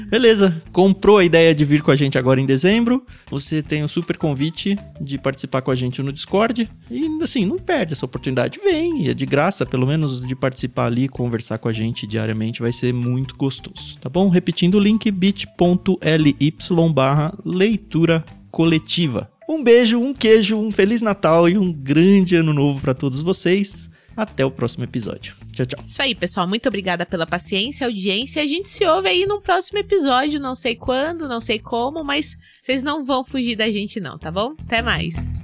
Beleza, 0.09 0.55
comprou 0.73 1.19
a 1.19 1.25
ideia 1.25 1.55
de 1.55 1.65
vir 1.65 1.83
com 1.83 1.91
a 1.91 1.97
gente 1.97 2.19
agora 2.19 2.41
em 2.41 2.47
dezembro. 2.47 3.05
Você 3.31 3.63
tem 3.63 3.85
um 3.85 3.89
super 3.89 4.17
convite 4.17 4.77
de 5.01 5.19
participar 5.19 5.63
com 5.63 5.71
a 5.71 5.75
gente 5.75 6.03
no 6.03 6.13
Discord. 6.13 6.69
E 6.91 7.23
assim, 7.23 7.45
não 7.45 7.59
perde 7.59 7.93
essa 7.93 8.05
oportunidade. 8.05 8.59
Vem, 8.63 9.09
é 9.09 9.15
de 9.15 9.27
graça, 9.27 9.65
pelo 9.65 9.87
menos 9.87 10.21
de 10.21 10.35
participar 10.35 10.87
ali, 10.87 11.09
conversar 11.09 11.59
com 11.59 11.69
a 11.69 11.73
gente 11.73 12.07
diariamente, 12.07 12.63
vai 12.63 12.73
ser 12.73 12.93
muito 12.93 13.37
gostoso. 13.37 13.99
Tá 14.01 14.09
bom? 14.09 14.29
Repetindo 14.29 14.77
o 14.77 14.81
link 14.81 15.11
bit.ly 15.11 16.55
barra 16.93 17.35
leitura 17.45 18.25
coletiva. 18.51 19.31
Um 19.49 19.63
beijo, 19.63 19.99
um 19.99 20.15
queijo, 20.15 20.57
um 20.57 20.71
feliz 20.71 21.03
Natal 21.03 21.49
e 21.49 21.59
um 21.59 21.73
grande 21.73 22.37
ano 22.37 22.53
novo 22.53 22.81
para 22.81 22.95
todos 22.95 23.21
vocês. 23.23 23.91
Até 24.17 24.45
o 24.45 24.51
próximo 24.51 24.85
episódio. 24.85 25.42
Tchau, 25.53 25.67
tchau. 25.67 25.85
Isso 25.87 26.01
aí, 26.01 26.15
pessoal. 26.15 26.49
Muito 26.49 26.67
obrigada 26.69 27.05
pela 27.05 27.27
paciência, 27.27 27.87
audiência. 27.87 28.43
A 28.43 28.47
gente 28.47 28.69
se 28.69 28.85
ouve 28.87 29.09
aí 29.09 29.27
no 29.27 29.41
próximo 29.41 29.79
episódio. 29.79 30.41
Não 30.41 30.55
sei 30.55 30.75
quando, 30.75 31.29
não 31.29 31.41
sei 31.41 31.59
como, 31.59 32.03
mas 32.03 32.37
vocês 32.61 32.83
não 32.83 33.05
vão 33.05 33.23
fugir 33.23 33.57
da 33.57 33.71
gente, 33.71 34.01
não, 34.01 34.19
tá 34.19 34.31
bom? 34.31 34.55
Até 34.67 34.81
mais. 34.83 35.43